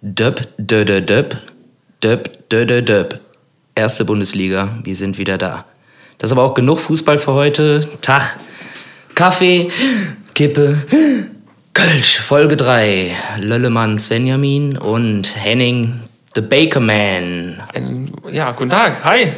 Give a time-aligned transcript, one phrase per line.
[0.00, 1.36] Döp, dö, dö, döp,
[2.00, 3.20] döp, dö, dö, döp.
[3.74, 5.64] Erste Bundesliga, wir sind wieder da.
[6.18, 7.80] Das ist aber auch genug Fußball für heute.
[8.00, 8.38] Tag,
[9.16, 9.68] Kaffee,
[10.34, 10.78] Kippe,
[11.74, 13.10] Kölsch, Folge 3.
[13.38, 16.00] Löllemann Svenjamin und Henning,
[16.36, 17.60] the Baker Man.
[17.74, 19.18] Ein, ja, guten Tag, hi.
[19.18, 19.32] Ja, Hier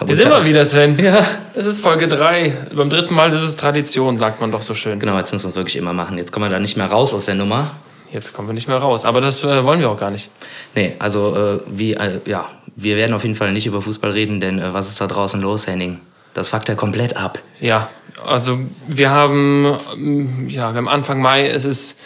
[0.00, 0.98] guten sind wir wieder, Sven.
[1.02, 1.24] Ja,
[1.54, 2.52] es ist Folge 3.
[2.76, 4.98] Beim dritten Mal ist es Tradition, sagt man doch so schön.
[4.98, 6.18] Genau, jetzt müssen wir es wirklich immer machen.
[6.18, 7.70] Jetzt kommen wir da nicht mehr raus aus der Nummer.
[8.12, 9.04] Jetzt kommen wir nicht mehr raus.
[9.04, 10.30] Aber das äh, wollen wir auch gar nicht.
[10.74, 14.40] Nee, also äh, wie, äh, ja, wir werden auf jeden Fall nicht über Fußball reden,
[14.40, 16.00] denn äh, was ist da draußen los, Henning?
[16.34, 17.38] Das fuckt ja komplett ab.
[17.60, 17.88] Ja,
[18.26, 21.98] also wir haben, ähm, ja, wir haben Anfang Mai, es ist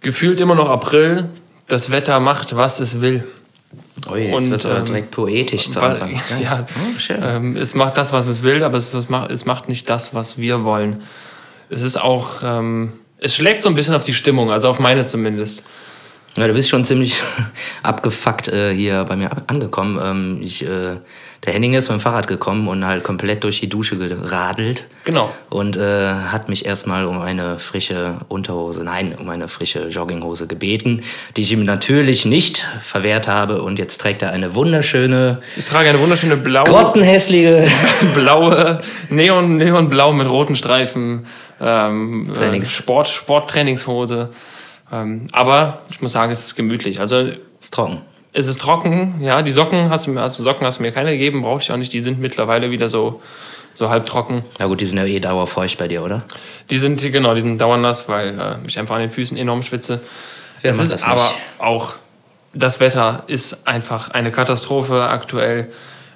[0.00, 1.28] gefühlt immer noch April.
[1.66, 3.24] Das Wetter macht, was es will.
[4.10, 6.20] Oh, jetzt Und, wird ähm, direkt poetisch zu Anfang.
[6.42, 9.68] Ja, Oh, ähm, es macht das, was es will, aber es, es, macht, es macht
[9.68, 11.02] nicht das, was wir wollen.
[11.70, 12.92] Es ist auch, ähm,
[13.22, 15.62] es schlägt so ein bisschen auf die Stimmung, also auf meine zumindest.
[16.36, 17.14] Ja, du bist schon ziemlich
[17.82, 20.00] abgefuckt äh, hier bei mir angekommen.
[20.02, 20.96] Ähm, ich, äh,
[21.44, 24.86] der Henning ist mit dem Fahrrad gekommen und halt komplett durch die Dusche geradelt.
[25.04, 25.32] Genau.
[25.50, 31.02] Und äh, hat mich erstmal um eine frische Unterhose, nein, um eine frische Jogginghose gebeten,
[31.36, 33.62] die ich ihm natürlich nicht verwehrt habe.
[33.62, 37.66] Und jetzt trägt er eine wunderschöne, Ich trage eine wunderschöne blaue, grottenhässliche
[38.14, 41.26] blaue Neon, Neonblau mit roten Streifen,
[41.60, 42.70] ähm, äh, Trainings.
[42.70, 44.28] Sport, Sporttrainingshose.
[44.92, 47.00] Ähm, aber ich muss sagen, es ist gemütlich.
[47.00, 48.02] Also ist trocken.
[48.32, 49.42] Es ist trocken, ja.
[49.42, 51.76] Die Socken hast du mir, also Socken hast du mir keine gegeben, brauchte ich auch
[51.76, 51.92] nicht.
[51.92, 53.20] Die sind mittlerweile wieder so,
[53.74, 54.42] so halb trocken.
[54.58, 56.22] Na gut, die sind ja eh dauerfeucht bei dir, oder?
[56.70, 60.00] Die sind, genau, die sind dauernass, weil äh, ich einfach an den Füßen enorm schwitze.
[60.62, 61.96] Wer es ist aber auch,
[62.54, 65.68] das Wetter ist einfach eine Katastrophe aktuell.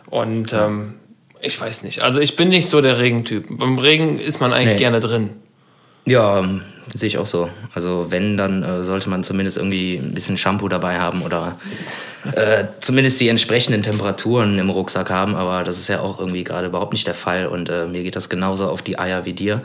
[0.08, 0.94] Und ähm,
[1.40, 2.00] ich weiß nicht.
[2.02, 3.46] Also ich bin nicht so der Regentyp.
[3.50, 4.78] Beim Regen ist man eigentlich Nee.
[4.78, 5.30] gerne drin.
[6.04, 6.44] Ja,
[6.94, 7.50] sehe ich auch so.
[7.74, 11.58] Also wenn, dann äh, sollte man zumindest irgendwie ein bisschen Shampoo dabei haben oder
[12.34, 15.34] äh, zumindest die entsprechenden Temperaturen im Rucksack haben.
[15.34, 17.46] Aber das ist ja auch irgendwie gerade überhaupt nicht der Fall.
[17.46, 19.62] Und äh, mir geht das genauso auf die Eier wie dir.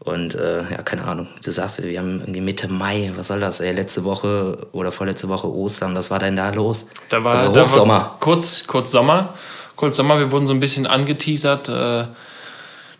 [0.00, 1.26] Und äh, ja, keine Ahnung.
[1.44, 3.12] Du sagst, wir haben irgendwie Mitte Mai.
[3.16, 3.60] Was soll das?
[3.60, 5.94] Ey, letzte Woche oder vorletzte Woche Ostern.
[5.94, 6.86] Was war denn da los?
[7.08, 7.94] Da war, also da Hochsommer.
[7.94, 9.34] War kurz, kurz Sommer.
[9.74, 11.68] Kurz Sommer, wir wurden so ein bisschen angeteasert.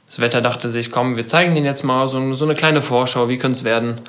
[0.07, 3.29] Das Wetter dachte sich, komm, wir zeigen Ihnen jetzt mal so, so eine kleine Vorschau,
[3.29, 4.01] wie könnte es werden.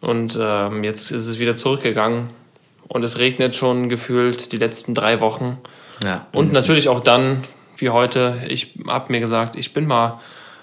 [0.00, 2.28] Und ähm, jetzt ist es wieder zurückgegangen.
[2.88, 5.58] Und es regnet schon gefühlt die letzten drei Wochen.
[6.02, 7.44] ja, Und natürlich auch dann,
[7.76, 10.20] wie heute, ich habe mir gesagt, ich bin mal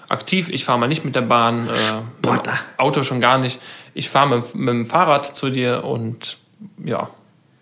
[0.08, 2.52] aktiv, ich fahre mal nicht mit der Bahn, äh, mit dem.
[2.76, 3.60] Auto schon gar nicht.
[3.94, 6.36] Ich fahre mit, mit dem Fahrrad zu dir und
[6.78, 7.10] ja,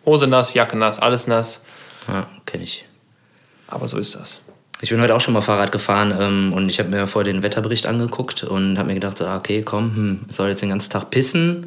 [0.04, 1.64] Hose nass, Jacke nass, alles nass.
[2.08, 2.84] Ja, kenne ich.
[3.68, 4.41] Aber so ist das.
[4.82, 7.42] Ich bin heute auch schon mal Fahrrad gefahren ähm, und ich habe mir vorher den
[7.42, 10.70] Wetterbericht angeguckt und habe mir gedacht, so, ah, okay, komm, hm, ich soll jetzt den
[10.70, 11.66] ganzen Tag pissen.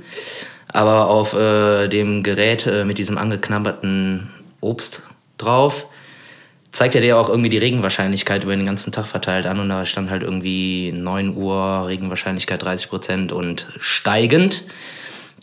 [0.68, 4.32] Aber auf äh, dem Gerät äh, mit diesem angeknabberten
[4.62, 5.04] Obst
[5.38, 5.86] drauf
[6.72, 9.86] zeigt er dir auch irgendwie die Regenwahrscheinlichkeit über den ganzen Tag verteilt an und da
[9.86, 14.64] stand halt irgendwie 9 Uhr Regenwahrscheinlichkeit 30 Prozent und steigend.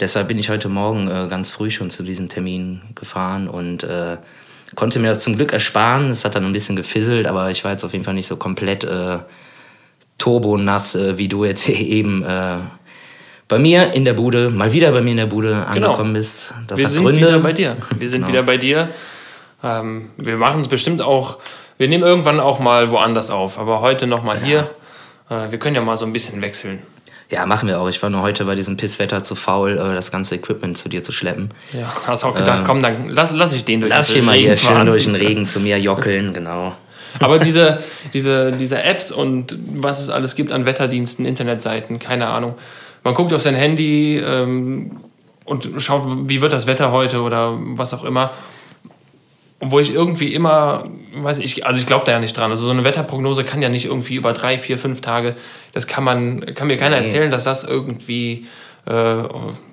[0.00, 4.16] Deshalb bin ich heute Morgen äh, ganz früh schon zu diesem Termin gefahren und äh,
[4.76, 6.10] konnte mir das zum Glück ersparen.
[6.10, 8.36] Es hat dann ein bisschen gefisselt, aber ich war jetzt auf jeden Fall nicht so
[8.36, 9.18] komplett äh,
[10.18, 12.56] turbonass, äh, wie du jetzt eben äh,
[13.48, 16.54] bei mir in der Bude, mal wieder bei mir in der Bude angekommen bist.
[16.68, 17.20] Das wir sind Gründe.
[17.20, 17.76] wieder bei dir.
[17.98, 18.32] Wir sind Genau.
[18.32, 18.90] wieder bei dir.
[19.62, 21.38] Ähm, wir machen es bestimmt auch,
[21.76, 24.70] wir nehmen irgendwann auch mal woanders auf, aber heute nochmal mal hier.
[25.30, 26.82] Äh, wir können ja mal so ein bisschen wechseln.
[27.30, 27.88] Ja, machen wir auch.
[27.88, 31.02] Ich war nur heute bei diesem Pisswetter zu faul, äh, das ganze Equipment zu dir
[31.02, 31.50] zu schleppen.
[31.72, 34.24] Ja, hast auch gedacht, komm, dann lass, lass ich den durch Ähm, Lass den dich
[34.24, 34.86] mal hier Regen schön fahren.
[34.86, 36.74] durch den Regen zu mir jockeln, genau.
[37.20, 37.82] Aber diese,
[38.14, 42.54] diese, diese Apps und was es alles gibt an Wetterdiensten, Internetseiten, keine Ahnung.
[43.04, 44.98] Man guckt auf sein Handy ähm,
[45.44, 48.30] und schaut, wie wird das Wetter heute oder was auch immer.
[49.60, 52.50] Und wo ich irgendwie immer, weiß ich, also ich glaube da ja nicht dran.
[52.50, 55.36] Also so eine Wetterprognose kann ja nicht irgendwie über drei, vier, fünf Tage,
[55.72, 57.02] das kann man, kann mir keiner Nee.
[57.02, 58.46] erzählen, dass das irgendwie,
[58.86, 58.92] äh,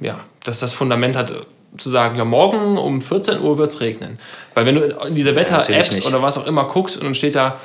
[0.01, 1.31] ja, dass das Fundament hat,
[1.77, 4.19] zu sagen, ja, morgen um 14 Uhr wird es regnen.
[4.55, 6.05] Weil wenn du in diese Wetter-Apps nicht.
[6.07, 7.57] oder was auch immer guckst und dann steht da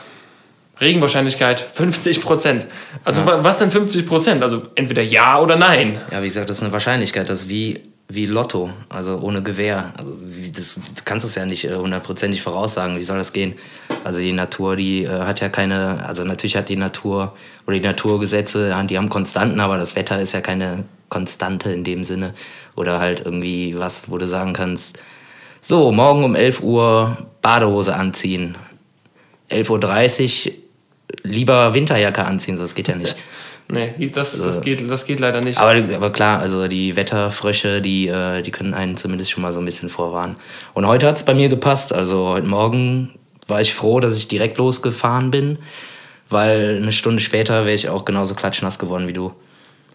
[0.80, 2.66] Regenwahrscheinlichkeit 50 Prozent.
[3.04, 4.42] Also wa- was denn 50 Prozent?
[4.42, 6.00] Also entweder ja oder nein.
[6.10, 9.92] Ja, wie gesagt, das ist eine Wahrscheinlichkeit, das ist wie, wie Lotto, also ohne Gewehr.
[9.96, 10.16] Also
[10.54, 13.54] das, du kannst es ja nicht äh, hundertprozentig voraussagen, wie soll das gehen?
[14.04, 17.34] Also die Natur, die äh, hat ja keine, also natürlich hat die Natur
[17.66, 22.04] oder die Naturgesetze, die haben Konstanten, aber das Wetter ist ja keine Konstante in dem
[22.04, 22.34] Sinne.
[22.74, 24.98] Oder halt irgendwie was, wo du sagen kannst,
[25.60, 28.56] so, morgen um 11 Uhr Badehose anziehen.
[29.48, 30.52] 11.30 Uhr
[31.22, 33.14] lieber Winterjacke anziehen, so das geht ja nicht.
[33.72, 35.58] Nee, das, das, geht, das geht leider nicht.
[35.58, 39.60] Aber, aber klar, also die Wetterfrösche, die, äh, die können einen zumindest schon mal so
[39.60, 40.36] ein bisschen vorwarnen.
[40.74, 41.92] Und heute hat es bei mir gepasst.
[41.92, 43.12] Also heute Morgen
[43.48, 45.58] war ich froh, dass ich direkt losgefahren bin,
[46.28, 49.32] weil eine Stunde später wäre ich auch genauso klatschnass geworden wie du.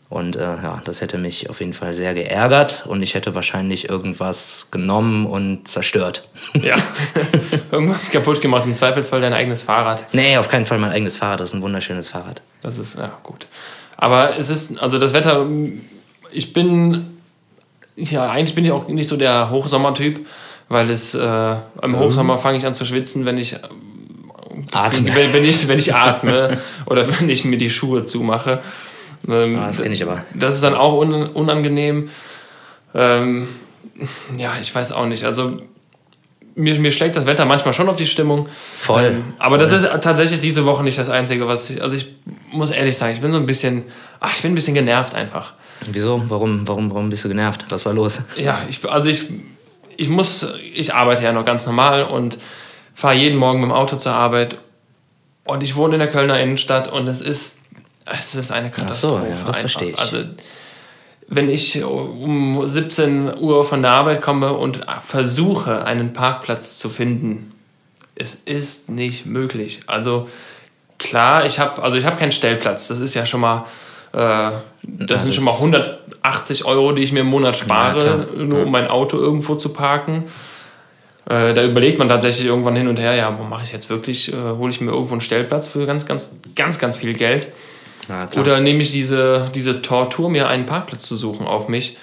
[0.09, 3.89] Und äh, ja, das hätte mich auf jeden Fall sehr geärgert und ich hätte wahrscheinlich
[3.89, 6.29] irgendwas genommen und zerstört.
[6.53, 6.77] Ja,
[7.71, 10.05] irgendwas kaputt gemacht, im Zweifelsfall dein eigenes Fahrrad.
[10.13, 12.41] Nee, auf keinen Fall mein eigenes Fahrrad, das ist ein wunderschönes Fahrrad.
[12.61, 13.47] Das ist, ja, gut.
[13.97, 15.45] Aber es ist, also das Wetter,
[16.31, 17.17] ich bin,
[17.97, 20.25] ja, eigentlich bin ich auch nicht so der Hochsommertyp,
[20.69, 21.99] weil es, äh, im mhm.
[21.99, 23.57] Hochsommer fange ich an zu schwitzen, wenn ich
[24.71, 25.15] atme.
[25.15, 28.59] Wenn, wenn, ich, wenn ich atme oder wenn ich mir die Schuhe zumache.
[29.27, 30.23] Ähm, ah, das kenne ich aber.
[30.33, 32.09] Das ist dann auch un unangenehm.
[32.93, 33.47] Ähm,
[34.37, 35.23] ja, ich weiß auch nicht.
[35.23, 35.57] Also
[36.55, 38.47] mir, mir schlägt das Wetter manchmal schon auf die Stimmung.
[38.81, 39.05] Voll.
[39.05, 39.67] Ähm, aber Voll.
[39.67, 41.81] das ist tatsächlich diese Woche nicht das Einzige, was ich.
[41.81, 42.07] Also ich
[42.51, 43.83] muss ehrlich sagen, ich bin so ein bisschen.
[44.19, 45.53] Ach, ich bin ein bisschen genervt einfach.
[45.85, 46.23] Wieso?
[46.27, 47.65] Warum, warum, warum bist du genervt?
[47.69, 48.21] Was war los?
[48.35, 49.25] Ja, ich, also ich,
[49.95, 52.37] ich muss, ich arbeite ja noch ganz normal und
[52.95, 54.57] fahre jeden Morgen mit dem Auto zur Arbeit.
[55.43, 57.59] Und ich wohne in der Kölner Innenstadt und es ist,
[58.17, 59.27] es ist eine Katastrophe.
[59.31, 59.99] Ach so, ja, das verstehe ich.
[59.99, 60.17] Also
[61.27, 67.51] wenn ich um 17 Uhr von der Arbeit komme und versuche, einen Parkplatz zu finden,
[68.15, 69.81] es ist nicht möglich.
[69.87, 70.27] Also
[70.97, 72.87] klar, ich habe also ich keinen Stellplatz.
[72.87, 73.65] Das ist ja schon mal
[74.13, 74.51] äh,
[74.83, 78.63] das ja, sind schon mal 180 Euro, die ich mir im Monat spare, ja, nur
[78.63, 80.25] um mein Auto irgendwo zu parken.
[81.29, 84.35] Äh, da überlegt man tatsächlich irgendwann hin und her, ja, mache ich jetzt wirklich, äh,
[84.35, 87.49] hole ich mir irgendwo einen Stellplatz für ganz, ganz, ganz, ganz viel Geld.
[88.37, 91.97] Oder nehme ich diese, diese Tortur, mir einen Parkplatz zu suchen auf mich.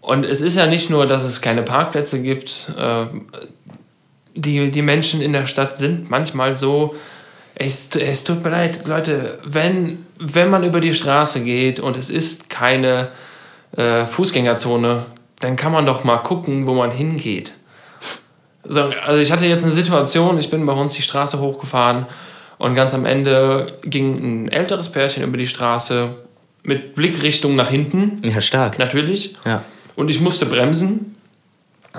[0.00, 2.70] Und es ist ja nicht nur, dass es keine Parkplätze gibt.
[2.78, 3.06] Äh,
[4.34, 6.94] die, die Menschen in der Stadt sind manchmal so,
[7.54, 12.10] es, es tut mir leid, Leute, wenn, wenn man über die Straße geht und es
[12.10, 13.08] ist keine
[13.76, 15.06] äh, Fußgängerzone,
[15.40, 17.52] dann kann man doch mal gucken, wo man hingeht.
[18.62, 22.06] So, also ich hatte jetzt eine Situation, ich bin bei uns die Straße hochgefahren
[22.58, 26.08] und ganz am Ende ging ein älteres Pärchen über die Straße
[26.62, 28.20] mit Blickrichtung nach hinten.
[28.24, 28.78] Ja, stark.
[28.78, 29.36] Natürlich.
[29.44, 29.62] Ja.
[29.94, 31.16] Und ich musste bremsen.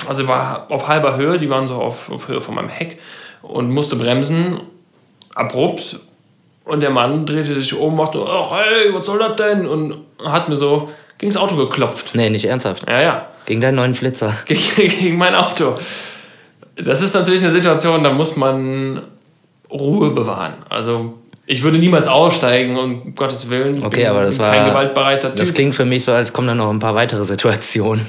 [0.08, 3.00] Also war auf halber Höhe, die waren so auf, auf Höhe von meinem Heck
[3.42, 4.60] und musste bremsen,
[5.34, 6.00] abrupt.
[6.64, 9.66] Und der Mann drehte sich um, machte, ach hey, was soll das denn?
[9.66, 12.14] Und hat mir so gegen das Auto geklopft.
[12.14, 12.84] Nee, nicht ernsthaft.
[12.88, 13.28] Ja, ja.
[13.46, 14.36] Gegen deinen neuen Flitzer.
[14.46, 15.76] Gegen, gegen mein Auto.
[16.76, 19.02] Das ist natürlich eine Situation, da muss man
[19.72, 20.54] Ruhe bewahren.
[20.70, 21.16] Also
[21.46, 23.84] ich würde niemals aussteigen und um Gottes Willen.
[23.84, 25.38] Okay, aber das war kein gewaltbereiter Typ.
[25.38, 28.06] Das klingt für mich so, als kommen da noch ein paar weitere Situationen.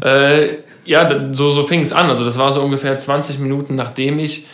[0.00, 2.08] Äh, ja, so, so fing es an.
[2.08, 4.46] Also das war so ungefähr 20 Minuten, nachdem ich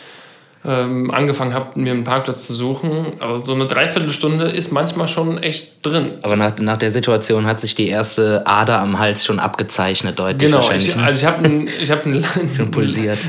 [0.67, 3.07] ähm, angefangen habe, mir einen Parkplatz zu suchen.
[3.21, 6.13] Aber so eine Dreiviertelstunde ist manchmal schon echt drin.
[6.23, 10.51] Aber nach, nach der Situation hat sich die erste Ader am Hals schon abgezeichnet, deutlich
[10.51, 10.89] genau, wahrscheinlich.
[10.89, 11.05] Ich, ne?
[11.05, 12.25] also ich habe einen, ich hab einen,
[12.59, 12.75] einen,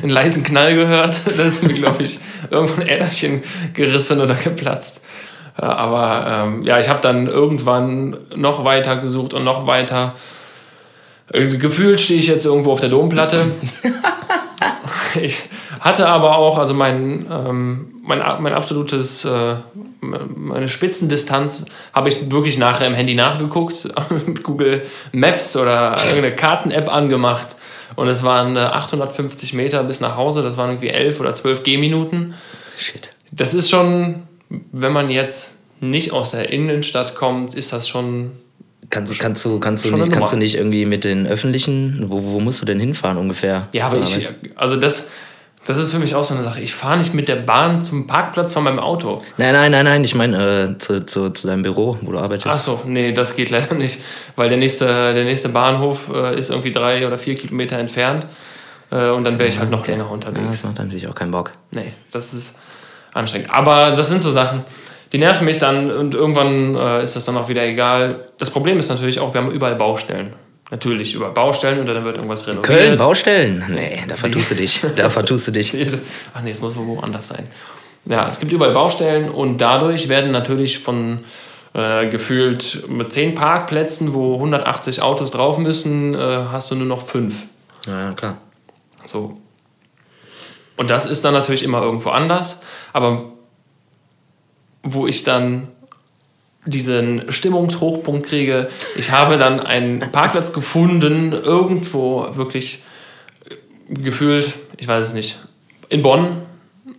[0.04, 1.20] einen leisen Knall gehört.
[1.36, 3.44] Da ist mir, glaube ich, irgendwo ein Äderchen
[3.74, 5.04] gerissen oder geplatzt.
[5.58, 10.16] Aber ähm, ja, ich habe dann irgendwann noch weiter gesucht und noch weiter.
[11.34, 13.52] Also gefühlt stehe ich jetzt irgendwo auf der Domplatte.
[15.22, 15.42] ich,
[15.86, 19.56] hatte aber auch, also mein, ähm, mein, mein absolutes, äh,
[20.02, 23.88] meine Spitzendistanz habe ich wirklich nachher im Handy nachgeguckt,
[24.26, 27.56] mit Google Maps oder irgendeine Karten-App angemacht.
[27.96, 31.62] Und es waren 850 äh, Meter bis nach Hause, das waren irgendwie 11 oder 12
[31.62, 32.34] Gehminuten.
[32.80, 33.14] Shit.
[33.32, 34.24] Das ist schon,
[34.72, 38.32] wenn man jetzt nicht aus der Innenstadt kommt, ist das schon
[38.92, 42.40] Kannst, kannst, du, kannst, du nicht, kannst du nicht irgendwie mit den öffentlichen, wo, wo
[42.40, 43.68] musst du denn hinfahren ungefähr?
[43.74, 45.08] Ja, aber ich, also das,
[45.66, 46.62] das ist für mich auch so eine Sache.
[46.62, 49.24] Ich fahre nicht mit der Bahn zum Parkplatz von meinem Auto.
[49.38, 50.04] Nein, nein, nein, nein.
[50.04, 52.48] Ich meine äh, zu, zu, zu deinem Büro, wo du arbeitest.
[52.48, 54.00] Ach so, nee, das geht leider nicht.
[54.36, 58.28] Weil der nächste, der nächste Bahnhof äh, ist irgendwie drei oder vier Kilometer entfernt.
[58.92, 59.92] Äh, und dann wäre ich halt noch okay.
[59.92, 60.42] länger unterwegs.
[60.44, 61.52] Ja, das macht natürlich auch keinen Bock.
[61.72, 62.60] Nee, das ist
[63.14, 63.52] anstrengend.
[63.52, 64.64] Aber das sind so Sachen,
[65.14, 68.26] die nerven mich dann und irgendwann äh, ist das dann auch wieder egal.
[68.38, 70.34] Das Problem ist natürlich auch, wir haben überall Baustellen.
[70.72, 72.66] Natürlich über Baustellen und dann wird irgendwas renoviert.
[72.66, 73.64] Köln, Baustellen?
[73.70, 74.84] Nee, da vertust du dich.
[74.96, 75.76] Da vertust du dich.
[76.34, 77.48] Ach nee, es muss woanders sein.
[78.06, 81.20] Ja, es gibt überall Baustellen und dadurch werden natürlich von
[81.74, 87.06] äh, gefühlt mit zehn Parkplätzen, wo 180 Autos drauf müssen, äh, hast du nur noch
[87.06, 87.44] fünf.
[87.86, 88.38] Ja, klar.
[89.06, 89.38] So.
[90.78, 93.26] Und das ist dann natürlich immer irgendwo anders, aber
[94.84, 95.68] wo ich dann
[96.66, 98.68] diesen Stimmungshochpunkt kriege.
[98.96, 102.84] Ich habe dann einen Parkplatz gefunden, irgendwo wirklich
[103.90, 105.38] gefühlt, ich weiß es nicht,
[105.90, 106.42] in Bonn.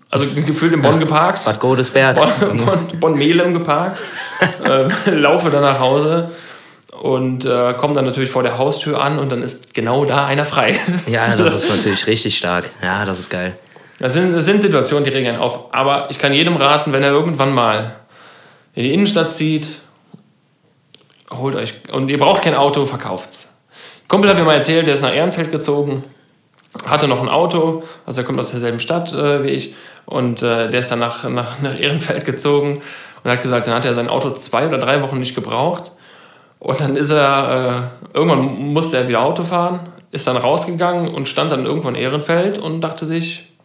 [0.08, 1.44] Also gefühlt in Bonn geparkt.
[1.44, 2.16] Bad Godesberg.
[2.16, 3.98] Bonn, Bonn, Bonn-Melem geparkt.
[4.64, 6.30] äh, laufe dann nach Hause
[7.02, 10.46] und äh, komme dann natürlich vor der Haustür an und dann ist genau da einer
[10.46, 10.78] frei.
[11.06, 12.70] Ja, das ist natürlich richtig stark.
[12.82, 13.56] Ja, das ist geil.
[13.98, 15.74] Das sind, das sind Situationen, die regen einen auf.
[15.74, 17.96] Aber ich kann jedem raten, wenn er irgendwann mal
[18.76, 19.78] in die Innenstadt zieht,
[21.32, 23.52] holt euch, und ihr braucht kein Auto, verkauft's.
[24.04, 26.04] Ein Kumpel hat mir mal erzählt, der ist nach Ehrenfeld gezogen,
[26.86, 30.70] hatte noch ein Auto, also er kommt aus derselben Stadt äh, wie ich, und äh,
[30.70, 32.80] der ist dann nach, nach, nach Ehrenfeld gezogen
[33.24, 35.90] und hat gesagt, dann hat er sein Auto zwei oder drei Wochen nicht gebraucht.
[36.58, 39.80] Und dann ist er, äh, irgendwann musste er wieder Auto fahren,
[40.10, 43.55] ist dann rausgegangen und stand dann irgendwo in Ehrenfeld und dachte sich,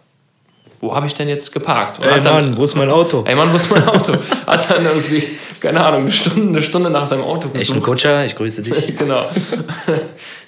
[0.82, 2.00] wo habe ich denn jetzt geparkt?
[2.00, 3.24] Und Ey dann, Mann, wo ist mein Auto?
[3.26, 4.14] Ey Mann, wo ist mein Auto?
[4.48, 5.24] Hat dann irgendwie,
[5.60, 7.62] keine Ahnung, eine Stunde, eine Stunde nach seinem Auto gesucht.
[7.62, 8.98] Echt ein Kutscher, ich grüße dich.
[8.98, 9.26] genau.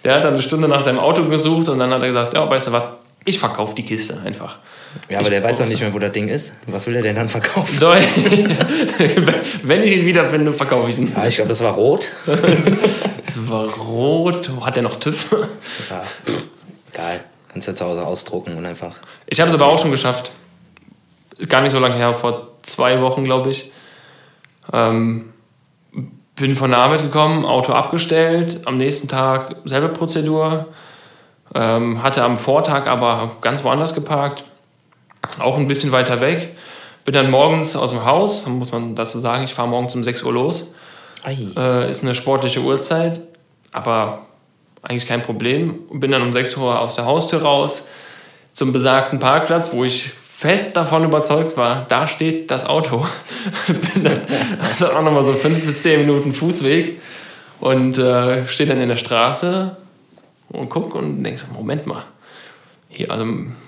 [0.04, 2.50] Der hat dann eine Stunde nach seinem Auto gesucht und dann hat er gesagt, ja,
[2.50, 2.84] weißt du was,
[3.26, 4.58] ich verkaufe die Kiste einfach.
[5.10, 6.54] Ja, aber Ich der weiß doch nicht mehr, wo das Ding ist.
[6.68, 7.82] Was will er denn dann verkaufen?
[9.64, 11.12] Wenn ich ihn wiederfinde, verkaufe ich ihn.
[11.16, 12.10] Ja, ich glaube, das war rot.
[13.26, 14.52] Es war rot.
[14.62, 15.36] Hat er noch TÜV?
[15.90, 16.04] Ja,
[16.94, 17.22] geil.
[17.54, 18.98] Kannst du zu Hause ausdrucken und einfach.
[19.28, 20.32] Ich habe es aber auch schon geschafft.
[21.48, 23.72] Gar nicht so lange her, vor zwei Wochen, glaube ich.
[24.72, 25.34] Ähm,
[26.36, 30.68] bin von der Arbeit gekommen, Auto abgestellt, am nächsten Tag selbe Prozedur.
[31.54, 34.44] Ähm, hatte am Vortag aber ganz woanders geparkt,
[35.40, 36.56] auch ein bisschen weiter weg.
[37.06, 40.24] Bin dann morgens aus dem Haus, muss man dazu sagen, ich fahre morgens um 6
[40.24, 40.74] Uhr los.
[41.56, 43.22] Äh, ist eine sportliche Uhrzeit,
[43.72, 44.26] aber
[44.84, 45.80] eigentlich kein Problem.
[45.92, 47.88] Bin dann um 6 Uhr aus der Haustür raus
[48.52, 53.08] zum besagten Parkplatz, wo ich fest davon überzeugt war, da steht das Auto.
[53.68, 54.22] Bin dann,
[54.60, 57.00] das ist auch nochmal so fünf bis zehn Minuten Fußweg
[57.62, 59.78] und äh, stehe dann in der Straße
[60.50, 62.04] und guck und denk so, Moment mal,
[62.90, 63.26] hier, also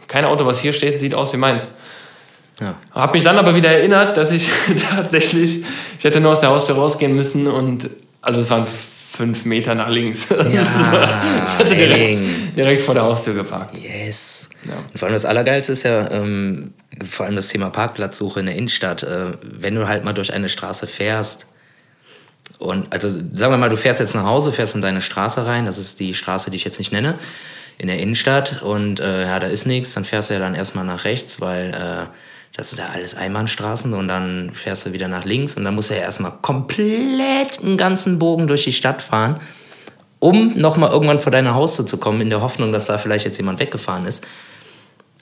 [0.08, 1.70] kein Auto, was hier steht, sieht aus wie meins.
[2.60, 2.76] Ja.
[2.92, 4.50] Hab mich dann aber wieder erinnert, dass ich
[4.90, 5.64] tatsächlich,
[5.98, 7.90] ich hätte nur aus der Haustür rausgehen müssen und
[8.22, 8.68] also es waren
[9.16, 10.26] fünf Meter nach links.
[10.32, 13.78] ich hatte direkt, direkt vor der Haustür geparkt.
[13.78, 14.50] Yes.
[14.68, 14.78] Ja.
[14.78, 16.74] Und vor allem das Allergeilste ist ja ähm,
[17.08, 19.04] vor allem das Thema Parkplatzsuche in der Innenstadt.
[19.04, 21.46] Äh, wenn du halt mal durch eine Straße fährst
[22.58, 25.66] und, also sagen wir mal, du fährst jetzt nach Hause, fährst in deine Straße rein,
[25.66, 27.16] das ist die Straße, die ich jetzt nicht nenne,
[27.78, 30.86] in der Innenstadt und äh, ja, da ist nichts, dann fährst du ja dann erstmal
[30.86, 32.06] nach rechts, weil äh,
[32.58, 35.90] das ist da alles Einbahnstraßen und dann fährst du wieder nach links und dann musst
[35.90, 39.42] du ja erstmal komplett einen ganzen Bogen durch die Stadt fahren,
[40.20, 43.38] um nochmal irgendwann vor deine Haustür zu kommen, in der Hoffnung, dass da vielleicht jetzt
[43.38, 44.26] jemand weggefahren ist.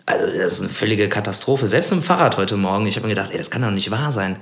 [0.05, 1.67] Also das ist eine völlige Katastrophe.
[1.67, 3.89] Selbst mit dem Fahrrad heute Morgen, ich habe mir gedacht, ey, das kann doch nicht
[3.89, 4.37] wahr sein.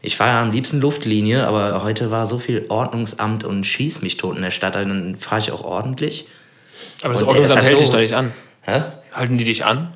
[0.00, 4.16] Ich fahre ja am liebsten Luftlinie, aber heute war so viel Ordnungsamt und schieß mich
[4.16, 6.28] tot in der Stadt, dann fahre ich auch ordentlich.
[7.02, 8.32] Aber das Und, ey, das Ordnungsamt hält so- dich doch nicht an.
[8.62, 8.82] Hä?
[9.12, 9.94] Halten die dich an?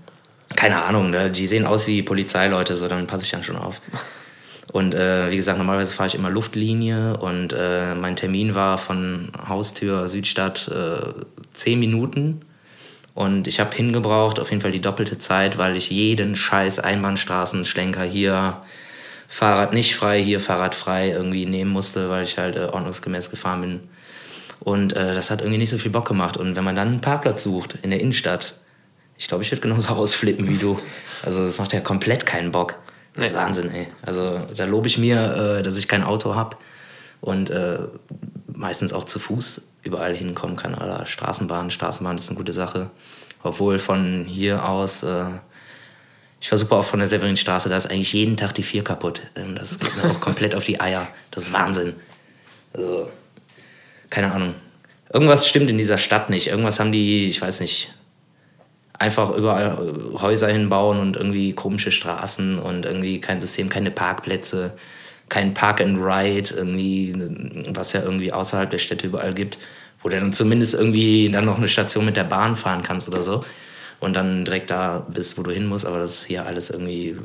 [0.57, 1.31] Keine Ahnung, ne?
[1.31, 3.81] die sehen aus wie Polizeileute, so dann passe ich dann schon auf.
[4.73, 9.31] Und äh, wie gesagt, normalerweise fahre ich immer Luftlinie und äh, mein Termin war von
[9.49, 11.13] Haustür Südstadt äh,
[11.53, 12.41] 10 Minuten.
[13.15, 18.05] Und ich habe hingebraucht, auf jeden Fall die doppelte Zeit, weil ich jeden scheiß Einbahnstraßenschlenker
[18.05, 18.63] hier,
[19.29, 23.61] Fahrrad nicht frei, hier Fahrrad frei irgendwie nehmen musste, weil ich halt äh, ordnungsgemäß gefahren
[23.61, 23.81] bin.
[24.61, 26.37] Und äh, das hat irgendwie nicht so viel Bock gemacht.
[26.37, 28.55] Und wenn man dann einen Parkplatz sucht in der Innenstadt,
[29.23, 30.77] ich glaube, ich würde genauso ausflippen wie du.
[31.23, 32.75] Also das macht ja komplett keinen Bock.
[33.15, 33.39] Das ist Nee.
[33.39, 33.87] Wahnsinn, ey.
[34.03, 36.57] Also da lobe ich mir, äh, dass ich kein Auto habe
[37.21, 37.79] und äh,
[38.53, 40.75] meistens auch zu Fuß überall hinkommen kann.
[40.75, 42.91] Oder Straßenbahn, Straßenbahn ist eine gute Sache.
[43.45, 45.27] Obwohl von hier aus, äh,
[46.41, 49.23] ich versuche auch von der Severinstraße, da ist eigentlich jeden Tag die vier kaputt.
[49.37, 51.07] Ähm, Das geht mir auch komplett auf die Eier.
[51.31, 51.95] Das ist Wahnsinn.
[52.73, 53.09] Also,
[54.11, 54.55] keine Ahnung.
[55.13, 56.49] Irgendwas stimmt in dieser Stadt nicht.
[56.49, 57.95] Irgendwas haben die, ich weiß nicht,
[58.99, 59.79] einfach überall
[60.15, 64.73] äh, Häuser hinbauen und irgendwie komische Straßen und irgendwie kein System, keine Parkplätze,
[65.29, 67.15] kein Park and Ride, irgendwie,
[67.75, 69.59] was ja irgendwie außerhalb der Städte überall gibt,
[70.03, 73.23] wo du dann zumindest irgendwie dann noch eine Station mit der Bahn fahren kannst oder
[73.23, 73.45] so
[74.03, 77.17] und dann direkt da bist, wo du hin musst, aber das ist hier alles irgendwie.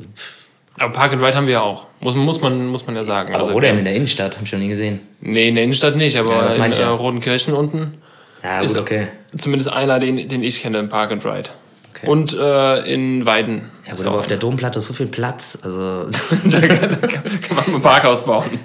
[0.78, 1.88] Aber Park and Ride haben wir ja auch.
[2.00, 3.34] Muss, muss, man, muss man ja sagen.
[3.34, 3.78] Aber Also, wo denn?
[3.78, 4.36] In der Innenstadt?
[4.36, 5.00] Hab ich noch nie gesehen.
[5.20, 6.90] Nee, in der Innenstadt nicht, aber Ja, in äh, ja.
[6.92, 8.00] Rodenkirchen unten.
[8.42, 9.08] Ja, Ist- gut, okay.
[9.36, 11.50] Zumindest einer, den, den ich kenne, im Park and Ride.
[11.94, 12.06] Okay.
[12.06, 13.62] Und äh, in Weiden.
[13.86, 15.58] Ja, Ist gut, aber auf der Domplatte ist so viel Platz.
[15.62, 16.04] Also,
[16.44, 18.58] da kann, kann man ein Parkhaus bauen.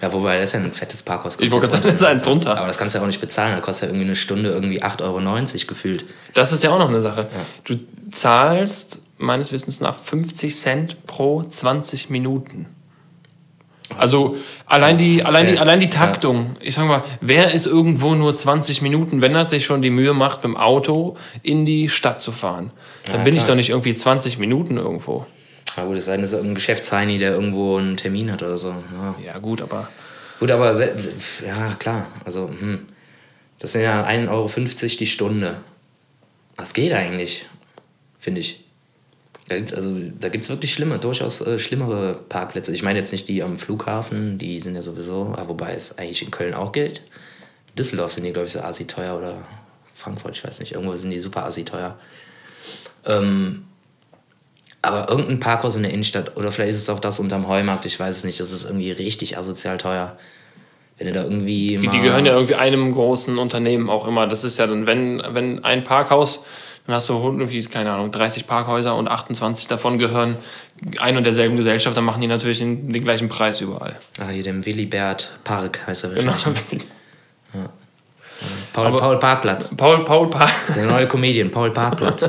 [0.00, 1.36] ja, wobei, das ist ja ein fettes Parkhaus.
[1.40, 2.56] Ich wollte gerade sagen, da ist eins drunter.
[2.56, 3.54] Aber das kannst du ja auch nicht bezahlen.
[3.54, 6.04] Da kostet ja irgendwie eine Stunde irgendwie 8,90 Euro gefühlt.
[6.34, 7.26] Das ist ja auch noch eine Sache.
[7.64, 7.74] Du
[8.12, 12.66] zahlst meines Wissens nach 50 Cent pro 20 Minuten.
[13.98, 16.56] Also allein die, allein die, allein die Taktung.
[16.60, 20.12] Ich sag mal, wer ist irgendwo nur 20 Minuten, wenn er sich schon die Mühe
[20.12, 22.70] macht, mit dem Auto in die Stadt zu fahren?
[23.06, 25.26] Dann Ja, bin ich doch nicht irgendwie 20 Minuten irgendwo.
[25.76, 28.58] Ja gut, es sei denn, es ist ein Geschäftsheini, der irgendwo einen Termin hat oder
[28.58, 28.68] so.
[28.68, 29.88] Ja, Ja, gut, aber
[30.40, 32.06] gut, aber ja, klar.
[32.24, 32.86] Also, hm.
[33.58, 34.50] das sind ja 1,50 Euro
[34.98, 35.56] die Stunde.
[36.56, 37.46] Das geht eigentlich,
[38.18, 38.65] finde ich.
[39.48, 42.72] Da also, da gibt es wirklich schlimme, durchaus äh, schlimmere Parkplätze.
[42.72, 46.22] Ich meine jetzt nicht die am Flughafen, die sind ja sowieso, ah, wobei es eigentlich
[46.22, 47.02] in Köln auch gilt.
[47.78, 49.38] Düsseldorf sind die, glaube ich, so assi teuer oder
[49.94, 50.72] Frankfurt, ich weiß nicht.
[50.72, 51.96] Irgendwo sind die super assi teuer.
[53.04, 53.64] Ähm,
[54.82, 57.98] aber irgendein Parkhaus in der Innenstadt, oder vielleicht ist es auch das unterm Heumarkt, ich
[57.98, 60.16] weiß es nicht, das ist irgendwie richtig asozial teuer.
[60.98, 61.78] Wenn du da irgendwie.
[61.78, 64.26] die mal- gehören ja irgendwie einem großen Unternehmen auch immer.
[64.26, 66.42] Das ist ja dann, wenn, wenn ein Parkhaus,
[66.86, 70.36] dann hast du irgendwie, keine Ahnung, 30 Parkhäuser und 28 davon gehören
[70.98, 73.96] ein und derselben Gesellschaft, dann machen die natürlich den, den gleichen Preis überall.
[74.20, 76.32] Ah, hier dem Willibert Park heißt er Genau.
[76.32, 76.62] wahrscheinlich.
[78.72, 79.74] Paul, Aber- Paul Parkplatz.
[79.76, 80.46] Paul, Paul, Paul.
[80.76, 82.28] Der neue Comedian, Paul Parkplatz.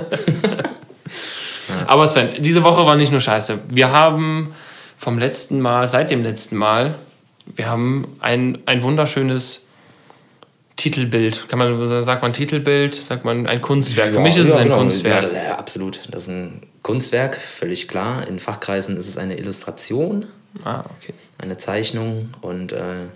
[1.86, 3.60] Aber Sven, diese Woche war nicht nur scheiße.
[3.70, 4.54] Wir haben
[4.98, 6.96] vom letzten Mal, seit dem letzten Mal,
[7.46, 9.67] wir haben ein, ein wunderschönes
[10.78, 11.50] Titelbild.
[11.50, 14.14] Kann man, sagt man Titelbild, sagt man ein Kunstwerk.
[14.14, 14.78] Für mich ist es ein genau.
[14.78, 15.34] Kunstwerk.
[15.34, 16.02] Ja, ja, absolut.
[16.10, 18.28] Das ist ein Kunstwerk, völlig klar.
[18.28, 20.28] In Fachkreisen ist es eine Illustration,
[20.64, 21.14] Ah, okay.
[21.38, 23.08] eine Zeichnung und äh,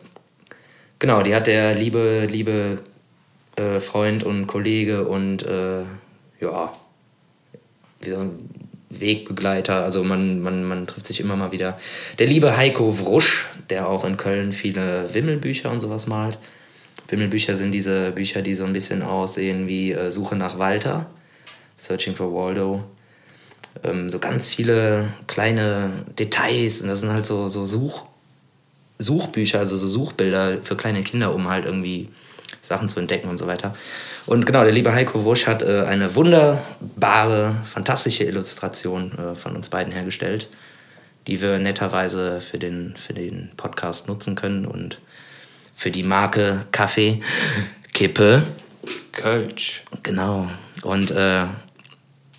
[0.99, 2.79] genau, die hat der liebe, liebe
[3.55, 5.83] äh, Freund und Kollege und äh,
[6.39, 6.73] ja,
[8.01, 8.49] wie ein
[8.89, 11.79] Wegbegleiter, also man, man, man trifft sich immer mal wieder.
[12.19, 16.37] Der liebe Heiko Wrusch, der auch in Köln viele Wimmelbücher und sowas malt.
[17.11, 21.07] Wimmelbücher sind diese Bücher, die so ein bisschen aussehen wie äh, Suche nach Walter,
[21.77, 22.83] Searching for Waldo.
[23.83, 28.05] Ähm, so ganz viele kleine Details und das sind halt so, so Such,
[28.97, 32.09] Suchbücher, also so Suchbilder für kleine Kinder, um halt irgendwie
[32.61, 33.75] Sachen zu entdecken und so weiter.
[34.27, 39.69] Und genau, der liebe Heiko Wusch hat äh, eine wunderbare, fantastische Illustration äh, von uns
[39.69, 40.47] beiden hergestellt,
[41.27, 44.99] die wir netterweise für den, für den Podcast nutzen können und
[45.81, 47.21] für die Marke Kaffee
[47.91, 48.43] Kippe.
[49.13, 49.81] Kölsch.
[50.03, 50.47] Genau.
[50.83, 51.43] Und äh,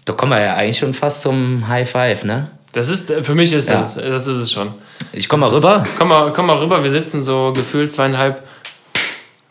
[0.04, 2.52] da kommen wir ja eigentlich schon fast zum High Five, ne?
[2.72, 3.80] Das ist, für mich ist Ja.
[3.80, 4.72] das, das ist es schon.
[5.12, 5.82] Ich komm mal rüber.
[5.98, 8.42] Komm mal, komm mal rüber, wir sitzen so gefühlt zweieinhalb.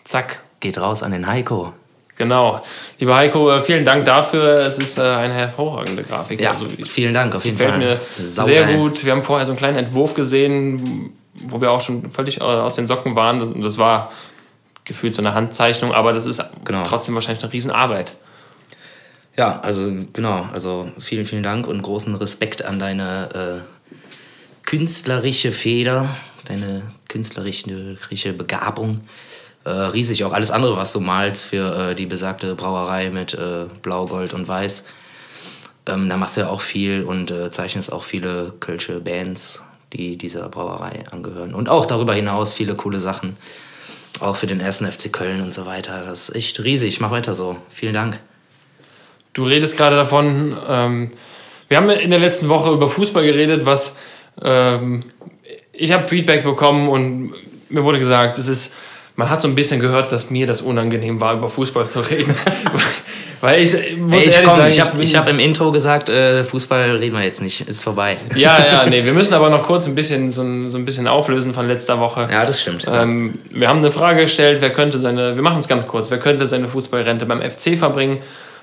[0.05, 0.39] Zack.
[0.61, 1.73] Geht raus an den Heiko.
[2.17, 2.63] Genau.
[2.99, 4.59] Lieber Heiko, äh, vielen Dank dafür.
[4.59, 6.39] Es ist äh, eine hervorragende Grafik.
[6.39, 7.97] Ja, Also, vielen Dank, auf jeden Gefällt Fall.
[8.19, 8.67] mir Saugeil.
[8.67, 9.03] sehr gut.
[9.03, 12.75] Wir haben vorher so einen kleinen Entwurf gesehen, wo wir auch schon völlig äh, aus
[12.75, 13.39] den Socken waren.
[13.39, 14.11] Das- Das war
[14.83, 16.83] gefühlt so eine Handzeichnung, aber das ist Genau.
[16.83, 18.13] trotzdem wahrscheinlich eine Riesenarbeit.
[19.37, 23.95] Ja, also genau, also vielen, vielen Dank und großen Respekt an deine äh,
[24.65, 26.09] künstlerische Feder,
[26.45, 29.01] deine künstlerische Begabung.
[29.63, 33.65] Äh, riesig auch alles andere, was du malst für äh, die besagte Brauerei mit äh,
[33.81, 34.83] Blau, Gold und Weiß.
[35.87, 39.61] Ähm, da machst du ja auch viel und äh, zeichnest auch viele kölsche Bands,
[39.93, 41.53] die dieser Brauerei angehören.
[41.53, 43.37] Und auch darüber hinaus viele coole Sachen.
[44.19, 46.03] Auch für den ersten FC Köln und so weiter.
[46.05, 46.99] Das ist echt riesig.
[46.99, 47.57] Mach weiter so.
[47.69, 48.19] Vielen Dank.
[49.33, 51.11] Du redest gerade davon, ähm,
[51.69, 53.95] wir haben in der letzten Woche über Fußball geredet, was
[54.41, 54.99] ähm,
[55.71, 57.33] ich habe Feedback bekommen und
[57.69, 58.73] mir wurde gesagt, es ist,
[59.15, 62.35] man hat so ein bisschen gehört, dass mir das unangenehm war, über Fußball zu reden.
[63.41, 66.09] Weil ich muss Ey, ich ehrlich komm, sagen, ich habe ich hab im Intro gesagt,
[66.09, 68.17] äh, Fußball reden wir jetzt nicht, ist vorbei.
[68.35, 71.07] Ja, ja, nee, wir müssen aber noch kurz ein bisschen so ein, so ein bisschen
[71.07, 72.29] auflösen von letzter Woche.
[72.31, 72.85] Ja, das stimmt.
[72.87, 76.19] Ähm, wir haben eine Frage gestellt, wer könnte seine, wir machen es ganz kurz, wer
[76.19, 78.19] könnte seine Fußballrente beim FC verbringen?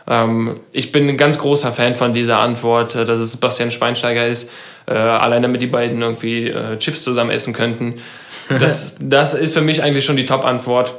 [0.07, 4.27] Ähm, ich bin ein ganz großer Fan von dieser Antwort, äh, dass es Sebastian Schweinsteiger
[4.29, 4.49] ist,
[4.87, 7.95] äh, allein damit die beiden irgendwie äh, Chips zusammen essen könnten.
[8.49, 10.95] Das, das ist für mich eigentlich schon die Top-Antwort.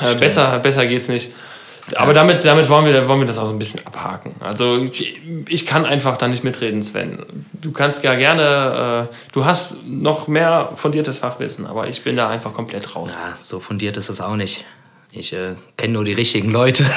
[0.00, 1.30] Äh, besser, besser geht's nicht.
[1.96, 4.34] Aber damit, damit wollen, wir, wollen wir das auch so ein bisschen abhaken.
[4.40, 7.18] Also ich, ich kann einfach da nicht mitreden, Sven.
[7.52, 12.28] Du kannst ja gerne, äh, du hast noch mehr fundiertes Fachwissen, aber ich bin da
[12.28, 13.10] einfach komplett raus.
[13.12, 14.64] Ja, so fundiert ist das auch nicht.
[15.12, 16.84] Ich äh, kenne nur die richtigen Leute.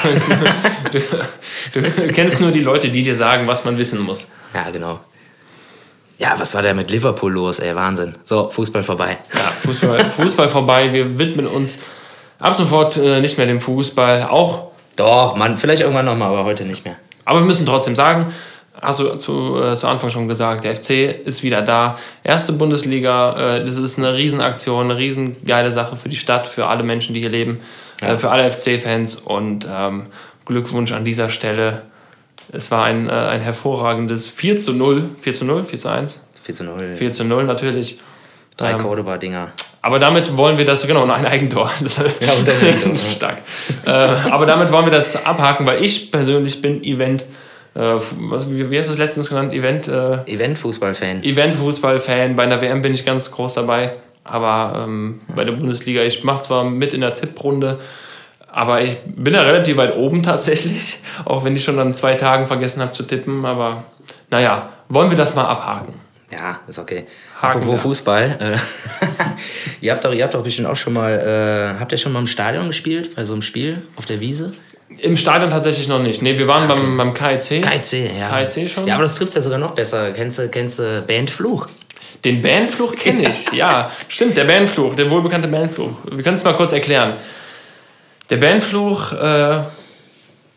[1.72, 4.28] Du kennst nur die Leute, die dir sagen, was man wissen muss.
[4.54, 5.00] ja, genau.
[6.18, 7.74] Ja, was war da mit Liverpool los, ey?
[7.74, 8.14] Wahnsinn.
[8.24, 9.18] So, Fußball vorbei.
[9.34, 10.92] Ja, Fußball, Fußball vorbei.
[10.92, 11.78] Wir widmen uns
[12.38, 14.24] ab sofort äh, nicht mehr dem Fußball.
[14.24, 16.96] Auch Doch, Mann, vielleicht irgendwann nochmal, aber heute nicht mehr.
[17.24, 18.32] Aber wir müssen trotzdem sagen,
[18.80, 20.90] hast du zu, äh, zu Anfang schon gesagt, der FC
[21.24, 21.98] ist wieder da.
[22.24, 26.82] Erste Bundesliga, äh, das ist eine Riesenaktion, eine riesengeile Sache für die Stadt, für alle
[26.82, 27.60] Menschen, die hier leben,
[28.00, 30.06] äh, für alle FC-Fans und ähm,
[30.44, 31.82] Glückwunsch an dieser Stelle.
[32.52, 36.20] Es war ein, äh, ein hervorragendes 4 zu 0, 4 zu 0, 4 zu 1,
[36.44, 36.96] 4 zu 0.
[36.96, 37.98] 4 zu 0 natürlich.
[38.56, 39.52] Drei Ähm, Cordoba-Dinger.
[39.86, 41.70] Aber damit wollen wir das, genau, und ein Eigentor.
[41.80, 43.06] Das, Ja, und ein Eigentor.
[43.10, 43.38] Stark.
[43.86, 47.24] äh, aber damit wollen wir das abhaken, weil ich persönlich bin Event
[47.76, 49.52] äh, was, wie, wie hast du es letztens genannt?
[49.52, 49.86] Event?
[49.86, 51.22] Äh, Event-Fußball-Fan.
[51.22, 52.34] Event-Fußball-Fan.
[52.34, 53.92] Bei einer WM bin ich ganz groß dabei.
[54.24, 57.78] Aber ähm, bei der Bundesliga, ich mache zwar mit in der Tipprunde,
[58.50, 62.48] aber ich bin da relativ weit oben tatsächlich, auch wenn ich schon an zwei Tagen
[62.48, 63.44] vergessen habe zu tippen.
[63.44, 63.84] Aber
[64.30, 66.05] naja, wollen wir das mal abhaken?
[66.32, 67.06] Ja, ist okay.
[67.40, 67.78] Haken Apropos wir.
[67.78, 68.36] Fußball.
[68.40, 68.58] Äh,
[69.80, 72.18] ihr, habt doch, ihr habt doch bestimmt auch schon mal, äh, habt ihr schon mal
[72.18, 74.52] im Stadion gespielt, bei so einem Spiel auf der Wiese?
[74.98, 76.22] Im Stadion tatsächlich noch nicht.
[76.22, 77.62] Nee, wir waren beim, beim KIC.
[77.62, 78.44] KIC, ja.
[78.44, 78.86] KIC schon?
[78.86, 80.12] Ja, aber das trifft ja sogar noch besser.
[80.12, 81.68] Kennst du, kennst du Band Fluch?
[82.24, 83.90] Den Bandfluch kenne ich, ja.
[84.08, 85.92] Stimmt, der Bandfluch, der wohlbekannte Bandfluch.
[86.10, 87.14] Wir können es mal kurz erklären.
[88.30, 89.60] Der Bandfluch äh,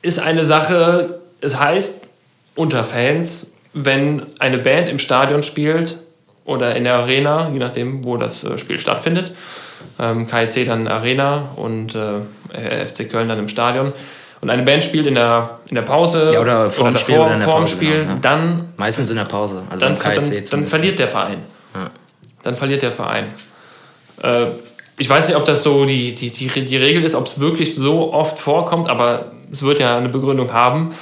[0.02, 2.08] ist eine Sache, es heißt
[2.56, 5.98] unter Fans, wenn eine Band im Stadion spielt
[6.46, 9.32] oder in der Arena, je nachdem, wo das äh, Spiel stattfindet.
[10.00, 13.94] Ähm, KIC dann Arena und äh, FC Köln dann im Stadion.
[14.42, 17.40] Und eine Band spielt in der, in der Pause Ja, oder vorm Spiel oder in
[17.40, 18.18] der Pause, Spiel, genau, ja.
[18.22, 19.64] dann Meistens in der Pause.
[19.70, 21.44] Also dann, dann, dann verliert der Verein.
[21.76, 21.92] Ja.
[22.44, 23.26] Dann verliert der Verein.
[24.24, 24.48] Äh,
[24.98, 27.76] ich weiß nicht, ob das so die, die, die, die Regel ist, ob es wirklich
[27.76, 30.94] so oft vorkommt, aber es wird ja eine Begründung haben.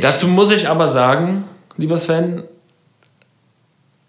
[0.00, 1.44] Dazu muss ich aber sagen,
[1.76, 2.44] lieber Sven,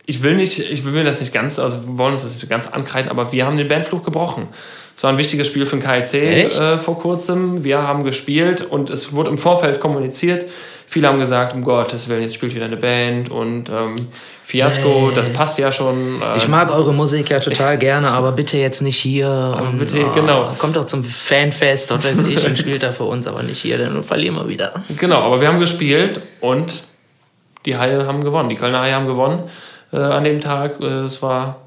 [0.06, 2.49] ich will nicht, ich will mir das nicht ganz, also wir wollen uns das nicht
[2.49, 4.47] ganz ankreiden, aber wir haben den Bandfluch gebrochen.
[4.95, 6.60] Es war ein wichtiges Spiel für den KIC Echt?
[6.60, 7.63] äh, vor kurzem.
[7.63, 10.45] Wir haben gespielt und es wurde im Vorfeld kommuniziert.
[10.89, 13.95] Viele haben gesagt, um Gottes Willen, jetzt spielt wieder eine Band und ähm,
[14.43, 16.21] Fiasco, das passt ja schon.
[16.21, 19.58] Äh, Ich mag eure Musik ja total gerne, aber bitte jetzt nicht hier.
[19.62, 20.56] Und, bitte, genau.
[20.58, 23.77] Kommt doch zum Fanfest, dort weiß ich, und spielt da für uns, aber nicht hier,
[23.77, 24.71] dann verlieren wir wieder.
[24.97, 26.84] Genau, aber wir haben gespielt und
[27.67, 28.49] die Haie haben gewonnen.
[28.49, 29.43] Die Kölner Haie haben gewonnen
[29.93, 30.80] äh, an dem Tag.
[30.82, 31.58] Äh, es war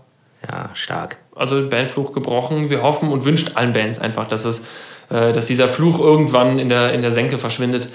[0.48, 1.18] Ja, stark.
[1.36, 2.70] also Bandfluch gebrochen.
[2.70, 4.60] Wir hoffen und wünschen allen Bands einfach, dass, es,
[5.10, 7.88] äh, dass dieser Fluch irgendwann in der, in der Senke verschwindet.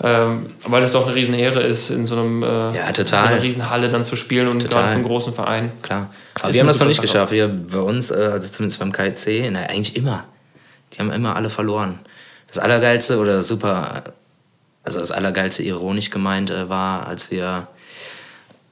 [0.00, 3.24] Ähm, weil es doch eine riesen Ehre ist, in so einem äh, Ja, total.
[3.26, 4.70] in einer riesen Halle dann zu spielen und Total.
[4.76, 5.72] gerade für einen großen Verein.
[5.82, 6.10] Klar.
[6.40, 7.32] Aber wir haben das noch nicht geschafft.
[7.32, 10.22] Wir bei uns, äh, also zumindest beim KIC, na, eigentlich immer.
[10.92, 11.98] Die haben immer alle verloren.
[12.46, 14.04] Das Allergeilste oder super,
[14.82, 17.68] also das Allergeilste ironisch gemeint äh, war, als wir,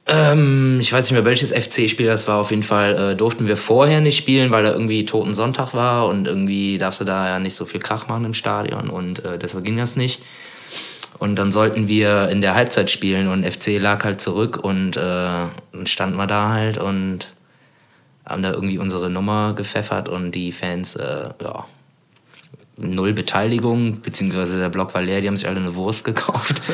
[0.05, 3.57] ähm, ich weiß nicht mehr welches FC-Spiel das war, auf jeden Fall äh, durften wir
[3.57, 7.39] vorher nicht spielen, weil da irgendwie Toten Sonntag war und irgendwie darfst du da ja
[7.39, 10.21] nicht so viel Krach machen im Stadion und äh, deshalb ging das nicht.
[11.19, 15.01] Und dann sollten wir in der Halbzeit spielen und FC lag halt zurück und äh,
[15.01, 17.33] dann standen wir da halt und
[18.23, 21.65] haben da irgendwie unsere Nummer gepfeffert und die Fans, äh, ja,
[22.77, 26.61] null Beteiligung, beziehungsweise der Block war leer, die haben sich alle eine Wurst gekauft.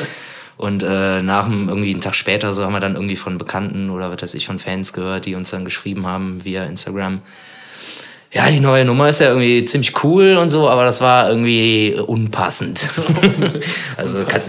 [0.56, 3.90] Und äh, nach dem, irgendwie einen Tag später, so haben wir dann irgendwie von Bekannten
[3.90, 7.22] oder was weiß ich, von Fans gehört, die uns dann geschrieben haben via Instagram.
[8.34, 11.94] Ja, die neue Nummer ist ja irgendwie ziemlich cool und so, aber das war irgendwie
[11.94, 12.88] unpassend.
[13.96, 14.40] also, kann,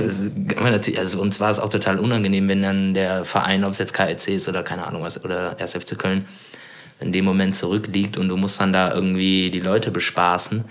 [0.48, 3.72] kann man natürlich, also uns war es auch total unangenehm, wenn dann der Verein, ob
[3.72, 5.74] es jetzt KLC ist oder keine Ahnung was, oder 1.
[5.74, 6.26] FC Köln,
[7.00, 10.66] in dem Moment zurückliegt und du musst dann da irgendwie die Leute bespaßen.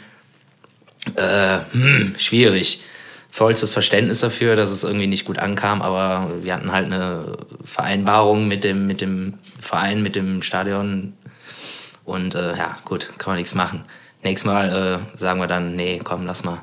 [1.16, 2.82] Äh, hm, schwierig.
[3.30, 8.46] Vollstes Verständnis dafür, dass es irgendwie nicht gut ankam, aber wir hatten halt eine Vereinbarung
[8.46, 11.14] mit dem, mit dem Verein, mit dem Stadion
[12.04, 13.84] und äh, ja, gut, kann man nichts machen.
[14.22, 16.62] Nächstes Mal äh, sagen wir dann, nee, komm, lass mal.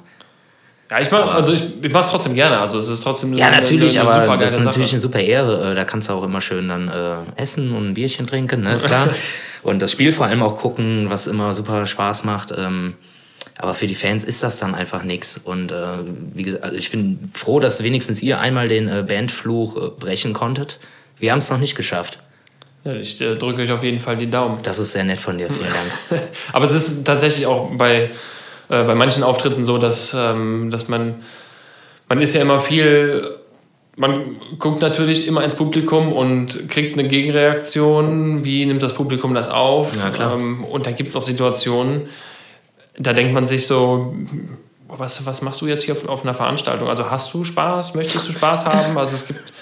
[0.89, 2.59] Ja, ich mach, also ich, ich mache es trotzdem gerne.
[2.59, 4.95] Also es ist trotzdem Ja, natürlich, eine, eine aber das ist natürlich Sache.
[4.95, 5.71] eine super Ehre.
[5.71, 8.73] Äh, Da kannst du auch immer schön dann äh, essen und ein Bierchen trinken, ne,
[8.75, 9.09] ist klar.
[9.63, 12.53] und das Spiel vor allem auch gucken, was immer super Spaß macht.
[12.57, 12.95] Ähm,
[13.61, 15.39] aber für die Fans ist das dann einfach nichts.
[15.43, 15.75] Und äh,
[16.33, 20.33] wie gesagt, also ich bin froh, dass wenigstens ihr einmal den äh, Bandfluch äh, brechen
[20.33, 20.79] konntet.
[21.17, 22.19] Wir haben es noch nicht geschafft.
[22.83, 24.59] Ja, ich äh, drücke euch auf jeden Fall die Daumen.
[24.63, 26.23] Das ist sehr nett von dir, vielen Dank.
[26.53, 28.09] Aber es ist tatsächlich auch bei,
[28.69, 31.15] äh, bei manchen Auftritten so, dass, ähm, dass man,
[32.09, 33.37] man ist ja immer viel,
[33.95, 38.43] man guckt natürlich immer ins Publikum und kriegt eine Gegenreaktion.
[38.43, 39.95] Wie nimmt das Publikum das auf?
[39.95, 40.33] Ja, klar.
[40.33, 42.07] Ähm, und dann gibt es auch Situationen,
[42.97, 44.15] da denkt man sich so,
[44.97, 46.89] was, was machst du jetzt hier auf, auf einer Veranstaltung?
[46.89, 47.95] Also hast du Spaß?
[47.95, 48.97] Möchtest du Spaß haben?
[48.97, 49.53] Also es gibt,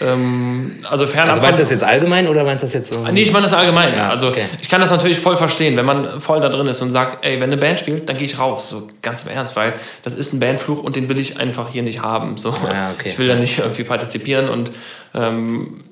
[0.00, 3.06] ähm, also fernab Also meinst du das jetzt allgemein oder meinst du das jetzt so?
[3.08, 3.94] Nee, ich meine das allgemein.
[3.94, 4.44] Ja, also okay.
[4.62, 7.34] ich kann das natürlich voll verstehen, wenn man voll da drin ist und sagt, ey,
[7.34, 8.70] wenn eine Band spielt, dann gehe ich raus.
[8.70, 11.82] So ganz im Ernst, weil das ist ein Bandfluch und den will ich einfach hier
[11.82, 12.38] nicht haben.
[12.38, 12.50] So.
[12.50, 13.10] Ja, okay.
[13.10, 14.70] Ich will da nicht irgendwie partizipieren und
[15.14, 15.84] ähm,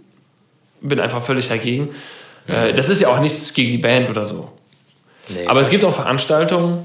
[0.81, 1.91] bin einfach völlig dagegen.
[2.47, 4.51] Äh, das ist ja auch nichts gegen die Band oder so.
[5.29, 5.47] Nee.
[5.47, 6.85] Aber es gibt auch Veranstaltungen,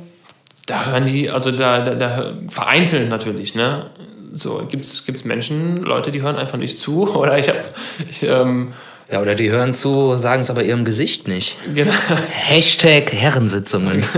[0.65, 3.87] da hören die, also da, da, da vereinzelt natürlich, ne?
[4.33, 7.09] So gibt es Menschen, Leute, die hören einfach nicht zu.
[7.15, 7.59] Oder ich habe,
[8.09, 8.73] ich, ähm,
[9.11, 11.57] Ja, oder die hören zu, sagen es aber ihrem Gesicht nicht.
[11.75, 11.91] Genau.
[12.31, 14.03] Hashtag Herrensitzungen.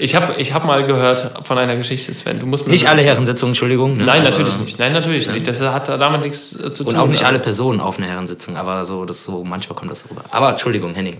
[0.00, 2.40] Ich habe ich hab mal gehört von einer Geschichte, Sven.
[2.40, 3.96] Du musst mir nicht alle Herrensitzungen, Entschuldigung.
[3.96, 4.04] Ne?
[4.04, 4.78] Nein, Also, natürlich nicht.
[4.78, 5.46] Nein, natürlich nicht.
[5.46, 6.94] Das hat damit nichts äh, zu tun.
[6.94, 9.90] Und auch nicht Also, alle Personen auf einer Herrensitzung, aber so, das so, manchmal kommt
[9.90, 10.24] das so rüber.
[10.30, 11.18] Aber Entschuldigung, Henning.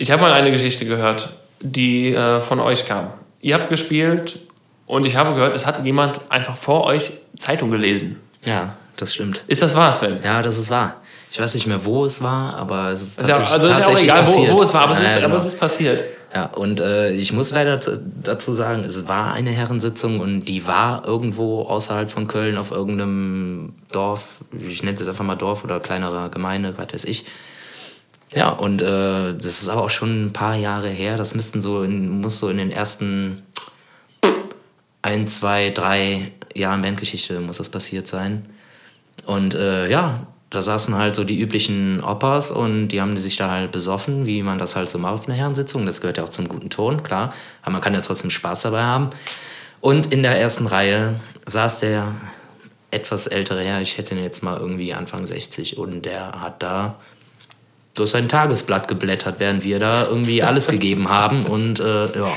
[0.00, 1.30] Ich habe mal eine Geschichte gehört,
[1.60, 3.08] die äh, von euch kam.
[3.40, 4.38] Ihr habt gespielt
[4.86, 8.20] und ich habe gehört, es hat jemand einfach vor euch Zeitung gelesen.
[8.44, 9.42] Ja, das stimmt.
[9.48, 10.18] Ist das wahr, Sven?
[10.22, 11.02] Ja, das ist wahr.
[11.32, 13.86] Ich weiß nicht mehr, wo es war, aber es ist ja, tatsächlich, also ist ja
[13.86, 14.52] auch egal, wo, passiert.
[14.52, 15.36] wo es war, aber, es Ja, ist, ja, aber genau.
[15.36, 16.04] es ist passiert.
[16.32, 17.80] Ja, und äh, ich muss leider
[18.22, 23.74] dazu sagen, es war eine Herrensitzung und die war irgendwo außerhalb von Köln auf irgendeinem
[23.90, 27.24] Dorf, ich nenne es jetzt einfach mal Dorf oder kleinerer Gemeinde, was weiß ich.
[28.32, 31.16] Ja, und äh, das ist aber auch schon ein paar Jahre her.
[31.16, 33.42] Das müssten so in, muss so in den ersten
[35.02, 38.46] ein, zwei, drei Jahren Bandgeschichte muss das passiert sein.
[39.24, 43.50] Und äh, ja, da saßen halt so die üblichen Oppas und die haben sich da
[43.50, 45.84] halt besoffen, wie man das halt so macht auf einer Herrensitzung.
[45.84, 47.34] Das gehört ja auch zum guten Ton, klar.
[47.62, 49.10] Aber man kann ja trotzdem Spaß dabei haben.
[49.80, 52.14] Und in der ersten Reihe saß der
[52.90, 56.96] etwas ältere Herr, ich hätte ihn jetzt mal irgendwie Anfang 60 und der hat da
[57.98, 61.46] durch sein Tagesblatt geblättert, während wir da irgendwie alles gegeben haben.
[61.46, 62.32] Und äh, ja,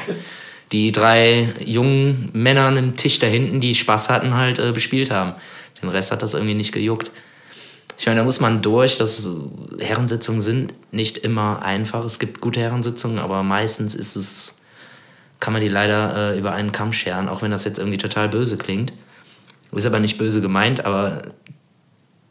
[0.72, 5.12] die drei jungen Männer an dem Tisch da hinten, die Spaß hatten, halt äh, bespielt
[5.12, 5.34] haben.
[5.82, 7.12] Den Rest hat das irgendwie nicht gejuckt.
[7.98, 8.98] Ich meine, da muss man durch.
[8.98, 9.30] Das
[9.80, 12.04] Herrensitzungen sind nicht immer einfach.
[12.04, 14.56] Es gibt gute Herrensitzungen, aber meistens ist es,
[15.40, 18.30] kann man die leider äh, über einen Kamm scheren, auch wenn das jetzt irgendwie total
[18.30, 18.94] böse klingt.
[19.72, 21.22] Ist aber nicht böse gemeint, aber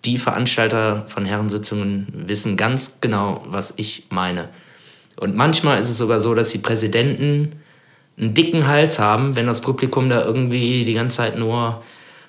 [0.04, 4.48] die Veranstalter von Herrensitzungen wissen ganz genau, was ich meine.
[5.18, 7.60] Und manchmal ist es sogar so, dass die Präsidenten
[8.18, 11.82] einen dicken Hals haben, wenn das Publikum da irgendwie die ganze Zeit nur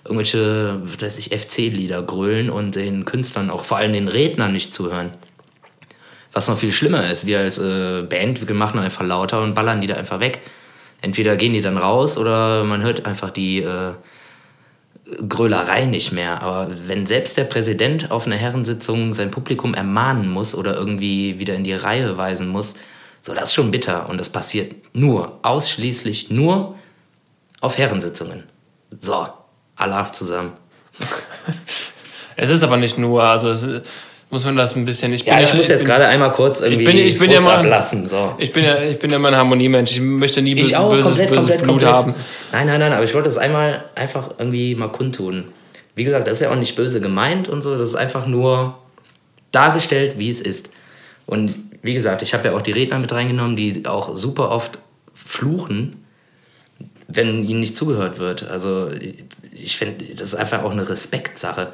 [0.04, 4.74] irgendwelche, was weiß ich, FC-Lieder grölen und den Künstlern, auch vor allem den Rednern nicht
[4.74, 5.14] zuhören.
[6.34, 9.82] Was noch viel schlimmer ist, wir als äh, Band, wir machen einfach lauter und ballern
[9.82, 10.40] die da einfach weg.
[11.02, 13.94] Entweder gehen die dann raus oder man hört einfach die äh,
[15.28, 16.42] Grölerei nicht mehr.
[16.42, 21.56] Aber wenn selbst der Präsident auf einer Herrensitzung sein Publikum ermahnen muss oder irgendwie wieder
[21.56, 22.76] in die Reihe weisen muss,
[23.22, 24.10] so das ist schon bitter.
[24.10, 26.76] Und das passiert nur, ausschließlich nur
[27.60, 28.44] auf Herrensitzungen.
[29.00, 29.28] So,
[29.76, 30.54] Allah zusammen.
[32.36, 33.86] Es ist aber nicht nur, also es ist,
[34.32, 35.14] muss man das ein bisschen.
[35.14, 37.42] Ich bin Ja, ich muss jetzt bin- gerade einmal kurz irgendwie bin- ich bin ja
[37.42, 38.08] mal- ablassen.
[38.08, 38.34] So.
[38.38, 39.92] Ich bin ja, ich bin ja immer ein Harmoniemensch.
[39.92, 41.94] Ich möchte nie Ich böse, auch, böses, komplett, böses komplett, Blut komplett.
[41.94, 42.16] haben.
[42.52, 45.46] Nein, nein, nein, aber ich wollte das einmal einfach irgendwie mal kundtun.
[45.96, 48.78] Wie gesagt, das ist ja auch nicht böse gemeint und so, das ist einfach nur
[49.52, 50.70] dargestellt, wie es ist.
[51.26, 54.78] Und wie gesagt, ich habe ja auch die Redner mit reingenommen, die auch super oft
[55.14, 55.98] fluchen,
[57.08, 58.48] wenn ihnen nicht zugehört wird.
[58.50, 58.90] Also
[59.54, 61.74] ich finde, das ist einfach auch eine Respektsache.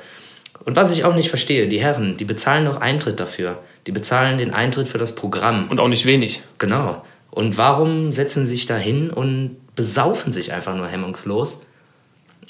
[0.66, 3.60] Und was ich auch nicht verstehe, die Herren, die bezahlen doch Eintritt dafür.
[3.86, 5.68] Die bezahlen den Eintritt für das Programm.
[5.70, 6.42] Und auch nicht wenig.
[6.58, 7.04] Genau.
[7.32, 11.62] Und warum setzen sie sich da hin und besaufen sich einfach nur hemmungslos?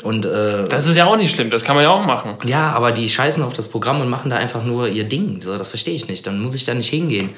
[0.03, 2.35] Und äh, Das ist ja auch nicht schlimm, das kann man ja auch machen.
[2.45, 5.41] ja, aber die scheißen auf das Programm und machen da einfach nur ihr Ding.
[5.41, 6.25] So, das verstehe ich nicht.
[6.27, 7.31] Dann muss ich da nicht hingehen.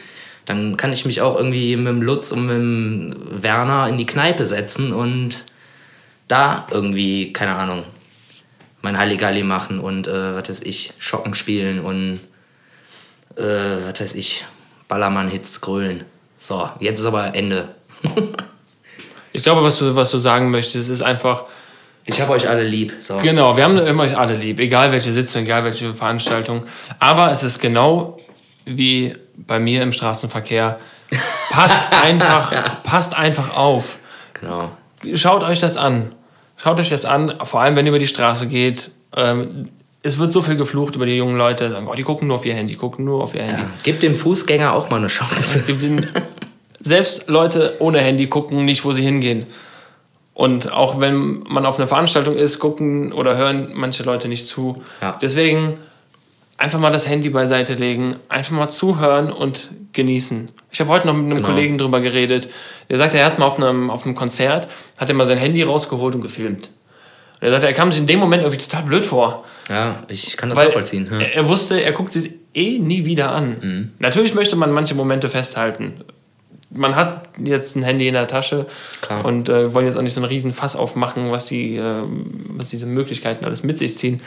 [0.46, 4.06] Dann kann ich mich auch irgendwie mit dem Lutz und mit dem Werner in die
[4.06, 5.46] Kneipe setzen und
[6.28, 7.84] da irgendwie, keine Ahnung,
[8.82, 12.20] mein Halligalli machen und äh, was weiß ich, Schocken spielen und
[13.36, 13.44] äh,
[13.88, 14.46] was weiß ich,
[14.88, 16.06] Ballermann-Hits grölen.
[16.38, 17.70] So, jetzt ist aber Ende.
[19.32, 21.46] Ich glaube, was du, was du sagen möchtest, ist einfach,
[22.06, 22.94] Ich habe euch alle lieb.
[23.00, 23.18] So.
[23.18, 26.66] genau, wir haben immer euch alle lieb, egal welche Sitzung, egal welche Veranstaltung.
[27.00, 28.18] Aber es ist genau
[28.66, 30.80] wie bei mir im Straßenverkehr.
[31.52, 33.98] Passt einfach, passt einfach auf.
[34.34, 34.72] Genau.
[35.14, 36.14] Schaut euch das an.
[36.62, 38.92] Schaut euch das an, vor allem wenn ihr über die Straße geht.
[39.16, 39.70] Ähm,
[40.02, 42.46] es wird so viel geflucht über die jungen Leute, sagen, oh, die gucken nur auf
[42.46, 43.62] ihr Handy, gucken nur auf ihr Handy.
[43.62, 43.70] Ja.
[43.84, 45.64] Gebt dem Fußgänger auch mal eine Chance.
[45.68, 46.08] Gibt den,
[46.80, 49.46] selbst Leute ohne Handy gucken nicht, wo sie hingehen.
[50.34, 54.82] Und auch wenn man auf einer Veranstaltung ist, gucken oder hören manche Leute nicht zu.
[55.02, 55.18] Ja.
[55.22, 55.74] Deswegen
[56.60, 60.50] einfach mal das Handy beiseite legen, einfach mal zuhören und genießen.
[60.72, 61.48] Ich habe heute noch mit einem Genau.
[61.48, 62.50] Kollegen drüber geredet.
[62.90, 64.68] Der sagte, er hat mal auf einem, auf einem Konzert,
[64.98, 66.70] hat er mal sein Handy rausgeholt und gefilmt.
[67.42, 69.46] Und er sagte, er kam sich in dem Moment irgendwie total blöd vor.
[69.70, 71.08] Ja, ich kann das Weil nachvollziehen.
[71.10, 71.20] Ja.
[71.20, 73.58] er, er wusste, er guckt sich eh nie wieder an.
[73.62, 73.92] Mhm.
[74.00, 75.94] Natürlich möchte man manche Momente festhalten.
[76.72, 78.68] Man hat jetzt ein Handy in der Tasche
[79.02, 79.26] Klar.
[79.26, 81.82] und äh, wollen jetzt auch nicht so einen riesen Fass aufmachen, was, die, äh,
[82.50, 84.22] was diese Möglichkeiten alles mit sich ziehen.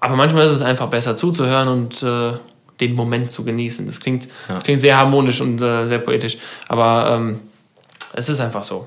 [0.00, 2.32] Aber manchmal ist es einfach besser zuzuhören und äh,
[2.80, 3.86] den Moment zu genießen.
[3.86, 4.60] Das klingt, Ja.
[4.60, 7.40] klingt sehr harmonisch und äh, sehr poetisch, aber ähm,
[8.14, 8.86] es ist einfach so.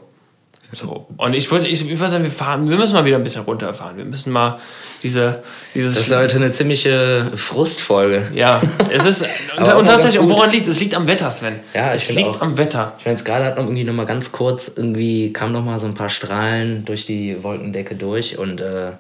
[0.74, 1.06] So.
[1.18, 3.42] Und ich würde ich, ich würd sagen, wir fahren, wir müssen mal wieder ein bisschen
[3.42, 3.98] runterfahren.
[3.98, 4.58] Wir müssen mal
[5.04, 5.44] diese,
[5.76, 5.96] dieses.
[5.96, 8.32] Das ist heute eine ziemliche Frustfolge.
[8.34, 9.26] Ja, es ist.
[9.58, 10.70] und, und tatsächlich, und woran liegt es?
[10.78, 11.60] Es liegt am Wetter, Sven.
[11.74, 12.42] Ja, ich es liegt auch.
[12.42, 12.94] am Wetter.
[13.00, 15.78] Ich meine, es gerade hat noch irgendwie noch mal ganz kurz, irgendwie kam noch mal
[15.78, 18.92] so ein paar Strahlen durch die Wolkendecke durch und äh,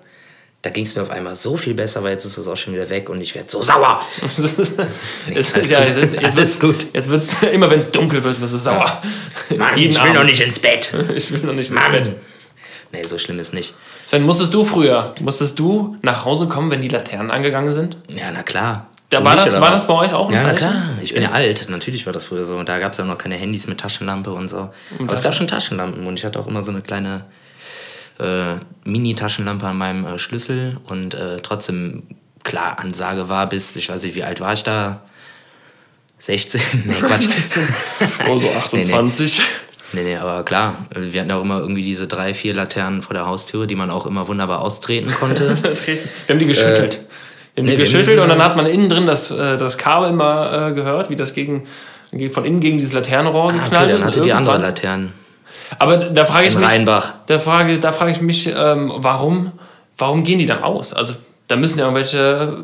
[0.62, 2.74] da ging es mir auf einmal so viel besser, weil jetzt ist es auch schon
[2.74, 4.00] wieder weg und ich werde so sauer.
[4.22, 5.98] es ist, es ja, gut.
[5.98, 6.88] es jetzt wird's, gut.
[6.94, 9.02] Jetzt wird's, immer wenn es dunkel wird, wirst du sauer.
[9.58, 10.16] Mann, Jeden ich will Abend.
[10.16, 10.94] noch nicht ins Bett.
[11.16, 11.92] Ich will noch nicht ins Mann.
[11.92, 12.16] Bett.
[12.92, 13.74] Nee, so schlimm ist nicht.
[14.06, 17.98] Sven, musstest du früher, musstest du nach Hause kommen, wenn die Laternen angegangen sind?
[18.10, 18.88] Ja, na klar.
[19.10, 20.90] Da war das, war das bei euch auch ein Ja, na klar.
[21.02, 21.68] Ich bin ja alt.
[21.70, 22.62] Natürlich war das früher so.
[22.64, 24.70] Da gab es ja noch keine Handys mit Taschenlampe und so.
[25.00, 27.26] Aber es gab schon Taschenlampen und ich hatte auch immer so eine kleine
[28.22, 32.04] äh, Mini-Taschenlampe an meinem äh, Schlüssel und äh, trotzdem,
[32.44, 35.02] klar, Ansage war bis, ich weiß nicht, wie alt war ich da?
[36.20, 36.62] 16?
[36.86, 37.26] Nee, Quatsch.
[38.30, 39.42] Oh, so 28.
[39.94, 43.26] Nee, nee, aber klar, wir hatten auch immer irgendwie diese drei, vier Laternen vor der
[43.28, 45.58] Haustür, die man auch immer wunderbar austreten konnte.
[45.64, 45.98] Wir
[46.30, 46.94] haben die geschüttelt.
[46.94, 47.08] wir haben
[47.56, 49.78] Äh, nee, die wir geschüttelt müssen- und dann hat man innen drin das, äh, das
[49.78, 51.66] Kabel immer äh, gehört, wie das gegen,
[52.32, 54.02] von innen gegen dieses Laternenrohr Ah, geknallt okay, ist.
[54.02, 55.12] dann hatte die andere Laternen.
[55.80, 57.14] Aber da frage ich In mich, Rheinbach.
[57.28, 59.52] da frage, da frage ich mich, ähm, warum,
[59.98, 60.94] warum gehen die dann aus?
[60.94, 61.14] Also
[61.48, 62.58] da müssen ja irgendwelche,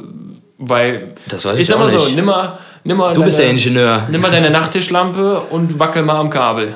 [0.58, 2.16] weil Das weiß ich ich sag mal so, nicht.
[2.16, 4.08] nimm mal, nimm mal Du bist deine, der Ingenieur.
[4.10, 6.76] Nimm mal deine Nachttischlampe und wackel mal am Kabel.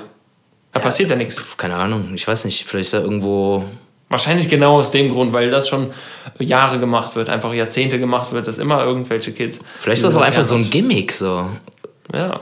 [0.72, 1.58] Da passiert ja nichts.
[1.58, 2.66] Keine Ahnung, ich weiß nicht.
[2.66, 3.66] Vielleicht ist da irgendwo.
[4.10, 5.92] Wahrscheinlich genau aus dem Grund, weil das schon
[6.40, 9.62] Jahre gemacht wird, einfach Jahrzehnte gemacht wird, dass immer irgendwelche Kids.
[9.80, 11.50] Vielleicht ist das auch einfach so ein Gimmick, so.
[12.14, 12.42] Ja.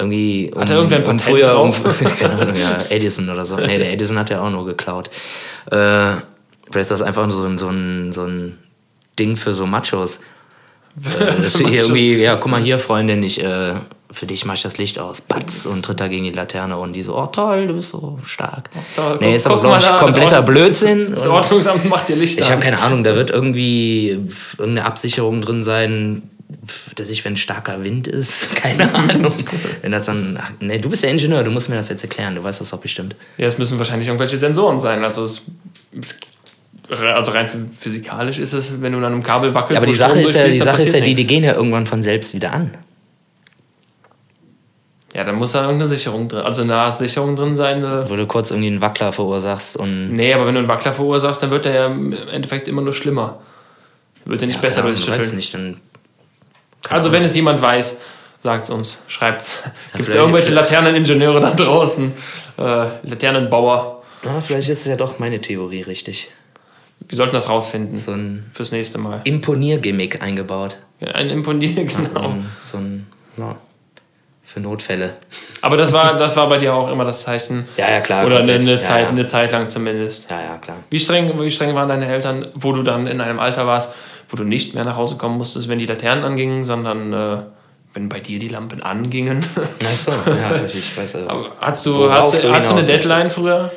[0.00, 0.50] Irgendwie.
[0.54, 1.80] Um, Hat er irgendwer ein um früher, drauf?
[1.84, 3.56] Um, keine Ahnung, ja, Edison oder so.
[3.56, 5.10] Nee, der Edison hat ja auch nur geklaut.
[5.70, 6.12] Äh,
[6.70, 8.58] vielleicht ist das einfach so ein, so ein, so ein
[9.18, 10.20] Ding für so Machos.
[11.20, 11.78] Äh, dass sie Machos.
[11.78, 13.74] irgendwie, ja, guck mal hier, Freundin, ich, äh,
[14.10, 15.20] für dich mach ich das Licht aus.
[15.20, 18.18] Batz und tritt da gegen die Laterne und die so, oh toll, du bist so
[18.26, 18.70] stark.
[18.96, 21.12] toll, nee, ist aber, glaube ich, kompletter Ordnung- Blödsinn.
[21.14, 24.18] Das Ordnungsamt macht dir Licht Ich habe keine Ahnung, da wird irgendwie
[24.58, 26.22] irgendeine Absicherung drin sein,
[26.96, 29.32] dass ich, wenn starker Wind ist, keine Ahnung.
[29.82, 32.34] wenn das dann, ach, nee, du bist der Ingenieur, du musst mir das jetzt erklären,
[32.34, 33.16] du weißt das doch bestimmt.
[33.38, 35.02] Ja, es müssen wahrscheinlich irgendwelche Sensoren sein.
[35.04, 35.42] Also, es,
[35.98, 36.16] es,
[36.90, 39.78] also rein phy- physikalisch ist es, wenn du an einem Kabel wackelst.
[39.82, 41.86] aber wo die Sache ist ja, die Sache ist ja die, die gehen ja irgendwann
[41.86, 42.72] von selbst wieder an.
[45.14, 47.82] Ja, dann muss da irgendeine Sicherung drin, also eine Art Sicherung drin sein.
[47.82, 50.12] äh, Wo du kurz irgendwie einen Wackler verursachst und.
[50.12, 52.92] Nee, aber wenn du einen Wackler verursachst, dann wird der ja im Endeffekt immer nur
[52.92, 53.40] schlimmer.
[54.24, 55.36] Wird der nicht besser Keine durchs Ahnung, weiß Schütteln.
[55.36, 55.76] nicht, dann.
[56.88, 58.00] Also, wenn es jemand weiß,
[58.42, 59.62] sagt es uns, schreibt's.
[59.94, 62.12] Gibt es irgendwelche Laterneningenieure da draußen?
[62.58, 64.02] Äh, Laternenbauer.
[64.24, 66.30] Ah, vielleicht ist es ja doch meine Theorie richtig.
[67.00, 69.22] Wir sollten das rausfinden So ein fürs nächste Mal.
[69.24, 70.76] Imponiergimmick eingebaut.
[71.00, 72.28] Ein Imponier, So genau.
[72.28, 73.06] ein, so ein
[73.38, 73.56] ja,
[74.44, 75.14] für Notfälle.
[75.62, 77.66] Aber das war, das war bei dir auch immer das Zeichen.
[77.78, 78.26] Ja, ja, klar.
[78.26, 79.08] Oder eine, eine, Zeit, ja, ja.
[79.08, 80.30] eine Zeit lang zumindest.
[80.30, 80.84] ja, ja, klar.
[80.90, 83.94] Wie streng, wie streng waren deine Eltern, wo du dann in einem Alter warst,
[84.30, 87.38] wo du nicht mehr nach Hause kommen musstest, wenn die Laternen angingen, sondern äh,
[87.94, 89.44] wenn bei dir die Lampen angingen?
[89.84, 91.14] Ach so, ja, ich weiß.
[91.16, 93.36] äh, Aber hast du, hast, du, du hast du eine Deadline möchtest.
[93.36, 93.70] früher?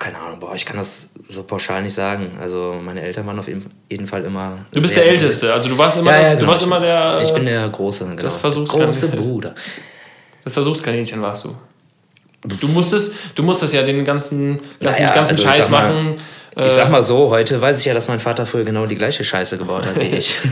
[0.00, 2.38] keine Ahnung, boah, ich kann das so pauschal nicht sagen.
[2.40, 4.52] Also meine Eltern waren auf jeden Fall immer.
[4.72, 6.52] Du bist der Älteste, also du warst immer, Ja, ja, du genau.
[6.52, 7.20] warst immer der.
[7.22, 8.22] Ich bin der Große, genau.
[8.22, 9.54] das große Bruder.
[10.42, 11.54] Das Versuchskaninchen warst du.
[12.42, 16.16] Du musstest, du musstest ja den ganzen, ganzen, Naja, ganzen also Scheiß mal, machen.
[16.56, 18.96] Äh, Ich sag mal so, heute weiß ich ja, dass mein Vater früher genau die
[18.96, 20.36] gleiche Scheiße gebaut hat wie ich.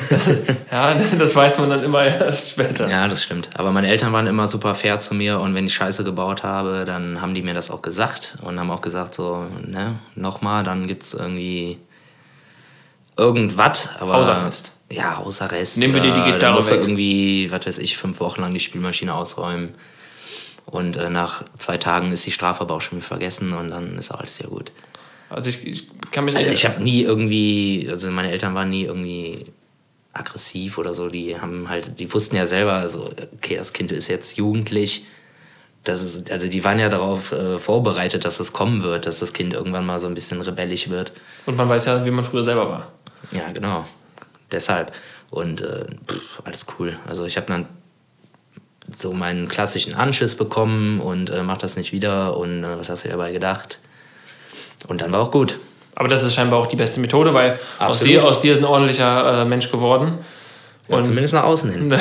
[0.71, 2.89] Ja, das weiß man dann immer erst später.
[2.89, 3.49] ja, das stimmt.
[3.55, 6.85] Aber meine Eltern waren immer super fair zu mir und wenn ich Scheiße gebaut habe,
[6.85, 10.87] dann haben die mir das auch gesagt und haben auch gesagt, so, ne, nochmal, dann
[10.87, 11.79] gibt's irgendwie
[13.17, 13.89] irgendwas.
[13.99, 14.73] Aber Hausarrest.
[14.91, 15.79] Ja, Hausarrest.
[15.79, 16.83] Nehmen wir dir die Gitarre Dann musst du weg.
[16.83, 19.71] irgendwie, was weiß ich, fünf Wochen lang die Spülmaschine ausräumen.
[20.67, 23.97] Und äh, nach zwei Tagen ist die Strafe aber auch schon wieder vergessen und dann
[23.99, 24.71] ist auch alles wieder gut.
[25.31, 28.85] Also ich, ich kann mich Also ich habe nie irgendwie, also meine Eltern waren nie
[28.85, 29.47] irgendwie
[30.13, 31.09] aggressiv oder so.
[31.09, 35.07] Die haben halt, die wussten ja selber, also okay, das Kind ist jetzt jugendlich.
[35.85, 39.33] Das ist, also die waren ja darauf äh, vorbereitet, dass es kommen wird, dass das
[39.33, 41.13] Kind irgendwann mal so ein bisschen rebellisch wird.
[41.47, 42.93] Und man weiß ja, wie man früher selber war.
[43.31, 43.87] Ja, genau.
[44.51, 44.93] Deshalb.
[45.31, 46.99] Und äh, pff, alles cool.
[47.07, 47.67] Also ich habe dann
[48.95, 53.05] so meinen klassischen Anschiss bekommen und äh, mach das nicht wieder und äh, was hast
[53.05, 53.79] du dabei gedacht?
[54.87, 55.59] Und dann war auch gut.
[55.95, 58.65] Aber das ist scheinbar auch die beste Methode, weil aus dir, aus dir ist ein
[58.65, 60.19] ordentlicher äh, Mensch geworden.
[60.89, 61.91] Ja, Und- zumindest nach außen hin.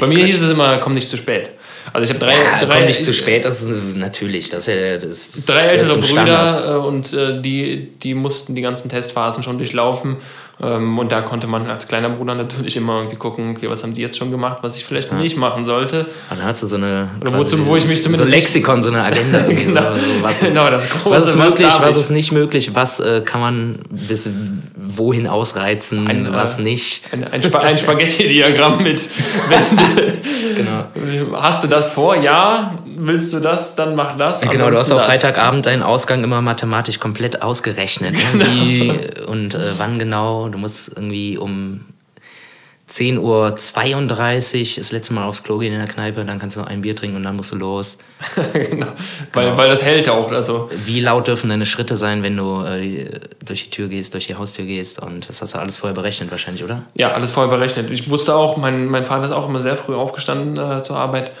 [0.00, 1.50] Bei mir hieß es immer, komm nicht zu spät.
[1.92, 4.50] Also ich habe drei, Ja, drei, komm nicht zu spät, das ist natürlich.
[4.50, 6.62] Das ja, das drei ältere zum Standard.
[6.62, 10.16] Brüder äh, und äh, die, die mussten die ganzen Testphasen schon durchlaufen.
[10.62, 13.92] Ähm, und da konnte man als kleiner Bruder natürlich immer irgendwie gucken, okay, was haben
[13.92, 16.06] die jetzt schon gemacht, was ich vielleicht nicht machen sollte.
[16.30, 17.10] Und dann hast du so eine.
[17.20, 19.40] Oder wo quasi zum- wo ich mich So zumindest Lexikon, so eine Agenda.
[19.48, 19.82] Genau.
[19.94, 23.20] so, so, was, Genau, das große, was ist möglich, was ist nicht möglich, was äh,
[23.20, 24.30] kann man bis
[24.74, 27.02] wohin ausreizen, Ein, äh, was nicht.
[27.12, 29.08] Ein, ein, Spa ein Spaghetti-Diagramm mit,
[29.50, 30.84] wenn, Genau.
[31.42, 32.16] hast du das vor?
[32.16, 32.72] Ja.
[33.06, 33.74] Willst du das?
[33.76, 34.40] Dann mach das.
[34.40, 35.06] Genau, du hast auf das.
[35.06, 38.14] Freitagabend deinen Ausgang immer mathematisch komplett ausgerechnet.
[38.14, 38.20] ne?
[38.32, 38.46] Genau.
[38.46, 40.48] Wie und äh, wann genau.
[40.48, 41.82] Du musst irgendwie um
[42.90, 43.50] 10.32 Uhr
[44.78, 46.94] das letzte Mal aufs Klo gehen in der Kneipe, dann kannst du noch ein Bier
[46.94, 47.98] trinken und dann musst du los.
[48.52, 48.86] genau.
[49.32, 50.30] Weil, weil das hält auch.
[50.30, 54.28] Also, Wie laut dürfen deine Schritte sein, wenn du äh, durch die Tür gehst, durch
[54.28, 55.02] die Haustür gehst?
[55.02, 56.84] Und das hast du alles vorher berechnet wahrscheinlich, oder?
[56.94, 57.90] ja, alles vorher berechnet.
[57.90, 61.32] Ich wusste auch, mein, mein Vater ist auch immer sehr früh aufgestanden äh, zur Arbeit.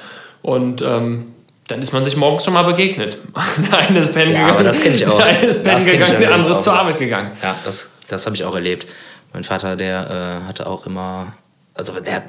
[0.42, 1.28] Und ähm,
[1.68, 3.18] dann ist man sich morgens schon mal begegnet.
[3.70, 4.54] der eine ist pennen Ja, gegangen.
[4.54, 5.16] aber das kenn ich auch.
[5.18, 7.32] Der eine ist pennen gegangen, der andere ist zur Arbeit gegangen.
[7.42, 8.86] Ja, das, das habe ich auch erlebt.
[9.32, 11.34] Mein Vater, der äh, hatte auch immer,
[11.74, 12.24] also der hat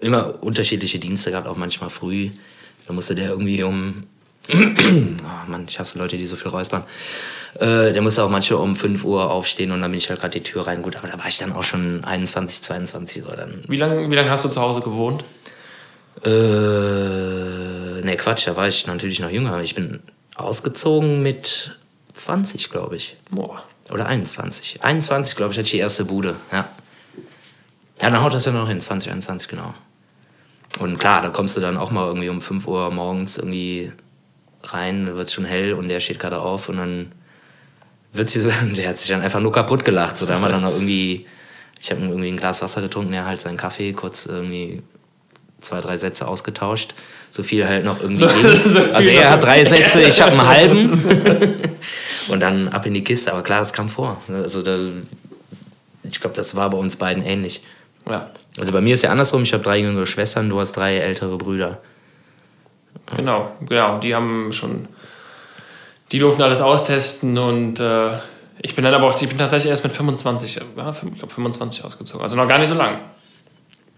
[0.00, 2.30] immer unterschiedliche Dienste gehabt, auch manchmal früh.
[2.86, 4.04] Da musste der irgendwie um,
[4.52, 4.56] oh
[5.46, 6.82] Mann, ich hasse Leute, die so viel räuspern.
[7.58, 10.38] Äh, der musste auch manchmal um 5 Uhr aufstehen und dann bin ich halt gerade
[10.38, 10.82] die Tür rein.
[10.82, 13.30] Gut, aber da war ich dann auch schon 21, 22 so.
[13.34, 15.24] Dann, Wie lange wie lang hast du zu Hause gewohnt?
[16.24, 19.60] Äh, ne, Quatsch, da war ich natürlich noch jünger.
[19.60, 20.00] Ich bin
[20.36, 21.76] ausgezogen mit
[22.14, 23.16] 20, glaube ich.
[23.30, 23.64] Boah.
[23.90, 24.82] Oder 21.
[24.82, 26.36] 21, glaube ich, hatte ich die erste Bude.
[26.52, 26.68] Ja.
[28.00, 28.80] Ja, dann haut das ja noch hin.
[28.80, 29.74] 2021, genau.
[30.78, 33.92] Und klar, da kommst du dann auch mal irgendwie um 5 Uhr morgens irgendwie
[34.62, 37.12] rein, wird es schon hell und der steht gerade auf und dann
[38.12, 40.16] wird sie so, der hat sich dann einfach nur kaputt gelacht.
[40.16, 41.26] So, da haben wir dann noch irgendwie,
[41.80, 44.82] ich habe irgendwie ein Glas Wasser getrunken, er halt seinen Kaffee, kurz irgendwie
[45.62, 46.94] zwei, drei Sätze ausgetauscht.
[47.30, 48.18] So viel halt noch irgendwie.
[48.54, 51.02] so viel also er hat drei Sätze, ich habe einen halben.
[52.28, 53.32] Und dann ab in die Kiste.
[53.32, 54.20] Aber klar, das kam vor.
[54.28, 54.78] Also da,
[56.04, 57.62] ich glaube, das war bei uns beiden ähnlich.
[58.08, 59.42] Ja, Also bei mir ist ja andersrum.
[59.44, 61.78] Ich habe drei jüngere Schwestern, du hast drei ältere Brüder.
[63.16, 63.98] genau, genau.
[63.98, 64.88] Die haben schon,
[66.10, 68.10] die durften alles austesten und äh,
[68.60, 71.84] ich bin dann aber auch, ich bin tatsächlich erst mit 25, ja, ich glaube 25
[71.84, 72.22] ausgezogen.
[72.22, 72.98] Also noch gar nicht so lang.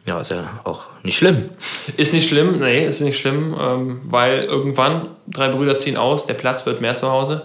[0.06, 1.50] Ja, ist ja auch nicht schlimm.
[1.96, 6.34] Ist nicht schlimm, nee, ist nicht schlimm, ähm, weil irgendwann drei Brüder ziehen aus, der
[6.34, 7.42] Platz wird mehr zu Hause.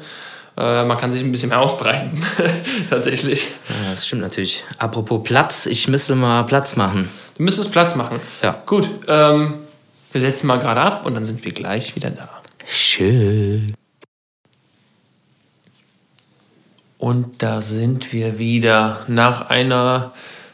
[0.57, 2.21] Äh, man kann sich ein bisschen mehr ausbreiten,
[2.89, 3.47] tatsächlich.
[3.69, 4.65] Ja, das stimmt natürlich.
[4.77, 7.07] Apropos Platz, ich müsste mal Platz machen.
[7.37, 8.19] Du müsstest Platz machen.
[8.43, 8.61] Ja.
[8.65, 9.53] Gut, ähm,
[10.11, 12.41] wir setzen mal gerade ab und dann sind wir gleich wieder da.
[12.67, 13.73] Schön.
[16.97, 20.11] Und da sind wir wieder nach einer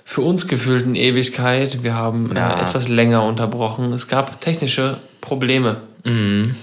[0.07, 1.83] für uns gefühlten Ewigkeit.
[1.83, 2.61] Wir haben äh, Ja.
[2.67, 3.91] etwas länger unterbrochen.
[3.91, 5.77] Es gab technische Probleme.
[6.03, 6.55] Mhm.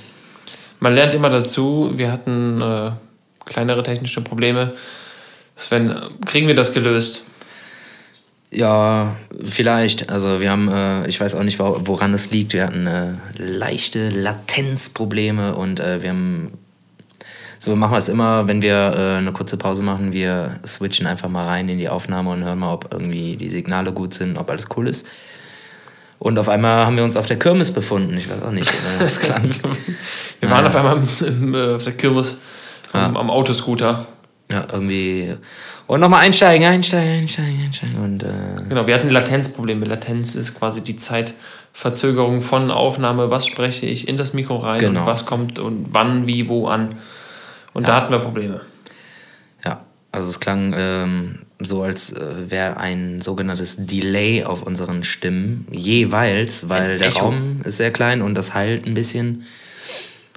[0.80, 1.92] Man lernt immer dazu.
[1.96, 2.92] Wir hatten äh,
[3.44, 4.72] kleinere technische Probleme.
[5.56, 7.24] Sven, kriegen wir das gelöst?
[8.50, 10.10] Ja, vielleicht.
[10.10, 12.52] Also wir haben, äh, ich weiß auch nicht, wo- woran es liegt.
[12.52, 16.52] Wir hatten äh, leichte Latenzprobleme und äh, wir haben,
[17.64, 21.28] so machen wir es immer, wenn wir äh, eine kurze Pause machen, wir switchen einfach
[21.28, 24.50] mal rein in die Aufnahme und hören mal, ob irgendwie die Signale gut sind, ob
[24.50, 25.06] alles cool ist.
[26.18, 28.16] Und auf einmal haben wir uns auf der Kirmes befunden.
[28.16, 29.48] Ich weiß auch nicht, wie das klang.
[30.40, 32.36] Wir waren auf einmal im, im, äh, auf der Kirmes
[32.92, 34.06] am, am Autoscooter.
[34.50, 35.36] Ja, irgendwie.
[35.86, 37.96] Und nochmal einsteigen, einsteigen, einsteigen, einsteigen.
[37.96, 38.28] Und äh,
[38.68, 39.86] Genau, wir hatten Latenzprobleme.
[39.86, 43.30] Latenz ist quasi die Zeitverzögerung von Aufnahme.
[43.30, 45.00] Was spreche ich in das Mikro rein Genau.
[45.00, 46.96] und was kommt und wann, wie, wo an.
[47.72, 48.60] Und da hatten wir Probleme.
[49.64, 55.66] Ja, also es klang ähm, so, als äh, wäre ein sogenanntes Delay auf unseren Stimmen
[55.70, 57.12] jeweils, weil der.
[57.12, 59.44] Raum ist sehr klein und das halt ein bisschen.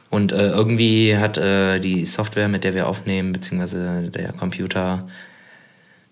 [0.10, 5.00] Und äh, irgendwie hat äh, die Software, mit der wir aufnehmen, beziehungsweise der Computer,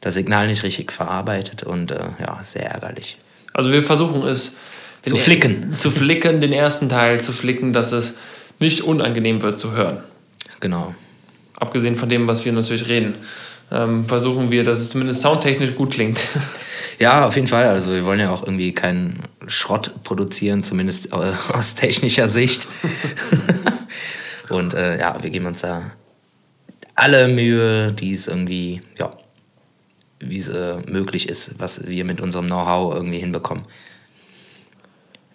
[0.01, 3.17] das Signal nicht richtig verarbeitet und äh, ja, sehr ärgerlich.
[3.53, 4.57] Also wir versuchen es
[5.03, 5.75] Zu flicken.
[5.77, 8.17] Zu flicken, den ersten Teil zu flicken, dass es
[8.59, 9.99] nicht unangenehm wird zu hören.
[10.59, 10.95] Genau.
[11.55, 13.15] Abgesehen von dem, was wir natürlich reden.
[13.71, 16.19] Ähm, versuchen wir, dass es zumindest soundtechnisch gut klingt.
[16.99, 17.67] Ja, auf jeden Fall.
[17.67, 22.67] Also wir wollen ja auch irgendwie keinen Schrott produzieren, zumindest äh, aus technischer Sicht.
[24.49, 25.91] Und äh, ja, wir geben uns da
[26.95, 29.11] alle Mühe, die es irgendwie, ja,
[30.19, 33.63] wie es äh, möglich ist, was wir mit unserem Know-how irgendwie hinbekommen.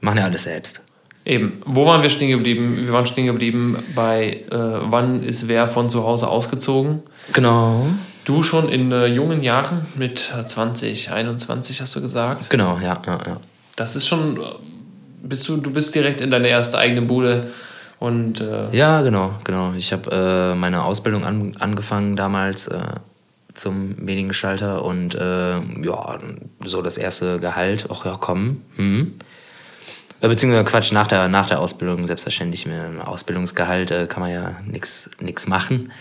[0.00, 0.82] Wir machen ja alles selbst.
[1.24, 2.78] Eben, wo waren wir stehen geblieben?
[2.84, 7.02] Wir waren stehen geblieben bei, äh, wann ist wer von zu Hause ausgezogen?
[7.32, 7.86] Genau.
[8.24, 12.50] Du schon in äh, jungen Jahren, mit äh, 20, 21 hast du gesagt.
[12.50, 13.40] Genau, ja, ja, ja.
[13.76, 14.40] Das ist schon äh,
[15.22, 17.48] bist du, du bist direkt in deine erste eigene Bude
[17.98, 19.72] und äh, Ja, genau, genau.
[19.76, 22.80] Ich habe äh, meine Ausbildung an, angefangen damals äh,
[23.54, 26.18] zum Mediengestalter und äh, ja,
[26.64, 28.62] so das erste Gehalt, ach ja, komm.
[28.76, 29.14] Hm.
[30.20, 34.32] Äh, Beziehungsweise Quatsch, nach der, nach der Ausbildung selbstverständlich mit einem Ausbildungsgehalt äh, kann man
[34.32, 35.92] ja nichts machen.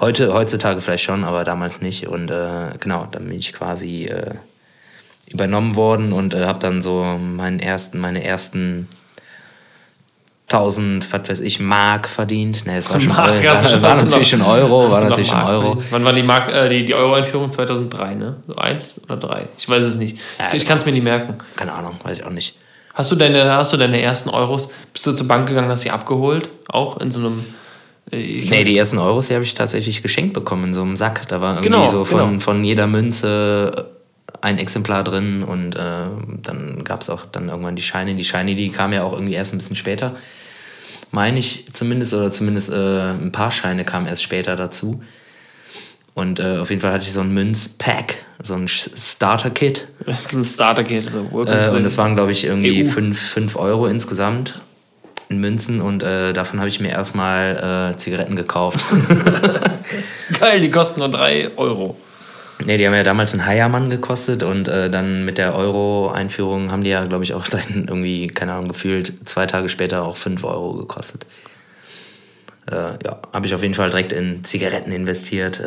[0.00, 2.06] Heute, heutzutage vielleicht schon, aber damals nicht.
[2.08, 4.34] Und äh, genau, dann bin ich quasi äh,
[5.28, 8.88] übernommen worden und äh, habe dann so meinen ersten, meine ersten
[10.50, 12.64] 1000, was weiß ich, Mark verdient.
[12.64, 15.42] Ne, es war schon Mark, Euro, war, war natürlich noch- schon Euro, war natürlich schon
[15.42, 15.82] Euro.
[15.90, 17.52] Wann war die, Mark, äh, die, die Euro-Einführung?
[17.52, 18.36] 2003, ne?
[18.46, 19.46] So eins oder drei?
[19.58, 20.18] Ich weiß es nicht.
[20.38, 21.34] Ja, ich kann es mir nicht merken.
[21.56, 22.56] Keine Ahnung, weiß ich auch nicht.
[22.98, 25.90] Hast du, deine, hast du deine ersten Euros, bist du zur Bank gegangen, hast sie
[25.92, 26.48] abgeholt?
[26.66, 27.44] Auch in so einem...
[28.10, 31.28] äh, Nee, die ersten Euros, die habe ich tatsächlich geschenkt bekommen in so einem Sack.
[31.28, 32.40] Da war irgendwie Genau, so von, genau.
[32.40, 33.86] von jeder Münze
[34.40, 36.06] ein Exemplar drin und äh,
[36.42, 38.16] dann gab es auch dann irgendwann die Scheine.
[38.16, 40.16] Die Scheine, die kamen ja auch irgendwie erst ein bisschen später.
[41.12, 45.04] Meine ich zumindest, oder zumindest äh, ein paar Scheine kamen erst später dazu.
[46.18, 49.86] Und äh, auf jeden Fall hatte ich so ein Münzpack, so ein Starter-Kit.
[50.04, 51.04] Das ist ein Starter-Kit.
[51.04, 53.12] So Äh, und das waren, glaube ich, irgendwie EU.
[53.14, 54.60] 5 Euro insgesamt
[55.28, 58.80] in Münzen und äh, davon habe ich mir erstmal äh, Zigaretten gekauft.
[60.40, 61.96] Geil, die kosten nur 3 Euro.
[62.64, 66.82] Ne, die haben ja damals einen Heiermann gekostet und äh, dann mit der Euro-Einführung haben
[66.82, 70.42] die ja, glaube ich, auch dann irgendwie, keine Ahnung, gefühlt zwei Tage später auch 5
[70.42, 71.26] Euro gekostet.
[72.68, 75.62] Äh, ja, habe ich auf jeden Fall direkt in Zigaretten investiert.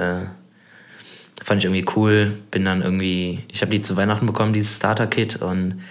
[1.44, 2.38] Fand ich irgendwie cool.
[2.52, 5.82] Bin dann irgendwie, ich habe die zu Weihnachten bekommen, dieses Starter-Kit und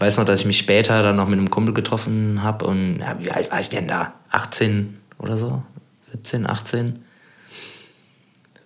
[0.00, 3.16] weiß noch, dass ich mich später dann noch mit einem Kumpel getroffen habe und ja,
[3.20, 4.14] wie alt war ich denn da?
[4.30, 5.62] 18 oder so?
[6.10, 7.04] 17, 18?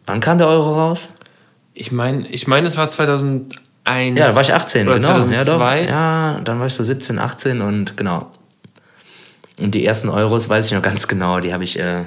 [0.06, 1.08] Wann kam der Euro raus?
[1.74, 4.18] Ich meine, ich mein, es war 2001.
[4.18, 5.08] Ja, da war ich 18, oder genau.
[5.22, 5.82] 2002.
[5.82, 5.88] Ja.
[5.88, 8.30] Ja, dann war ich so 17, 18 und genau.
[9.58, 12.04] Und die ersten Euros weiß ich noch ganz genau, die habe ich äh,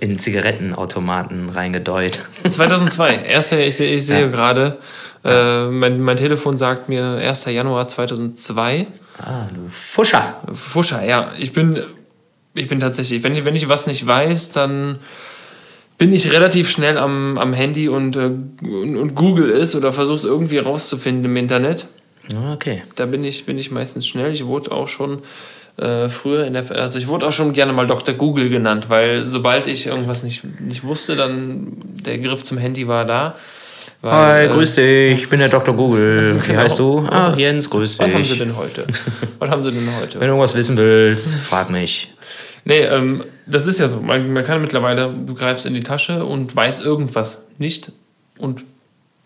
[0.00, 2.20] in Zigarettenautomaten reingedeut.
[2.48, 3.14] 2002.
[3.26, 4.26] Erster, ich, sehe- ich sehe Ja.
[4.28, 4.78] gerade,
[5.24, 7.46] äh, mein, mein Telefon sagt mir 1.
[7.46, 8.86] Januar 2002.
[9.18, 10.40] Ah, du Fuscher.
[10.54, 11.30] Fuscher, ja.
[11.38, 11.80] Ich bin,
[12.54, 14.98] ich bin tatsächlich, wenn ich, wenn ich was nicht weiß, dann
[15.96, 18.30] bin ich relativ schnell am, am Handy und, äh,
[18.62, 21.86] und, und google es oder versuche es irgendwie rauszufinden im Internet.
[22.36, 22.82] Ah, Okay.
[22.94, 24.30] Da bin ich, bin ich meistens schnell.
[24.32, 25.22] Ich wurde auch schon
[25.78, 28.14] äh, früher in der, also ich wurde auch schon gerne mal Dr.
[28.14, 31.68] Google genannt, weil sobald ich irgendwas nicht, nicht wusste, dann
[32.04, 33.34] der Griff zum Handy war da.
[34.00, 35.74] Weil, Hi, äh, grüß dich, ich bin der Dr.
[35.74, 36.36] Google.
[36.42, 36.60] Wie Genau.
[36.60, 37.00] heißt du?
[37.10, 38.38] Ah, Jens, grüß Was haben sie dich.
[38.38, 38.84] denn heute?
[39.40, 40.14] Was haben sie denn heute?
[40.20, 42.12] Wenn du irgendwas wissen willst, frag mich.
[42.64, 44.00] Nee, ähm, das ist ja so.
[44.00, 47.90] Man, man kann mittlerweile, du greifst in die Tasche und weißt irgendwas nicht
[48.38, 48.64] und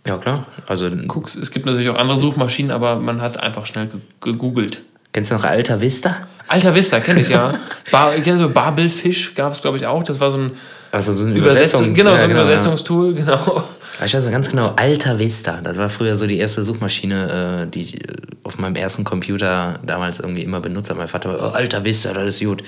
[0.07, 0.47] Ja, klar.
[0.67, 1.37] Also, guckst.
[1.37, 4.83] Es gibt natürlich auch andere Suchmaschinen, aber man hat einfach schnell ge- gegoogelt.
[5.13, 6.17] kennst du noch Alta Vista?
[6.49, 7.55] Alter Vista, kenne ich ja.
[7.90, 10.03] Bar, kennst du Babelfisch gab es, glaube ich, auch.
[10.03, 10.51] Das war so ein
[10.90, 12.47] Also so ein Übersetzung, Übersetzungs- genau, ja, so ein genau, ja.
[12.49, 13.64] Übersetzungstool, genau.
[14.05, 15.61] Ich weiß noch ganz genau, Alta Vista.
[15.62, 18.12] Das war früher so die erste Suchmaschine, äh, die ich äh,
[18.45, 20.99] auf meinem ersten Computer damals irgendwie immer benutzt habe.
[20.99, 22.62] Mein Vater war, oh, Alta Vista, das ist gut.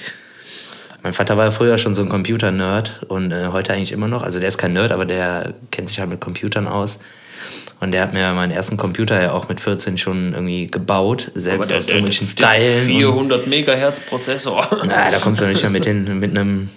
[1.02, 4.22] Mein Vater war früher schon so ein Computer-Nerd und äh, heute eigentlich immer noch.
[4.22, 6.98] Also der ist kein Nerd, aber der kennt sich halt mit Computern aus.
[7.84, 11.70] Und der hat mir meinen ersten Computer ja auch mit 14 schon irgendwie gebaut, selbst
[11.70, 12.86] aus irgendwelchen Teilen.
[12.90, 14.66] und- 400 Megahertz Prozessor.
[14.86, 16.70] na, da kommst du nicht mehr mit hin, mit einem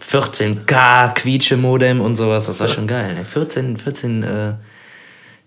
[0.00, 2.46] 14K Quietsche-Modem und sowas.
[2.46, 3.14] Das war schon geil.
[3.14, 3.24] Ne?
[3.24, 4.52] 14, 14 äh,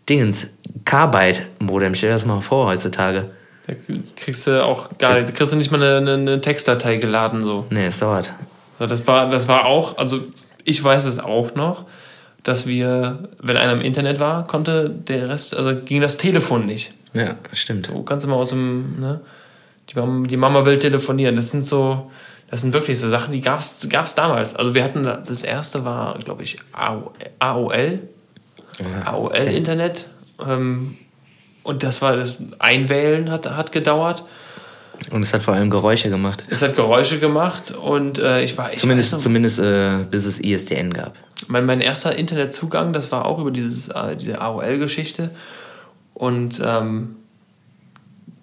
[0.09, 0.47] Dingens,
[0.83, 1.95] K-Byte-Modem.
[1.95, 3.29] Stell dir das mal vor heutzutage.
[3.67, 3.73] Da
[4.17, 7.43] kriegst du auch gar nicht, da kriegst du nicht mal eine, eine, eine Textdatei geladen
[7.43, 7.65] so.
[7.69, 8.33] Nee, es dauert.
[8.77, 10.19] So, Das war, das war auch, also
[10.65, 11.85] ich weiß es auch noch,
[12.45, 16.93] dass wir, wenn einer im Internet war, konnte der Rest, also ging das Telefon nicht.
[17.13, 17.89] Ja, stimmt.
[17.89, 19.19] Du kannst immer aus dem, ne?
[19.89, 21.35] Die Mama, die Mama will telefonieren.
[21.35, 22.11] Das sind so,
[22.51, 24.55] das sind wirklich so Sachen, die gab es damals.
[24.55, 26.59] Also wir hatten, das erste war, glaube ich,
[27.39, 27.99] AOL.
[29.05, 30.05] AOL-Internet.
[30.47, 30.97] Ähm,
[31.63, 34.23] und das war das Einwählen hat, hat gedauert.
[35.11, 36.43] Und es hat vor allem Geräusche gemacht.
[36.49, 38.71] Es hat Geräusche gemacht und äh, ich war.
[38.73, 41.13] Ich Zumindest, noch, zumindest äh, bis es ISDN gab.
[41.47, 45.31] mein, mein erster Internetzugang, das war auch über dieses, äh, diese AOL-Geschichte.
[46.13, 47.15] Und ähm,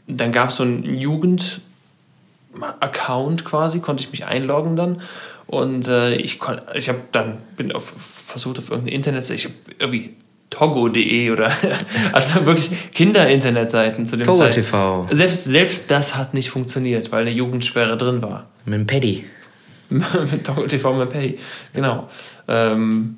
[0.06, 5.00] dann gab es so einen Jugend-Account quasi, konnte ich mich einloggen dann.
[5.46, 9.54] Und äh, ich, kon- ich habe dann bin auf, versucht auf irgendeine Internetseite, ich habe
[9.78, 10.14] irgendwie
[10.52, 11.50] togo.de oder
[12.12, 14.54] also wirklich Kinder-Internetseiten zu dem Togo Zeit.
[14.54, 15.06] TV.
[15.10, 18.46] Selbst, selbst das hat nicht funktioniert, weil eine Jugendsperre drin war.
[18.64, 19.24] Mit dem Paddy.
[19.88, 21.38] mit Togo TV mit Paddy,
[21.72, 22.08] genau.
[22.48, 23.16] Ähm,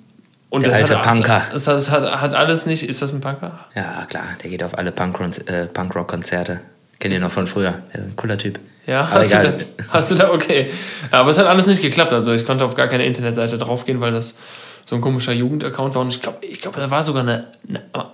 [0.51, 1.43] und Der das alte hat, Punker.
[1.53, 2.85] Das, das hat, hat alles nicht.
[2.85, 3.67] Ist das ein Punker?
[3.75, 6.61] Ja, klar, der geht auf alle äh, Punkrock-Konzerte.
[7.01, 7.83] Kenn ihn noch von früher.
[7.93, 8.61] Der ist ein cooler Typ.
[8.87, 9.53] Ja, hast du, da,
[9.91, 10.71] hast du da, okay.
[11.11, 12.13] Aber es hat alles nicht geklappt.
[12.13, 14.37] Also ich konnte auf gar keine Internetseite draufgehen, weil das
[14.85, 16.03] so ein komischer Jugendaccount war.
[16.03, 17.47] Und ich glaube, ich glaub, da war sogar eine,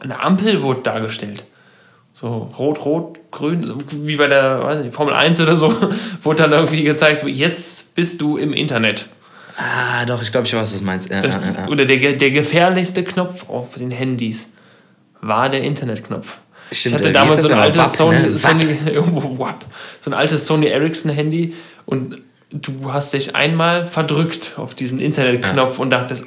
[0.00, 1.44] eine, Ampel wurde dargestellt.
[2.12, 5.74] So rot, rot, grün, wie bei der weiß nicht, Formel 1 oder so,
[6.22, 9.06] wurde dann irgendwie gezeigt, so jetzt bist du im Internet.
[9.56, 11.10] Ah, doch, ich glaube, ich weiß, was du meinst.
[11.10, 11.68] Ja, Das, ja, ja.
[11.68, 14.48] Oder der, der gefährlichste Knopf auf den Handys
[15.20, 16.38] war der Internetknopf.
[16.72, 17.78] Stimmt, ich hatte damals so ein altes?
[17.78, 18.38] WAP, Sony, ne?
[18.38, 18.78] Sony,
[20.00, 21.54] so ein altes Sony Ericsson Handy
[21.84, 22.18] und
[22.50, 26.26] du hast dich einmal verdrückt auf diesen Internetknopf und dachtest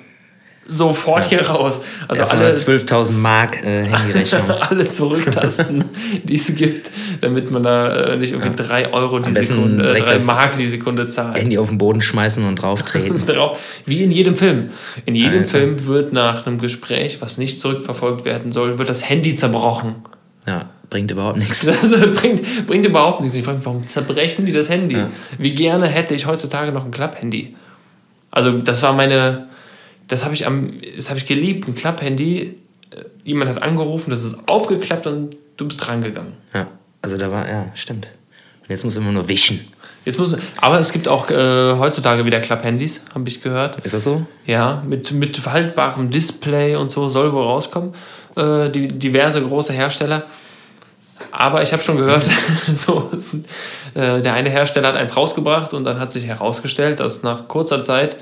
[0.66, 1.82] sofort hier raus.
[2.08, 4.50] Also Erstmal alle, 12.000 Mark äh, Handyrechnung.
[4.60, 5.84] alle Zurücktasten,
[6.24, 6.90] die es gibt,
[7.22, 10.58] damit man da äh, nicht irgendwie 3 Euro die Sekunde, äh, direkt 3 das- Mark
[10.58, 11.38] die Sekunde zahlt.
[11.38, 13.24] Handy auf den Boden schmeißen und drauftreten.
[13.26, 13.60] drauf.
[13.86, 14.70] Wie in jedem Film.
[15.06, 15.50] In jedem Alter.
[15.50, 19.96] Film wird nach einem Gespräch, was nicht zurückverfolgt werden soll, wird das Handy zerbrochen.
[20.48, 21.66] ja, bringt überhaupt nichts.
[21.66, 23.36] Das bringt, bringt überhaupt nichts.
[23.36, 24.98] Ich frage mich, warum zerbrechen die das Handy?
[25.40, 27.56] Wie gerne hätte ich heutzutage noch ein Klapphandy?
[28.32, 29.48] Also, das war meine.
[30.08, 30.82] Das habe ich am.
[30.96, 32.42] Das habe ich geliebt, ein Klapphandy.
[32.42, 32.56] Äh,
[33.24, 36.34] Jemand hat angerufen, das ist aufgeklappt und du bist drangegangen.
[36.54, 36.68] Ja,
[37.02, 38.08] also da war, ja, stimmt.
[38.62, 39.68] Und jetzt muss immer nur wischen.
[40.06, 43.84] Jetzt muss, aber es gibt auch äh, heutzutage wieder Klapphandys, habe ich gehört.
[43.86, 44.26] Ist das so?
[44.46, 47.94] Ja, mit, mit haltbarem Display und so soll wohl rauskommen.
[48.36, 50.24] Äh, die, diverse große Hersteller.
[51.32, 52.30] Aber ich habe schon gehört,
[52.68, 53.12] so,
[53.96, 57.84] äh, der eine Hersteller hat eins rausgebracht und dann hat sich herausgestellt, dass nach kurzer
[57.84, 58.18] Zeit,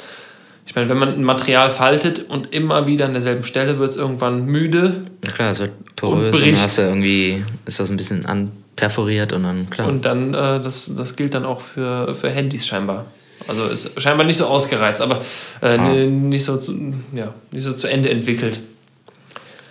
[0.66, 3.97] ich meine, wenn man ein Material faltet und immer wieder an derselben Stelle wird es
[3.97, 7.97] irgendwann müde Na klar, es wird porös und, dann hast du irgendwie, ist das ein
[7.97, 9.88] bisschen anperforiert und dann, klar.
[9.88, 13.05] und dann, äh, das, das gilt dann auch für, für Handys scheinbar.
[13.47, 15.22] Also ist scheinbar nicht so ausgereizt, aber
[15.62, 15.93] äh, Ah.
[16.05, 18.59] nicht, so zu, ja, nicht so zu Ende entwickelt.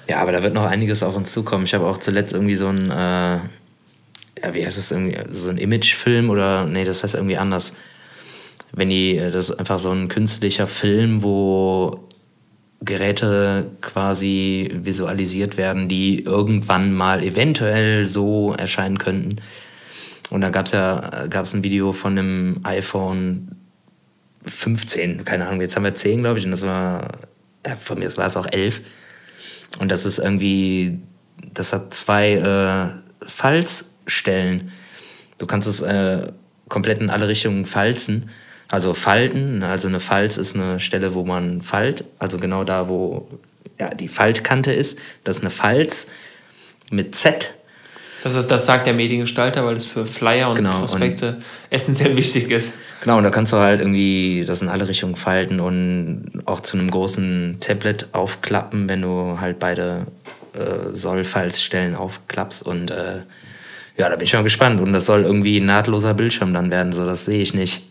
[0.09, 1.65] Ja, aber da wird noch einiges auf uns zukommen.
[1.65, 3.37] Ich habe auch zuletzt irgendwie so ein, äh,
[4.43, 7.73] ja, wie heißt das irgendwie, so ein Imagefilm oder, nee, das heißt irgendwie anders.
[8.73, 12.09] Wenn die, äh, das ist einfach so ein künstlicher Film, wo
[12.83, 19.37] Geräte quasi visualisiert werden, die irgendwann mal eventuell so erscheinen könnten.
[20.31, 23.57] Und da gab es ja gab's ein Video von einem iPhone
[24.47, 27.09] 15, keine Ahnung, jetzt haben wir 10, glaube ich, und das war,
[27.67, 28.81] ja, von mir war es auch 11.
[29.79, 31.01] Und das ist irgendwie,
[31.53, 34.73] das hat zwei äh, Falzstellen.
[35.39, 36.33] Du kannst es äh,
[36.69, 38.31] komplett in alle Richtungen falzen.
[38.71, 43.29] Also falten, also eine Falz ist eine Stelle, wo man falt, also genau da, wo
[43.81, 44.99] ja, die Faltkante ist.
[45.25, 46.07] Das ist eine Falz
[46.91, 47.53] mit Z.
[48.23, 51.39] Das, das sagt der Mediengestalter, weil es für Flyer und Genau, Prospekte
[51.71, 52.75] essentiell wichtig ist.
[53.01, 56.77] Genau, und da kannst du halt irgendwie das in alle Richtungen falten und auch zu
[56.77, 60.07] einem großen Tablet aufklappen, wenn du halt beide
[60.53, 62.63] äh, Sollfalzstellen aufklappst.
[62.63, 63.21] Und äh,
[63.97, 64.81] ja, da bin ich mal gespannt.
[64.81, 67.89] Und das soll irgendwie ein nahtloser Bildschirm dann werden, so das sehe ich nicht.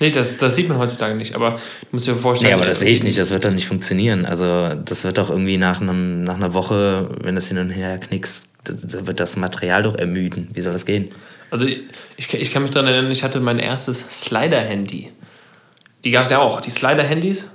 [0.00, 2.50] Nee, das, das sieht man heutzutage nicht, aber du musst dir vorstellen.
[2.50, 4.26] Nee, aber das sehe ich nicht, das wird doch nicht funktionieren.
[4.26, 7.98] Also das wird doch irgendwie nach, einem, nach einer Woche, wenn das hin und her
[7.98, 10.50] knickst, das, wird das Material doch ermüden.
[10.52, 11.10] Wie soll das gehen?
[11.50, 15.12] Also ich, ich, kann mich daran erinnern, ich hatte mein erstes Slider-Handy.
[16.02, 17.50] Die gab es ja auch, die Slider-Handys.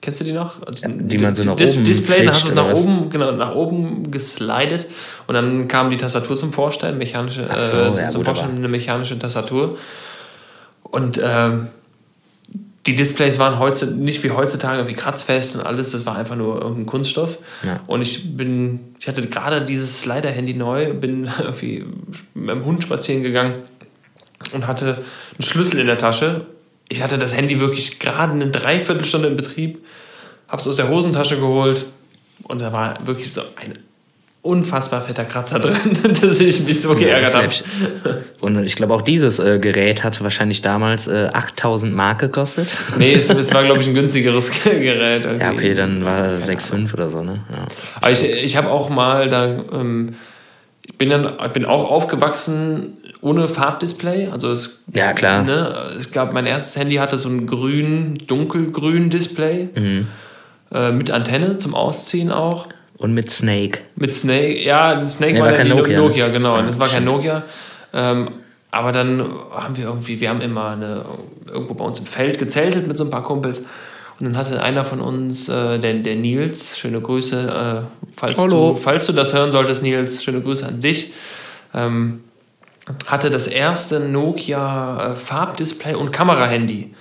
[0.00, 0.66] Kennst du die noch?
[0.66, 3.32] Also, die man so nach Dis oben Display, dann hast du es nach oben, genau,
[3.32, 4.86] nach oben geslidet
[5.26, 8.68] und dann kam die Tastatur zum Vorstellen, mechanische, so, äh, ja, zum gut, Vorstellen eine
[8.68, 9.78] mechanische Tastatur.
[10.82, 11.68] Und ähm,
[12.86, 16.60] die Displays waren heute nicht wie heutzutage irgendwie kratzfest und alles, das war einfach nur
[16.60, 17.38] irgendein Kunststoff.
[17.62, 17.80] Ja.
[17.86, 21.84] Und ich bin, ich hatte gerade dieses Slider-Handy neu, bin irgendwie
[22.34, 23.62] mit dem Hund spazieren gegangen
[24.52, 26.46] und hatte einen Schlüssel in der Tasche.
[26.88, 29.84] Ich hatte das Handy wirklich gerade eine Dreiviertelstunde in Betrieb,
[30.48, 31.86] habe es aus der Hosentasche geholt
[32.42, 33.72] und da war wirklich so ein
[34.44, 35.74] unfassbar fetter Kratzer drin,
[36.20, 37.46] dass ich mich so geärgert Ja, habe.
[37.46, 37.64] ist
[38.04, 38.22] läppisch.
[38.42, 42.68] Und ich glaube, auch dieses äh, Gerät hat wahrscheinlich damals äh, 8000 Mark gekostet.
[42.98, 45.24] Nee, es, es war, glaube ich, ein günstigeres Gerät.
[45.24, 45.42] irgendwie.
[45.44, 47.40] Ja, okay, dann war 6,5 oder so, ne?
[47.50, 47.66] Ja.
[48.00, 50.14] Aber ich, ich habe auch mal da, ähm,
[50.86, 54.28] ich bin dann, ich bin auch aufgewachsen ohne Farbdisplay.
[54.30, 55.42] Also es, Ja, klar.
[55.42, 60.08] Ne, es gab, mein erstes Handy hatte so ein grün, dunkelgrün Display Mhm.
[60.74, 62.68] äh, mit Antenne zum Ausziehen auch.
[62.98, 63.80] Und mit Snake.
[63.96, 66.32] Mit Snake, ja, das Snake Nee, war, war ja kein die Nokia, Nokia, ne?
[66.32, 66.56] genau.
[66.56, 67.04] Ja, das war kein.
[67.04, 67.42] Nokia.
[67.92, 68.28] Ähm,
[68.70, 71.04] aber dann haben wir irgendwie, wir haben immer eine,
[71.46, 73.60] irgendwo bei uns im Feld gezeltet mit so ein paar Kumpels.
[74.20, 78.74] Und dann hatte einer von uns, äh, der, der Nils, schöne Grüße, äh, falls, Hallo.
[78.74, 81.12] du, falls du das hören solltest, Nils, schöne Grüße an dich.
[81.74, 82.20] Ähm,
[83.06, 86.94] hatte das erste Nokia äh, Farbdisplay und Kamerahandy.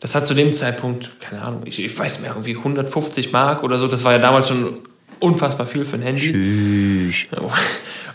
[0.00, 3.78] Das hat zu dem Zeitpunkt, keine Ahnung, ich, ich weiß mehr, irgendwie 150 Mark oder
[3.78, 3.88] so.
[3.88, 4.78] Das war ja damals schon
[5.20, 6.32] unfassbar viel für ein Handy.
[6.32, 7.28] Tschüss.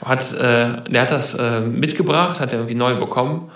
[0.03, 3.49] Hat, äh, der hat das äh, mitgebracht, hat er irgendwie neu bekommen.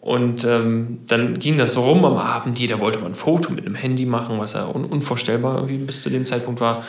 [0.00, 2.58] Und ähm, dann ging das so rum am Abend.
[2.58, 6.02] Jeder wollte mal ein Foto mit einem Handy machen, was ja un unvorstellbar irgendwie bis
[6.02, 6.84] zu dem Zeitpunkt war.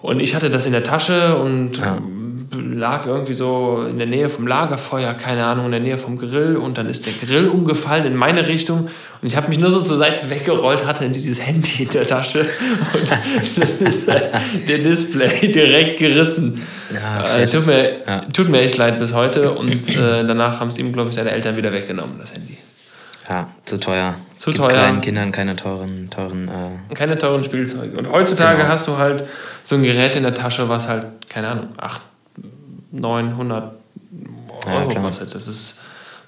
[0.00, 1.98] Und ich hatte das in der Tasche und ja.
[2.52, 6.56] Lag irgendwie so in der Nähe vom Lagerfeuer, keine Ahnung, in der Nähe vom Grill.
[6.56, 8.88] Und dann ist der Grill umgefallen in meine Richtung.
[9.22, 12.40] Und ich habe mich nur so zur Seite weggerollt, hatte dieses Handy in der Tasche.
[12.92, 13.20] Und dann
[13.88, 16.60] ist der Display direkt gerissen.
[16.92, 18.20] Ja, äh, tut, mir, ja.
[18.32, 19.52] tut mir echt leid bis heute.
[19.52, 22.58] Und äh, danach haben es ihm, glaube ich, seine Eltern wieder weggenommen, das Handy.
[23.28, 24.16] Ja, zu teuer.
[24.36, 24.68] Zu Gibt teuer.
[24.68, 26.48] kleinen Kindern keine teuren, teuren
[26.90, 27.96] äh keine teuren Spielzeuge.
[27.96, 28.68] Und heutzutage genau.
[28.68, 29.24] hast du halt
[29.62, 32.02] so ein Gerät in der Tasche, was halt, keine Ahnung, 8,
[32.94, 33.72] 900
[34.66, 35.34] Euro ja, kostet.
[35.34, 35.80] Das ist,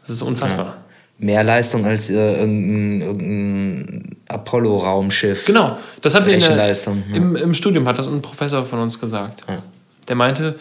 [0.02, 0.66] das ist unfassbar.
[0.66, 0.76] Ja.
[1.18, 5.46] Mehr Leistung als äh, irgendein, irgendein Apollo-Raumschiff.
[5.46, 6.76] Genau, das hat wir in der,
[7.14, 9.44] im, im Studium hat das ein Professor von uns gesagt.
[10.08, 10.56] Der meinte,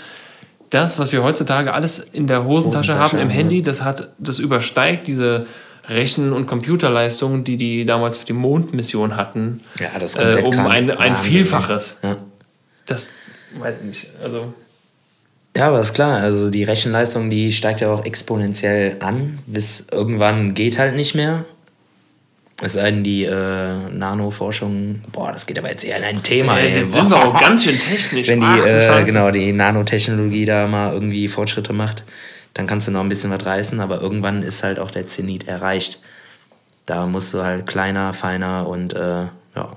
[0.70, 4.40] das, was wir heutzutage alles in der Hosentasche, Hosentasche haben, im Handy, das hat, das
[4.40, 5.46] übersteigt diese
[5.90, 10.90] Rechen- und Computerleistungen, die die damals für die Mondmission hatten, ja, das äh, um ein,
[10.90, 11.98] ein Vielfaches.
[12.02, 12.18] Ja.
[12.86, 13.10] Das
[13.60, 14.10] weiß ich nicht.
[14.24, 14.54] Also.
[15.56, 16.20] Ja, aber ist klar.
[16.20, 21.46] Also die Rechenleistung, die steigt ja auch exponentiell an, bis irgendwann geht halt nicht mehr.
[22.62, 26.58] Es sei denn, die äh, Nanoforschung, boah, das geht aber jetzt eher in ein Thema.
[26.60, 28.28] Ja, jetzt sind wir auch ganz schön technisch.
[28.28, 32.04] Wenn die, Ach, äh, genau, die Nanotechnologie da mal irgendwie Fortschritte macht
[32.56, 35.48] dann kannst du noch ein bisschen was reißen, aber irgendwann ist halt auch der Zenit
[35.48, 36.00] erreicht.
[36.86, 39.26] Da musst du halt kleiner, feiner und äh,
[39.56, 39.76] ja,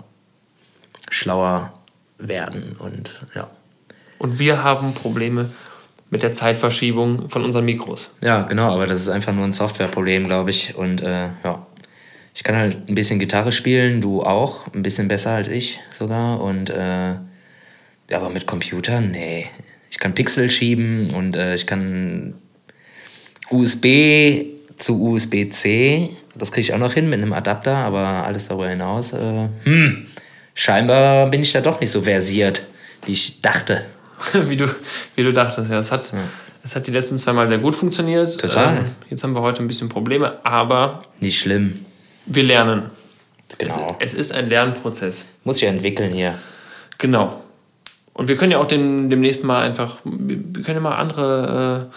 [1.10, 1.72] schlauer
[2.18, 3.50] werden und ja.
[4.18, 5.50] Und wir haben Probleme
[6.10, 8.10] mit der Zeitverschiebung von unseren Mikros.
[8.22, 10.74] Ja, genau, aber das ist einfach nur ein Softwareproblem, glaube ich.
[10.76, 11.66] Und äh, ja,
[12.34, 16.40] ich kann halt ein bisschen Gitarre spielen, du auch, ein bisschen besser als ich sogar.
[16.40, 17.16] Und äh,
[18.12, 19.46] aber mit Computern, nee.
[19.90, 22.34] Ich kann Pixel schieben und äh, ich kann
[23.50, 24.44] USB
[24.76, 29.12] zu USB-C, das kriege ich auch noch hin mit einem Adapter, aber alles darüber hinaus,
[29.12, 30.06] äh, hm,
[30.54, 32.66] scheinbar bin ich da doch nicht so versiert,
[33.04, 33.84] wie ich dachte.
[34.48, 34.66] wie, du,
[35.14, 35.78] wie du dachtest, ja.
[35.78, 36.18] Es hat, ja.
[36.62, 38.40] es hat die letzten zwei Mal sehr gut funktioniert.
[38.40, 38.78] Total.
[38.78, 41.04] Ähm, jetzt haben wir heute ein bisschen Probleme, aber.
[41.20, 41.84] Nicht schlimm.
[42.26, 42.90] Wir lernen.
[43.58, 43.96] Genau.
[43.98, 45.24] Es, es ist ein Lernprozess.
[45.44, 46.38] Muss ich entwickeln hier.
[46.98, 47.42] Genau.
[48.12, 51.88] Und wir können ja auch dem, demnächst mal einfach, wir können ja mal andere.
[51.90, 51.94] Äh,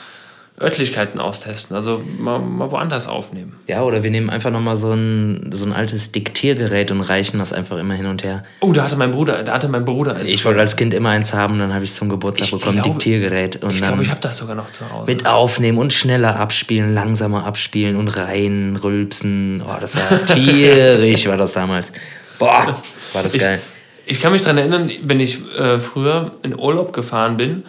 [0.62, 3.56] Örtlichkeiten austesten, also mal, mal woanders aufnehmen.
[3.68, 7.52] Ja, oder wir nehmen einfach nochmal so ein, so ein altes Diktiergerät und reichen das
[7.52, 8.44] einfach immer hin und her.
[8.60, 10.32] Oh, da hatte mein Bruder, da hatte mein Bruder eins.
[10.32, 12.82] Ich wollte als Kind immer eins haben, dann habe ich es zum Geburtstag ich bekommen,
[12.82, 13.64] glaube, Diktiergerät.
[13.64, 15.12] Und ich glaube, ich habe das sogar noch zu Hause.
[15.12, 19.64] Mit aufnehmen und schneller abspielen, langsamer abspielen und rein, rülpsen.
[19.66, 21.92] Oh, das war tierisch, war das damals.
[22.38, 22.76] Boah,
[23.14, 23.62] war das geil.
[24.06, 27.64] Ich, ich kann mich daran erinnern, wenn ich äh, früher in Urlaub gefahren bin,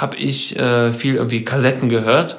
[0.00, 2.36] habe ich äh, viel irgendwie Kassetten gehört.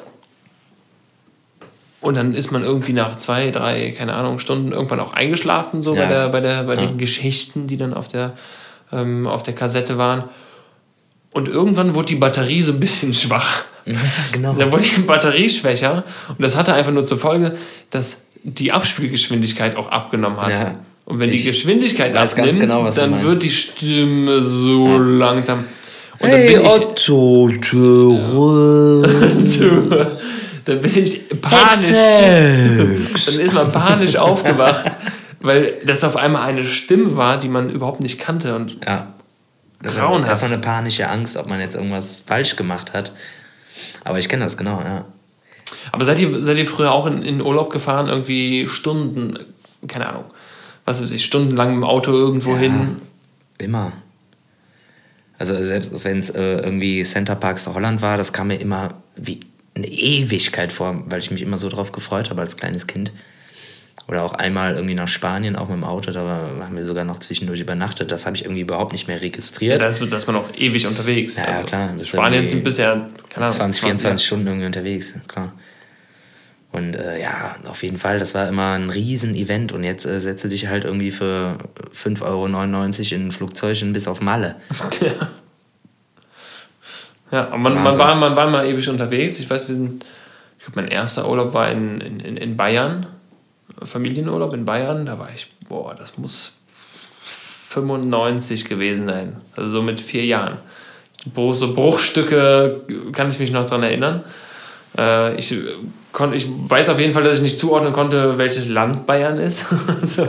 [2.01, 5.93] Und dann ist man irgendwie nach zwei, drei, keine Ahnung, Stunden irgendwann auch eingeschlafen, so
[5.93, 6.03] ja.
[6.03, 6.85] bei, der, bei, der, bei ja.
[6.85, 8.33] den Geschichten, die dann auf der,
[8.93, 10.23] ähm, auf der Kassette waren.
[11.31, 13.63] Und irgendwann wurde die Batterie so ein bisschen schwach.
[13.85, 13.95] Ja,
[14.31, 14.53] genau.
[14.53, 16.05] Dann wurde die Batterie schwächer.
[16.29, 17.57] Und das hatte einfach nur zur Folge,
[17.89, 20.51] dass die Abspielgeschwindigkeit auch abgenommen hat.
[20.51, 20.75] Ja.
[21.03, 25.65] Und wenn die Geschwindigkeit abnimmt, genau, dann wird die Stimme so langsam.
[26.19, 27.47] Und hey, dann bin Otto,
[30.65, 31.89] dann bin ich panisch.
[33.25, 34.95] dann ist man panisch aufgewacht,
[35.39, 38.55] weil das auf einmal eine Stimme war, die man überhaupt nicht kannte.
[38.55, 39.13] Und ja.
[39.81, 40.29] Grauenhaft.
[40.29, 43.13] Das war eine panische Angst, ob man jetzt irgendwas falsch gemacht hat.
[44.03, 45.05] Aber ich kenne das, genau, ja.
[45.91, 49.37] Aber seid ihr, seid ihr früher auch in, in Urlaub gefahren, irgendwie Stunden,
[49.87, 50.25] keine Ahnung,
[50.83, 52.97] was weiß ich, stundenlang im Auto irgendwo ja, hin?
[53.57, 53.93] Immer.
[55.39, 59.39] Also selbst wenn es äh, irgendwie Center Parks Holland war, das kam mir immer wie
[59.73, 63.11] eine Ewigkeit vor, weil ich mich immer so drauf gefreut habe als kleines Kind.
[64.09, 67.19] Oder auch einmal irgendwie nach Spanien, auch mit dem Auto, da haben wir sogar noch
[67.19, 68.11] zwischendurch übernachtet.
[68.11, 69.79] Das habe ich irgendwie überhaupt nicht mehr registriert.
[69.79, 71.37] Ja, da ist, man auch ewig unterwegs.
[71.37, 71.93] Ja, also, klar.
[72.03, 75.53] Spanien sind bisher, keine Ahnung, 20, 24 Stunden irgendwie unterwegs, klar.
[76.71, 79.71] Und äh, ja, auf jeden Fall, das war immer ein Riesen-Event.
[79.71, 81.57] Und jetzt äh, setze dich halt irgendwie für
[81.93, 82.45] 5,99 Euro
[83.15, 84.55] in ein Flugzeug und bis auf Malle.
[85.01, 85.29] Ja.
[87.31, 89.39] Ja, aber man, man, war, man war mal ewig unterwegs.
[89.39, 90.03] Ich weiß, wir sind,
[90.57, 93.05] ich glaube, mein erster Urlaub war in, in, in Bayern.
[93.83, 95.05] Familienurlaub in Bayern.
[95.05, 96.53] Da war ich, boah, das muss
[97.69, 99.41] 95 gewesen sein.
[99.55, 100.57] Also so mit vier Jahren.
[101.35, 104.23] So Bruchstücke kann ich mich noch daran erinnern.
[104.97, 105.53] Äh, ich
[106.19, 109.65] kon, ich weiß auf jeden Fall, dass ich nicht zuordnen konnte, welches Land Bayern ist.
[110.01, 110.23] so.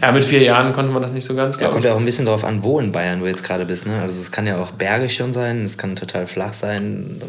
[0.00, 1.58] ja, mit vier Jahren konnte man das nicht so ganz.
[1.58, 3.84] Ja, kommt ja auch ein bisschen darauf an, wo in Bayern du jetzt gerade bist.
[3.84, 4.00] Ne?
[4.00, 7.20] Also es kann ja auch bergig schon sein, es kann total flach sein.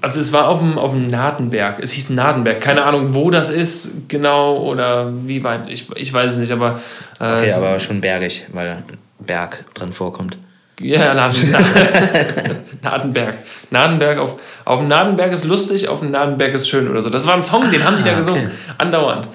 [0.00, 1.78] Also es war auf dem, auf dem Nadenberg.
[1.80, 2.60] Es hieß Nadenberg.
[2.60, 5.70] Keine Ahnung, wo das ist genau oder wie weit.
[5.70, 6.80] Ich, ich weiß es nicht, aber...
[7.20, 8.82] Äh, okay, aber schon bergig, weil
[9.20, 10.36] Berg drin vorkommt.
[10.82, 11.14] Ja,
[12.82, 13.34] Nadenberg.
[13.70, 14.18] Nadenberg.
[14.18, 17.10] Auf, auf dem Nadenberg ist lustig, auf dem Nadenberg ist schön oder so.
[17.10, 18.46] Das war ein Song, den haben die da ah, gesungen.
[18.46, 18.74] Okay.
[18.78, 19.28] Andauernd.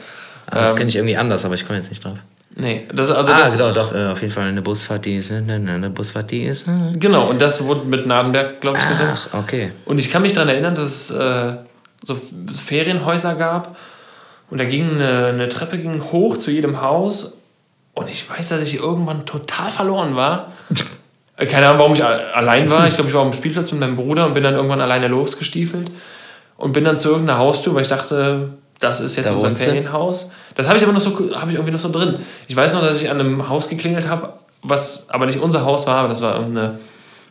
[0.49, 2.17] Ah, das ähm, kenne ich irgendwie anders, aber ich komme jetzt nicht drauf.
[2.59, 5.29] Nee, das, also ah, das, genau, doch, äh, auf jeden Fall eine Busfahrt, die ist,
[5.29, 6.67] ne, ne, eine Busfahrt, die ist.
[6.67, 6.97] Äh.
[6.97, 9.13] Genau, und das wurde mit Nadenberg, glaube ich, Ach, gesungen.
[9.15, 9.71] Ach, okay.
[9.85, 11.53] Und ich kann mich daran erinnern, dass es äh,
[12.03, 12.15] so
[12.65, 13.77] Ferienhäuser gab
[14.49, 17.33] und da ging eine, eine Treppe ging hoch zu jedem Haus
[17.93, 20.51] und ich weiß, dass ich irgendwann total verloren war.
[21.37, 22.87] Keine Ahnung, warum ich allein war.
[22.87, 25.07] Ich glaube, ich war auf dem Spielplatz mit meinem Bruder und bin dann irgendwann alleine
[25.07, 25.91] losgestiefelt
[26.57, 30.31] und bin dann zu irgendeiner Haustür, weil ich dachte, das ist jetzt da unser Ferienhaus.
[30.55, 32.15] Das habe ich aber noch so, habe ich irgendwie noch so drin.
[32.47, 34.33] Ich weiß noch, dass ich an einem Haus geklingelt habe,
[34.63, 36.79] was aber nicht unser Haus war, aber das war irgendeine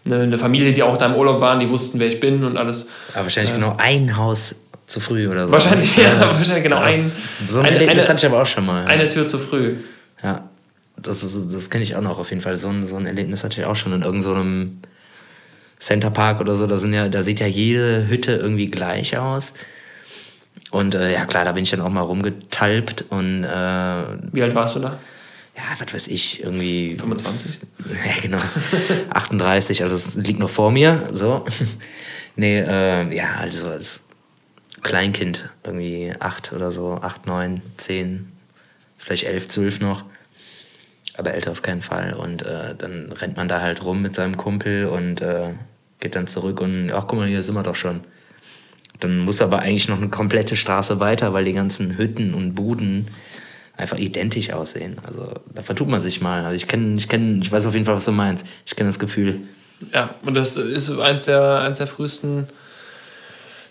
[0.08, 2.88] eine, Familie, die auch da im Urlaub waren, die wussten, wer ich bin und alles.
[3.12, 4.54] Aber wahrscheinlich äh, genau ein Haus
[4.86, 5.52] zu früh oder so.
[5.52, 7.10] Wahrscheinlich, ja, ja wahrscheinlich genau ein.
[7.44, 8.84] So ein Erlebnis eine, hatte ich aber auch schon mal.
[8.84, 8.88] Ja.
[8.88, 9.74] Eine Tür zu früh.
[10.22, 10.48] Ja.
[11.00, 12.56] Das, das kenne ich auch noch auf jeden Fall.
[12.56, 14.88] So ein, so ein Erlebnis hatte ich auch schon in irgendeinem so
[15.78, 16.66] Center Park oder so.
[16.66, 19.52] Da, sind ja, da sieht ja jede Hütte irgendwie gleich aus.
[20.70, 23.06] Und äh, ja, klar, da bin ich dann auch mal rumgetalpt.
[23.10, 23.48] Und, äh,
[24.32, 24.98] Wie alt warst du da?
[25.56, 26.96] Ja, was weiß ich, irgendwie.
[26.98, 27.58] 25?
[27.88, 28.38] Ja, genau.
[29.10, 31.08] 38, also das liegt noch vor mir.
[31.12, 31.44] So.
[32.36, 34.02] nee, äh, ja, also als
[34.82, 38.32] Kleinkind, irgendwie 8 oder so, 8, 9, 10,
[38.98, 40.04] vielleicht 11, 12 noch
[41.16, 42.14] aber älter auf keinen Fall.
[42.14, 45.50] Und äh, dann rennt man da halt rum mit seinem Kumpel und äh,
[46.00, 48.00] geht dann zurück und, ach guck mal, hier sind wir doch schon.
[49.00, 53.06] Dann muss aber eigentlich noch eine komplette Straße weiter, weil die ganzen Hütten und Buden
[53.76, 54.96] einfach identisch aussehen.
[55.06, 56.44] Also da vertut man sich mal.
[56.44, 58.46] Also ich kenne, ich kenne, ich weiß auf jeden Fall, was du meinst.
[58.64, 59.40] Ich kenne das Gefühl.
[59.92, 62.46] Ja, und das ist eins der, eins der frühesten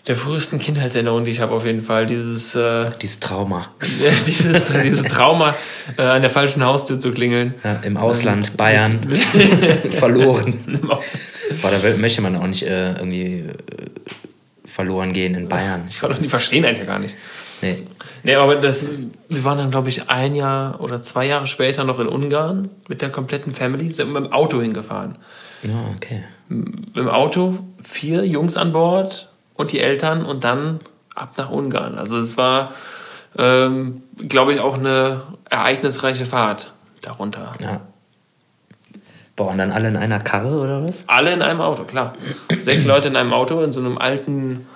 [0.06, 2.06] der frühesten Kindheitserinnerungen, die ich habe auf jeden Fall.
[2.06, 3.68] Dieses, äh, dieses Trauma.
[4.26, 5.56] dieses, dieses Trauma,
[5.96, 7.54] äh, an der falschen Haustür zu klingeln.
[7.64, 9.00] Ja, Im Ausland, ähm, Bayern,
[9.98, 10.62] verloren.
[10.66, 11.24] Im Ausland.
[11.60, 13.54] Boah, da möchte man auch nicht äh, irgendwie äh,
[14.64, 15.84] verloren gehen in Bayern.
[15.88, 17.14] Ich glaub, die verstehen einen ja gar nicht.
[17.62, 17.76] Nee.
[18.22, 18.86] Nee, aber das,
[19.28, 23.00] wir waren dann, glaube ich, ein Jahr oder zwei Jahre später noch in Ungarn mit
[23.00, 25.16] der kompletten Family, sind mit dem Auto hingefahren.
[25.62, 26.24] Ja, oh, okay.
[26.48, 30.80] Dem Auto, vier Jungs an Bord, und die Eltern und dann
[31.14, 31.98] ab nach Ungarn.
[31.98, 32.72] Also es war,
[33.38, 37.54] ähm, glaube ich, auch eine ereignisreiche Fahrt darunter.
[37.60, 37.80] Ja.
[39.34, 41.04] Boah, und dann alle in einer Karre oder was?
[41.06, 42.14] Alle in einem Auto, klar.
[42.58, 44.66] Sechs Leute in einem Auto, in so einem alten,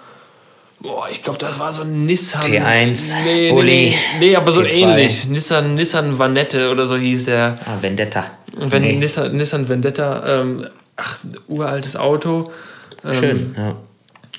[0.80, 2.42] boah, ich glaube, das war so ein Nissan.
[2.42, 3.70] T1, nee, Bulli.
[3.70, 4.76] Nee, nee, aber so T2.
[4.76, 5.24] ähnlich.
[5.26, 7.58] Nissan, Nissan Vanette oder so hieß der.
[7.64, 8.24] Ah, Vendetta.
[8.54, 8.96] Wenn nee.
[8.96, 10.66] Nissan, Nissan Vendetta, ähm,
[10.96, 12.52] ach, uraltes Auto.
[13.02, 13.76] Ähm, Schön, ja.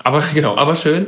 [0.03, 1.07] Aber genau, aber schön.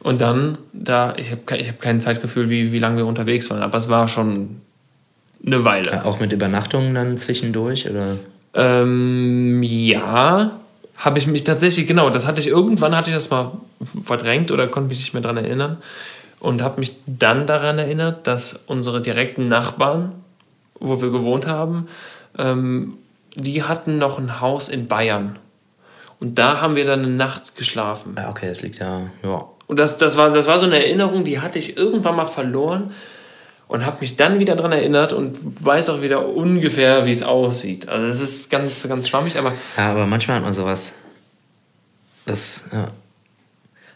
[0.00, 3.62] Und dann, da, ich habe ich hab kein Zeitgefühl, wie, wie lange wir unterwegs waren,
[3.62, 4.60] aber es war schon
[5.44, 5.90] eine Weile.
[5.90, 8.08] Ja, auch mit Übernachtungen dann zwischendurch, oder?
[8.54, 10.60] Ähm, ja,
[10.96, 13.52] habe ich mich tatsächlich, genau, das hatte ich irgendwann, hatte ich das mal
[14.04, 15.78] verdrängt oder konnte mich nicht mehr daran erinnern
[16.38, 20.12] und habe mich dann daran erinnert, dass unsere direkten Nachbarn,
[20.78, 21.88] wo wir gewohnt haben,
[22.38, 22.94] ähm,
[23.34, 25.38] die hatten noch ein Haus in Bayern.
[26.20, 28.14] Und da haben wir dann eine Nacht geschlafen.
[28.16, 29.48] Ja, okay, das liegt ja, ja.
[29.66, 32.92] Und das, das, war, das war so eine Erinnerung, die hatte ich irgendwann mal verloren
[33.66, 37.88] und habe mich dann wieder daran erinnert und weiß auch wieder ungefähr, wie es aussieht.
[37.88, 39.52] Also es ist ganz, ganz schwammig, aber...
[39.76, 40.92] Ja, aber manchmal hat man sowas.
[42.26, 42.90] Das, ja.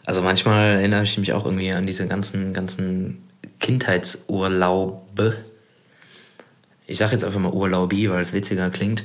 [0.05, 3.27] Also manchmal erinnere ich mich auch irgendwie an diese ganzen, ganzen
[3.59, 5.35] Kindheitsurlaube.
[6.87, 9.03] Ich sage jetzt einfach mal Urlaubi, weil es witziger klingt.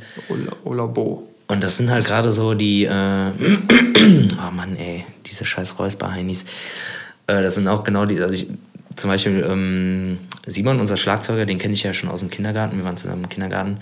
[0.64, 1.28] Urlaubo.
[1.46, 6.44] Und das sind halt gerade so die, äh, oh Mann, ey, diese scheiß Räusperheinis.
[7.26, 8.48] Äh, das sind auch genau die, also ich,
[8.96, 12.76] zum Beispiel ähm, Simon, unser Schlagzeuger, den kenne ich ja schon aus dem Kindergarten.
[12.76, 13.80] Wir waren zusammen im Kindergarten.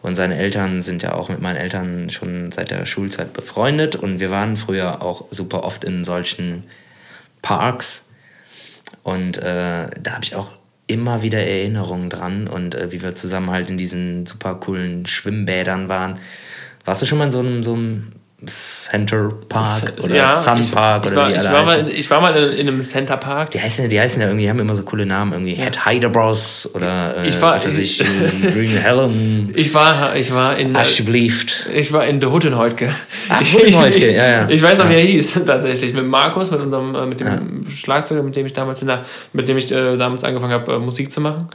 [0.00, 3.96] Und seine Eltern sind ja auch mit meinen Eltern schon seit der Schulzeit befreundet.
[3.96, 6.64] Und wir waren früher auch super oft in solchen
[7.42, 8.06] Parks.
[9.02, 10.54] Und äh, da habe ich auch
[10.86, 12.46] immer wieder Erinnerungen dran.
[12.46, 16.18] Und äh, wie wir zusammen halt in diesen super coolen Schwimmbädern waren.
[16.88, 18.12] Warst du schon mal in so einem, so einem
[18.46, 21.64] Center Park oder Ja, Sun ich- Park ich oder war, wie die ich alle war,
[21.66, 21.90] mal heißen.
[21.94, 23.50] ich war mal in, in einem Center Park.
[23.50, 25.52] Die heißen, ja- die heißen ja irgendwie, haben immer so coole Namen irgendwie.
[25.52, 30.74] Head Hydebros oder äh, Ich war- ich, Green Helen, Ich war, ich war in.
[30.74, 31.66] Aschblieft.
[31.74, 32.94] Ich war in der Huttenheutke.
[33.28, 34.48] Ach, Ich- Huttenheutke, ja, ja.
[34.48, 35.92] Ich weiß noch, wie er hieß, tatsächlich.
[35.92, 39.46] Mit Markus, mit unserem, äh, mit dem Schlagzeuger, mit dem ich damals in der, mit
[39.46, 41.48] dem ich äh, damals angefangen habe, äh, Musik zu machen.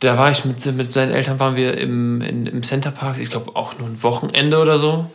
[0.00, 3.30] Da war ich mit, mit seinen Eltern, waren wir im, in, im Center Park, ich
[3.30, 5.06] glaube auch nur ein Wochenende oder so.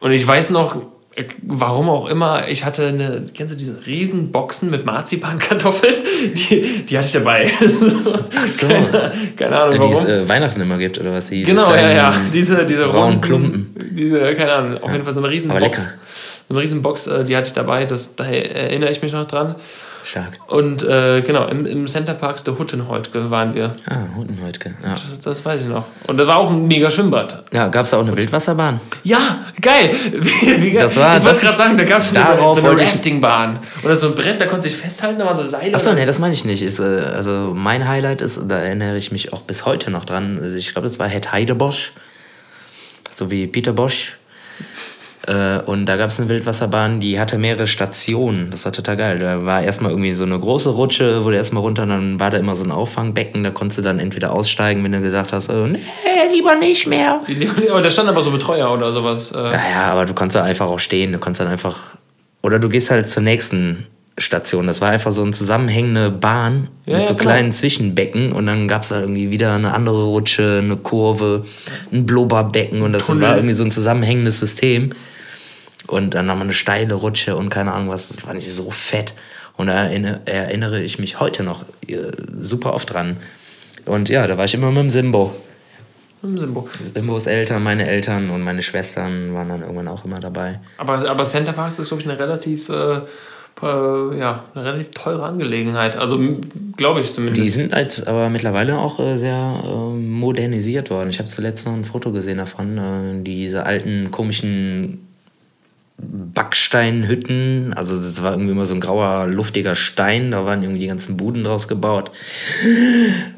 [0.00, 0.76] Und ich weiß noch,
[1.14, 5.94] äh, warum auch immer, ich hatte eine, kennst du diese riesen Boxen mit Marzipankartoffeln?
[6.34, 7.50] Die, die hatte ich dabei.
[7.60, 8.68] Ach so.
[8.68, 9.92] keine, keine Ahnung, Die warum.
[9.92, 11.28] es äh, Weihnachten immer gibt oder was?
[11.28, 12.14] Diese Genau, ja, ja.
[12.32, 13.74] Diese, diese braunen Klumpen.
[13.90, 15.78] Diese, keine Ahnung, auf jeden Fall so eine riesen Aber Box.
[15.78, 15.92] lecker.
[16.48, 19.26] So eine riesen Box, äh, die hatte ich dabei, das, da erinnere ich mich noch
[19.26, 19.56] dran.
[20.04, 20.38] Stark.
[20.48, 23.76] Und äh, genau, im, im Center Parks der Huttenheutke waren wir.
[23.88, 24.74] Ah, Hundenheutke.
[24.82, 25.84] Ja, Das, das weiß ich noch.
[26.06, 27.44] Und da war auch ein mega Schwimmbad.
[27.52, 28.80] ja gab es da auch eine Wildwasserbahn?
[29.04, 29.94] Ja, geil!
[30.12, 30.82] Wie, wie geil.
[30.82, 33.58] Das war- ich wollte gerade sagen, da gab es so eine, so eine Raftingbahn.
[33.84, 35.74] Oder so ein Brett, da konnte sich festhalten, da waren so Seile.
[35.74, 36.62] Achso, nee, das meine ich nicht.
[36.62, 40.38] Ist, äh, also mein Highlight ist, da erinnere ich mich auch bis heute noch dran.
[40.42, 41.92] Also ich glaube, das war Head Heidebosch.
[43.14, 44.16] So wie Peter Bosch.
[45.26, 48.50] Äh, und da gab es eine Wildwasserbahn, die hatte mehrere Stationen.
[48.50, 49.18] Das war total geil.
[49.20, 52.54] Da war erstmal irgendwie so eine große Rutsche, wurde erstmal runter dann war da immer
[52.56, 53.44] so ein Auffangbecken.
[53.44, 55.78] Da konntest du dann entweder aussteigen, wenn du gesagt hast, oh, nee,
[56.32, 57.20] lieber nicht mehr.
[57.70, 59.30] Aber da stand aber so Betreuer oder sowas.
[59.32, 61.12] Äh, Ja, ja, aber du konntest da einfach auch stehen.
[61.12, 61.78] Du konntest dann einfach.
[62.42, 63.86] Oder du gehst halt zur nächsten
[64.18, 64.66] Station.
[64.66, 67.22] Das war einfach so eine zusammenhängende Bahn Ja, mit ja, so genau.
[67.22, 71.44] kleinen Zwischenbecken und dann gab es da irgendwie wieder eine andere Rutsche, eine Kurve,
[71.92, 73.22] ein Blubberbecken und das Tunnel.
[73.22, 74.90] war irgendwie so ein zusammenhängendes System.
[75.92, 78.08] Und dann nochmal eine steile Rutsche und keine Ahnung was.
[78.08, 79.12] Das fand ich so fett.
[79.56, 83.18] Und da erinnere, ich mich heute noch äh, super oft dran.
[83.84, 85.34] Und ja, da war ich immer mit dem Simbo.
[86.22, 86.68] im Simbo.
[86.82, 90.60] Simbos Eltern, meine Eltern und meine Schwestern waren dann irgendwann auch immer dabei.
[90.78, 93.00] Aber, aber Center Parks ist, glaube ich, eine relativ, äh,
[93.60, 95.96] ja, eine relativ teure Angelegenheit.
[95.96, 96.18] Also
[96.76, 97.44] glaube ich zumindest.
[97.44, 101.10] Die sind als, aber mittlerweile auch äh, sehr äh, modernisiert worden.
[101.10, 102.78] Ich habe zuletzt noch ein Foto gesehen davon.
[102.78, 105.11] Äh, diese alten komischen
[105.98, 107.74] Backsteinhütten.
[107.74, 110.30] Also das war irgendwie immer so ein grauer, luftiger Stein.
[110.32, 112.10] Da waren irgendwie die ganzen Buden draus gebaut.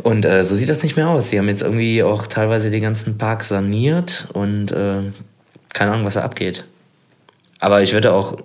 [0.03, 1.31] Und äh, so sieht das nicht mehr aus.
[1.31, 5.03] Sie haben jetzt irgendwie auch teilweise den ganzen Park saniert und äh,
[5.73, 6.65] keine Ahnung, was da abgeht.
[7.61, 8.39] Aber ich würde auch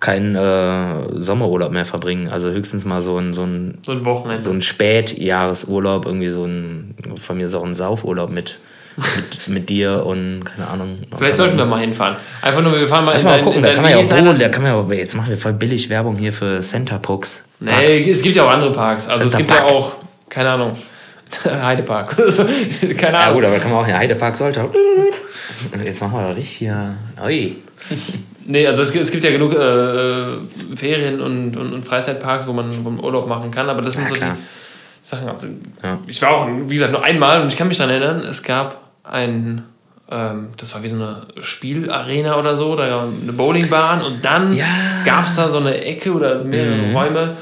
[0.00, 2.28] keinen äh, Sommerurlaub mehr verbringen.
[2.28, 4.42] Also höchstens mal so ein, so ein so ein Wochenende.
[4.42, 8.60] so ein Spätjahresurlaub, irgendwie so ein, von mir auch ein Saufurlaub mit,
[8.96, 10.98] mit, mit dir und keine Ahnung.
[11.16, 12.16] Vielleicht sollten wir mal hinfahren.
[12.42, 14.10] Einfach nur, wir fahren mal Einfach in mal dein, gucken, in da kann ja auch
[14.10, 16.98] wohnen, da kann man ja auch, jetzt machen wir voll billig Werbung hier für Center
[16.98, 17.44] Pucks.
[17.60, 19.08] Nee, es gibt ja auch andere Parks.
[19.08, 19.70] Also es Center gibt ja Park.
[19.70, 19.92] auch,
[20.28, 20.76] keine Ahnung,
[21.44, 22.16] Heidepark.
[22.96, 23.34] Keine Ja Ahnung.
[23.36, 24.68] gut, aber da kann man auch in Heidepark sollte.
[25.84, 26.94] Jetzt machen wir doch richtig hier.
[27.24, 27.56] Ui.
[28.46, 32.52] Nee, also es gibt, es gibt ja genug äh, Ferien- und, und, und Freizeitparks, wo
[32.52, 34.36] man, wo man Urlaub machen kann, aber das sind Ja, so klar.
[34.36, 35.28] die Sachen.
[35.28, 35.46] Also,
[35.82, 35.98] Ja.
[36.06, 38.83] Ich war auch, wie gesagt, nur einmal und ich kann mich daran erinnern, es gab
[39.04, 39.62] ein,
[40.10, 44.54] ähm, das war wie so eine Spielarena oder so, da war eine Bowlingbahn und dann
[44.56, 44.66] Ja.
[45.04, 46.96] gab es da so eine Ecke oder mehrere Mhm.
[46.96, 47.36] Räume.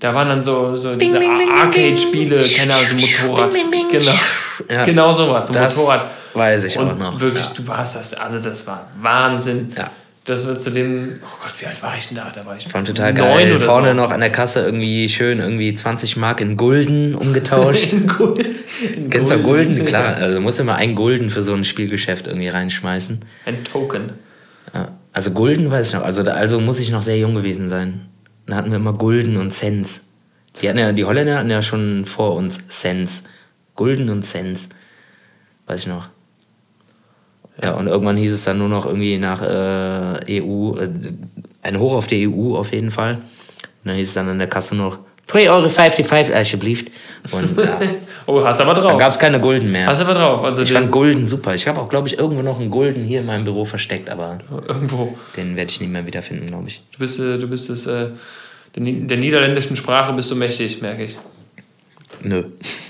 [0.00, 3.52] Da waren dann so, so diese Arcade-Spiele, keine Ahnung, so Motorrad.
[3.90, 4.12] Genau,
[4.68, 4.84] Ja.
[4.84, 6.06] genau sowas, so Das Motorrad.
[6.34, 7.20] weiß ich auch Und noch.
[7.20, 7.52] wirklich, Ja.
[7.56, 9.72] du warst das, also das war Wahnsinn.
[9.76, 9.90] Ja.
[10.24, 12.32] Das wird zu dem, oh Gott, wie alt war ich denn da?
[12.32, 13.60] Da war ich allem total neun geil.
[13.60, 13.94] Vorne so.
[13.94, 17.92] noch an der Kasse irgendwie schön irgendwie 20 Mark in Gulden umgetauscht.
[17.92, 18.54] In Gulden.
[18.96, 19.72] In Kennst du Gulden.
[19.72, 19.86] Gulden?
[19.86, 23.20] Klar, also du musst immer einen Gulden für so ein Spielgeschäft irgendwie reinschmeißen.
[23.46, 24.12] Ein Token.
[25.12, 26.02] Also Gulden weiß ich noch.
[26.02, 28.08] Also, da, also muss ich noch sehr jung gewesen sein.
[28.46, 30.00] Da hatten wir immer Gulden und Cents.
[30.60, 33.24] Die, hatten ja, die Holländer hatten ja schon vor uns Cents.
[33.76, 34.68] Gulden und Cents.
[35.66, 36.08] Weiß ich noch.
[37.62, 40.88] Ja, und irgendwann hieß es dann nur noch irgendwie nach äh, EU, äh,
[41.62, 43.14] ein Hoch auf die EU auf jeden Fall.
[43.14, 43.22] Und
[43.84, 44.98] dann hieß es dann an der Kasse nur noch
[45.28, 46.90] 3,55 Euro, alsjeblieft.
[47.30, 47.78] Und ja,
[48.26, 48.98] Oh, hast aber dann drauf.
[48.98, 49.86] gab es keine Gulden mehr.
[49.86, 50.44] Hast aber drauf.
[50.44, 51.54] Also Ich fand Gulden super.
[51.54, 54.38] Ich habe auch, glaube ich, irgendwo noch einen Gulden hier in meinem Büro versteckt, aber
[54.68, 55.16] irgendwo.
[55.36, 56.82] den werde ich nie mehr wiederfinden, glaube ich.
[56.92, 58.08] Du bist, äh, du bist es, äh,
[58.74, 61.16] der niederländischen Sprache bist du mächtig, merke ich.
[62.22, 62.44] Nö.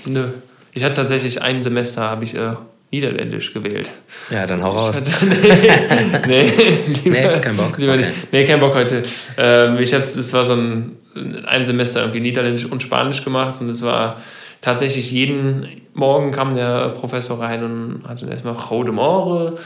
[0.05, 0.27] Nö.
[0.73, 2.53] Ich hatte tatsächlich ein Semester, habe ich äh,
[2.93, 3.89] Niederländisch gewählt.
[4.29, 5.01] Ja, dann hau raus.
[6.27, 6.51] nee, nee,
[7.03, 7.77] lieber, Nee, kein Bock.
[7.79, 8.03] Lieber Okay.
[8.03, 8.31] nicht.
[8.31, 9.01] Nee, kein Bock heute.
[9.37, 13.59] Ähm, ich hab's, es war so ein, in einem Semester irgendwie Niederländisch und Spanisch gemacht
[13.61, 14.21] und es war
[14.61, 19.57] tatsächlich jeden Morgen kam der Professor rein und hatte erstmal Rode More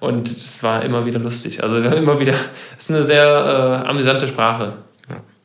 [0.00, 1.62] und es war immer wieder lustig.
[1.64, 2.34] Also wir haben immer wieder,
[2.78, 4.72] es ist eine sehr äh, amüsante Sprache.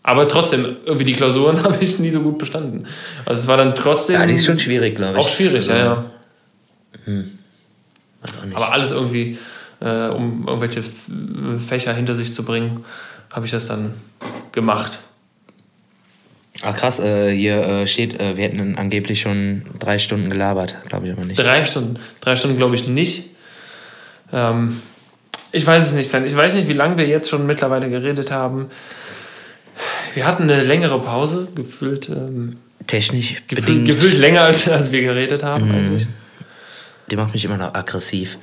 [0.04, 2.88] Aber trotzdem, irgendwie die Klausuren habe ich nie so gut bestanden.
[3.26, 5.20] Also es war dann trotzdem Ja, die ist schon schwierig, glaube ich.
[5.20, 6.06] auch schwierig, ja, ja.
[7.06, 8.56] Nicht.
[8.56, 9.38] Aber alles irgendwie
[9.80, 10.84] äh, um irgendwelche
[11.66, 12.86] Fächer hinter sich zu bringen,
[13.34, 13.96] habe ich das dann
[14.52, 15.00] gemacht.
[16.64, 21.08] Ach krass, äh, hier äh, steht, äh, wir hätten angeblich schon drei Stunden gelabert, glaube
[21.08, 21.40] ich aber nicht.
[21.40, 23.30] Drei Stunden, drei Stunden glaube ich nicht.
[24.32, 24.82] Ähm,
[25.52, 26.26] ich weiß es nicht, Sven.
[26.26, 28.68] Ich weiß nicht, wie lange wir jetzt schon mittlerweile geredet haben.
[30.14, 32.10] Wir hatten eine längere Pause, gefühlt.
[32.10, 33.86] Ähm, Technisch gefühlt, bedingt.
[33.88, 35.76] gefühlt länger, als, als wir geredet haben Mhm.
[35.76, 36.08] eigentlich.
[37.12, 38.38] Die macht mich immer noch aggressiv.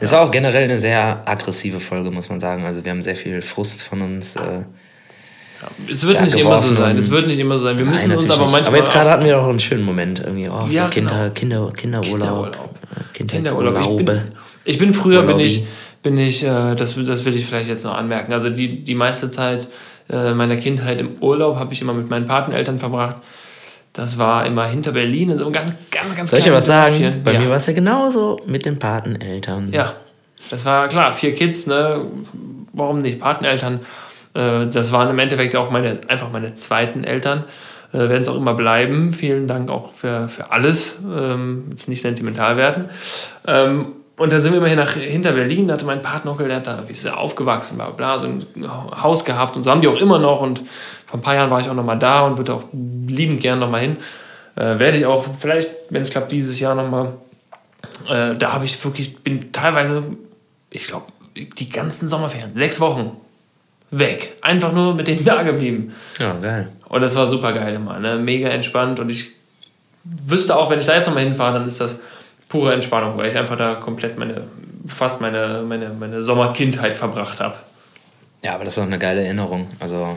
[0.00, 2.64] Es war auch generell eine sehr aggressive Folge, muss man sagen.
[2.64, 4.34] Also wir haben sehr viel Frust von uns.
[4.36, 4.64] Äh,
[5.88, 6.98] Es wird Ja, nicht immer so sein.
[6.98, 7.78] Es wird nicht immer so sein.
[7.78, 8.52] Wir müssen Nein, uns aber nicht.
[8.52, 8.68] manchmal.
[8.68, 10.20] Aber jetzt gerade hatten wir auch einen schönen Moment.
[10.20, 11.70] Irgendwie, oh, Ja, so Kinder, genau.
[11.70, 12.56] Kinder, Kinderurlaub.
[13.12, 13.28] Kinderurlaub.
[13.72, 13.98] Kinderurlaub.
[14.00, 14.20] Ich bin,
[14.64, 15.44] ich bin früher, bin Urlaubi.
[15.44, 15.64] ich,
[16.02, 18.32] bin ich äh, das, das will ich vielleicht jetzt noch anmerken.
[18.32, 19.68] Also die, die meiste Zeit
[20.10, 23.16] äh, meiner Kindheit im Urlaub habe ich immer mit meinen Pateneltern verbracht.
[23.94, 26.66] Das war immer hinter Berlin in so einem ganz, ganz, ganz Soll ich dir was
[26.66, 26.98] sagen?
[26.98, 27.22] Dörfchen.
[27.22, 27.40] Bei ja.
[27.40, 29.72] mir war es ja genauso mit den Pateneltern.
[29.72, 29.94] Ja,
[30.50, 32.04] das war klar, vier Kids, ne?
[32.72, 33.20] Warum nicht?
[33.20, 33.80] Pateneltern,
[34.34, 37.44] äh, das waren im Endeffekt auch meine, einfach meine zweiten Eltern.
[37.92, 39.12] Äh, werden es auch immer bleiben.
[39.12, 40.98] Vielen Dank auch für, für alles.
[41.04, 42.86] Ähm, jetzt nicht sentimental werden.
[43.46, 43.86] Ähm,
[44.16, 46.84] und dann sind wir immerhin nach hinter Berlin, da hatte mein Patenonkel, der hat da,
[46.86, 48.46] wie ist er aufgewachsen, bla bla, so ein
[49.02, 50.40] Haus gehabt und so haben die auch immer noch.
[50.40, 50.62] Und
[51.06, 53.80] vor ein paar Jahren war ich auch nochmal da und würde auch liebend gern nochmal
[53.80, 53.96] hin.
[54.54, 57.14] Äh, werde ich auch, vielleicht, wenn es klappt, dieses Jahr nochmal
[58.08, 60.04] äh, da habe ich wirklich, bin teilweise,
[60.70, 63.16] ich glaube, die ganzen Sommerferien, sechs Wochen
[63.90, 64.36] weg.
[64.42, 65.94] Einfach nur mit denen da geblieben.
[66.18, 66.68] Ja, geil.
[66.88, 68.16] Und das war super geil immer, ne?
[68.16, 69.00] mega entspannt.
[69.00, 69.32] Und ich
[70.04, 72.00] wüsste auch, wenn ich da jetzt nochmal hinfahre, dann ist das
[72.54, 74.42] pure Entspannung, weil ich einfach da komplett meine,
[74.86, 77.56] fast meine, meine, meine Sommerkindheit verbracht habe.
[78.44, 79.68] Ja, aber das ist auch eine geile Erinnerung.
[79.80, 80.16] Also,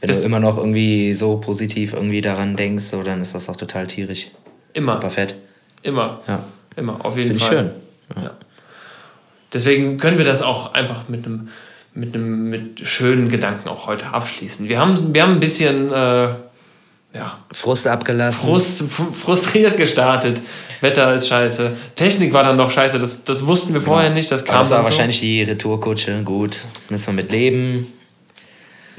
[0.00, 3.48] wenn Das- du immer noch irgendwie so positiv irgendwie daran denkst, so, dann ist das
[3.48, 4.28] auch total tierisch.
[4.74, 4.92] Immer.
[4.92, 5.34] Super fett.
[5.82, 6.20] Immer.
[6.28, 6.44] Ja.
[6.76, 7.72] Immer, auf jeden Finde ich Fall.
[8.14, 8.22] schön.
[8.22, 8.30] Ja.
[9.52, 11.48] Deswegen können wir das auch einfach mit einem
[11.94, 14.68] mit einem mit schönen Gedanken auch heute abschließen.
[14.68, 16.28] Wir haben, wir haben ein bisschen äh,
[17.14, 18.46] ja, Frust abgelassen.
[18.46, 20.42] frust, fr- frustriert gestartet.
[20.80, 21.76] Wetter ist scheiße.
[21.96, 22.98] Technik war dann noch scheiße.
[22.98, 24.30] Das, das wussten wir vorher nicht.
[24.30, 24.90] Das kam Aber das war dann so.
[24.92, 26.22] wahrscheinlich die Retourkutsche.
[26.22, 27.92] Gut, müssen wir mit leben.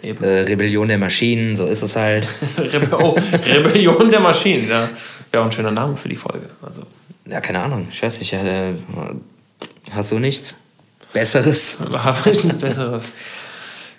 [0.01, 0.23] Eben.
[0.23, 2.27] Äh, Rebellion der Maschinen, so ist es halt.
[2.57, 4.69] Rebe oh, Rebellion der Maschinen.
[4.69, 4.89] Ja.
[5.31, 6.49] Wäre auch ein schöner Name für die Folge.
[6.61, 6.81] Also,
[7.29, 7.87] Ja, keine Ahnung.
[7.91, 8.33] Ich weiß nicht.
[8.33, 8.73] Äh,
[9.93, 10.55] hast du nichts
[11.13, 11.77] Besseres?
[11.93, 13.05] habe ich nichts Besseres.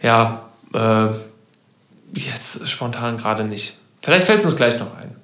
[0.03, 1.07] Ja, äh,
[2.13, 3.77] jetzt spontan gerade nicht.
[4.03, 5.15] Vielleicht fällt es uns gleich noch ein.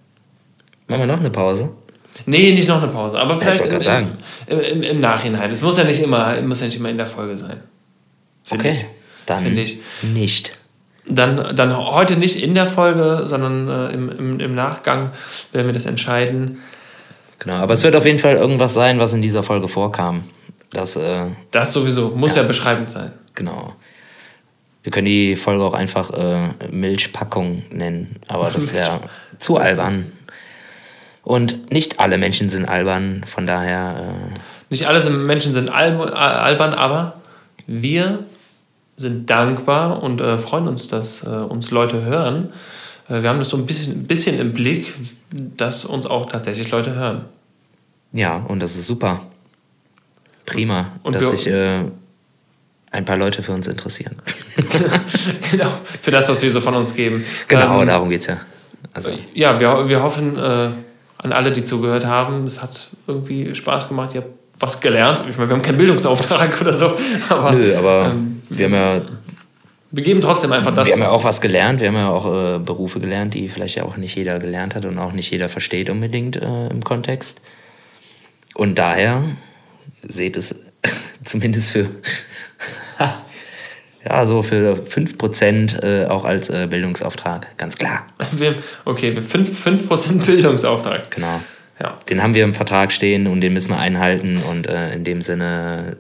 [0.89, 1.71] Machen wir noch eine Pause?
[2.25, 4.09] Nee, nicht noch eine Pause, aber vielleicht ich im, gerade
[4.47, 5.51] im, im, im Nachhinein.
[5.51, 7.61] Es muss ja nicht immer, muss ja nicht immer in der Folge sein.
[8.45, 8.87] Finde Okay, ich.
[9.27, 9.81] dann Finde ich.
[10.03, 10.53] nicht.
[11.09, 15.13] Dann, dann heute nicht in der Folge, sondern äh, im, im, im Nachgang
[15.53, 16.59] werden wir das entscheiden.
[17.39, 20.25] Genau, aber es wird auf jeden Fall irgendwas sein, was in dieser Folge vorkam.
[20.73, 23.13] Das, äh, Das sowieso, muss ja, beschreibend sein.
[23.35, 23.75] genau.
[24.87, 29.01] Wir können die Folge auch einfach äh, Milchpackung nennen, aber das wäre
[29.37, 30.13] zu albern.
[31.25, 33.97] Und nicht alle Menschen sind albern, von daher,
[34.33, 34.39] äh,
[34.71, 37.15] Nicht alle Menschen sind al albern, aber
[37.67, 38.21] wir
[38.97, 42.53] sind dankbar und äh, freuen uns, dass äh, uns Leute hören.
[43.09, 44.95] Äh, wir haben das so ein bisschen, bisschen im Blick,
[45.33, 47.25] dass uns auch tatsächlich Leute hören.
[48.13, 49.21] ja, und das ist super.
[50.47, 51.83] Prima, Und dass wir- sich äh,
[52.91, 54.17] ein paar Leute für uns interessieren.
[55.51, 55.71] genau,
[56.01, 57.25] für das, was wir so von uns geben.
[57.49, 58.39] Genau, Ähm, darum geht's ja.
[58.93, 60.71] Also, Ja, wir, wir hoffen äh,
[61.19, 62.47] an alle, die zugehört haben.
[62.47, 64.15] Es hat irgendwie Spaß gemacht.
[64.15, 65.23] Ihr habt was gelernt.
[65.29, 66.97] Ich meine, wir haben keinen Bildungsauftrag oder so.
[67.29, 69.01] Aber nö, aber ähm, wir haben ja
[69.93, 70.87] wir geben trotzdem einfach das.
[70.87, 71.81] Wir haben ja auch was gelernt.
[71.81, 74.85] Wir haben ja auch äh, Berufe gelernt, die vielleicht ja auch nicht jeder gelernt hat
[74.85, 77.41] und auch nicht jeder versteht unbedingt äh, im Kontext.
[78.55, 79.23] Und daher
[80.07, 80.55] seht es
[81.25, 81.89] zumindest für,
[84.05, 87.57] ja, so für 5% äh, auch als äh, Bildungsauftrag.
[87.57, 88.07] Ganz klar.
[88.85, 91.11] okay, wir 5%, 5 Bildungsauftrag.
[91.11, 91.41] Genau.
[91.81, 91.99] Ja.
[92.09, 94.43] Den haben wir im Vertrag stehen und den müssen wir einhalten.
[94.49, 95.97] Und äh, in dem Sinne,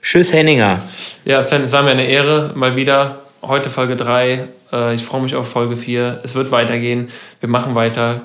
[0.00, 0.82] Tschüss, Henninger.
[1.24, 2.52] ja, Sven, es war mir eine Ehre.
[2.54, 3.22] Mal wieder.
[3.42, 4.44] Heute Folge 3.
[4.72, 6.20] Äh, ich freue mich auf Folge 4.
[6.24, 7.08] Es wird weitergehen.
[7.40, 8.22] Wir machen weiter.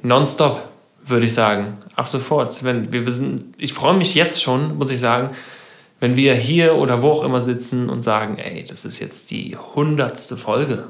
[0.00, 0.71] Nonstop,
[1.04, 1.78] würde ich sagen.
[1.96, 2.54] Ab sofort.
[2.54, 5.30] Sven, wir sind, ich freue mich jetzt schon, muss ich sagen,
[6.00, 9.56] wenn wir hier oder wo auch immer sitzen und sagen, ey, das ist jetzt die
[9.56, 10.84] hundertste Folge.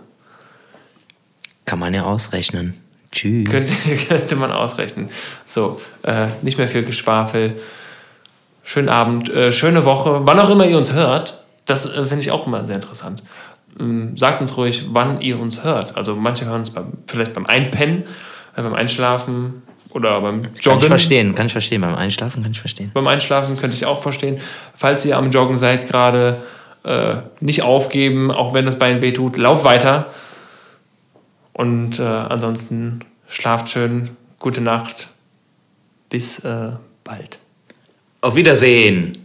[1.66, 2.74] Kann man ja ausrechnen.
[3.10, 3.48] Tschüss.
[3.50, 3.74] Könnte,
[4.08, 5.10] könnte man ausrechnen.
[5.46, 7.60] So, äh, nicht mehr viel Geschwafel.
[8.64, 10.20] Schönen Abend, äh, schöne Woche.
[10.24, 13.22] Wann auch immer ihr uns hört, das äh, finde ich auch immer sehr interessant.
[13.78, 15.96] Ähm, sagt uns ruhig, wann ihr uns hört.
[15.96, 18.04] Also manche hören uns beim, vielleicht beim Einpennen,
[18.56, 19.62] äh, beim Einschlafen
[19.94, 20.60] oder beim Joggen.
[20.62, 21.80] Kann ich verstehen, kann ich verstehen.
[21.82, 22.90] Beim Einschlafen kann ich verstehen.
[22.94, 24.40] Beim Einschlafen könnte ich auch verstehen.
[24.74, 26.36] Falls ihr am Joggen seid gerade,
[26.84, 29.36] äh, nicht aufgeben, auch wenn das Bein wehtut.
[29.36, 30.06] Lauf weiter.
[31.52, 34.10] Und äh, ansonsten schlaft schön.
[34.38, 35.08] Gute Nacht.
[36.08, 36.72] Bis äh,
[37.04, 37.38] bald.
[38.20, 39.18] Auf Wiedersehen.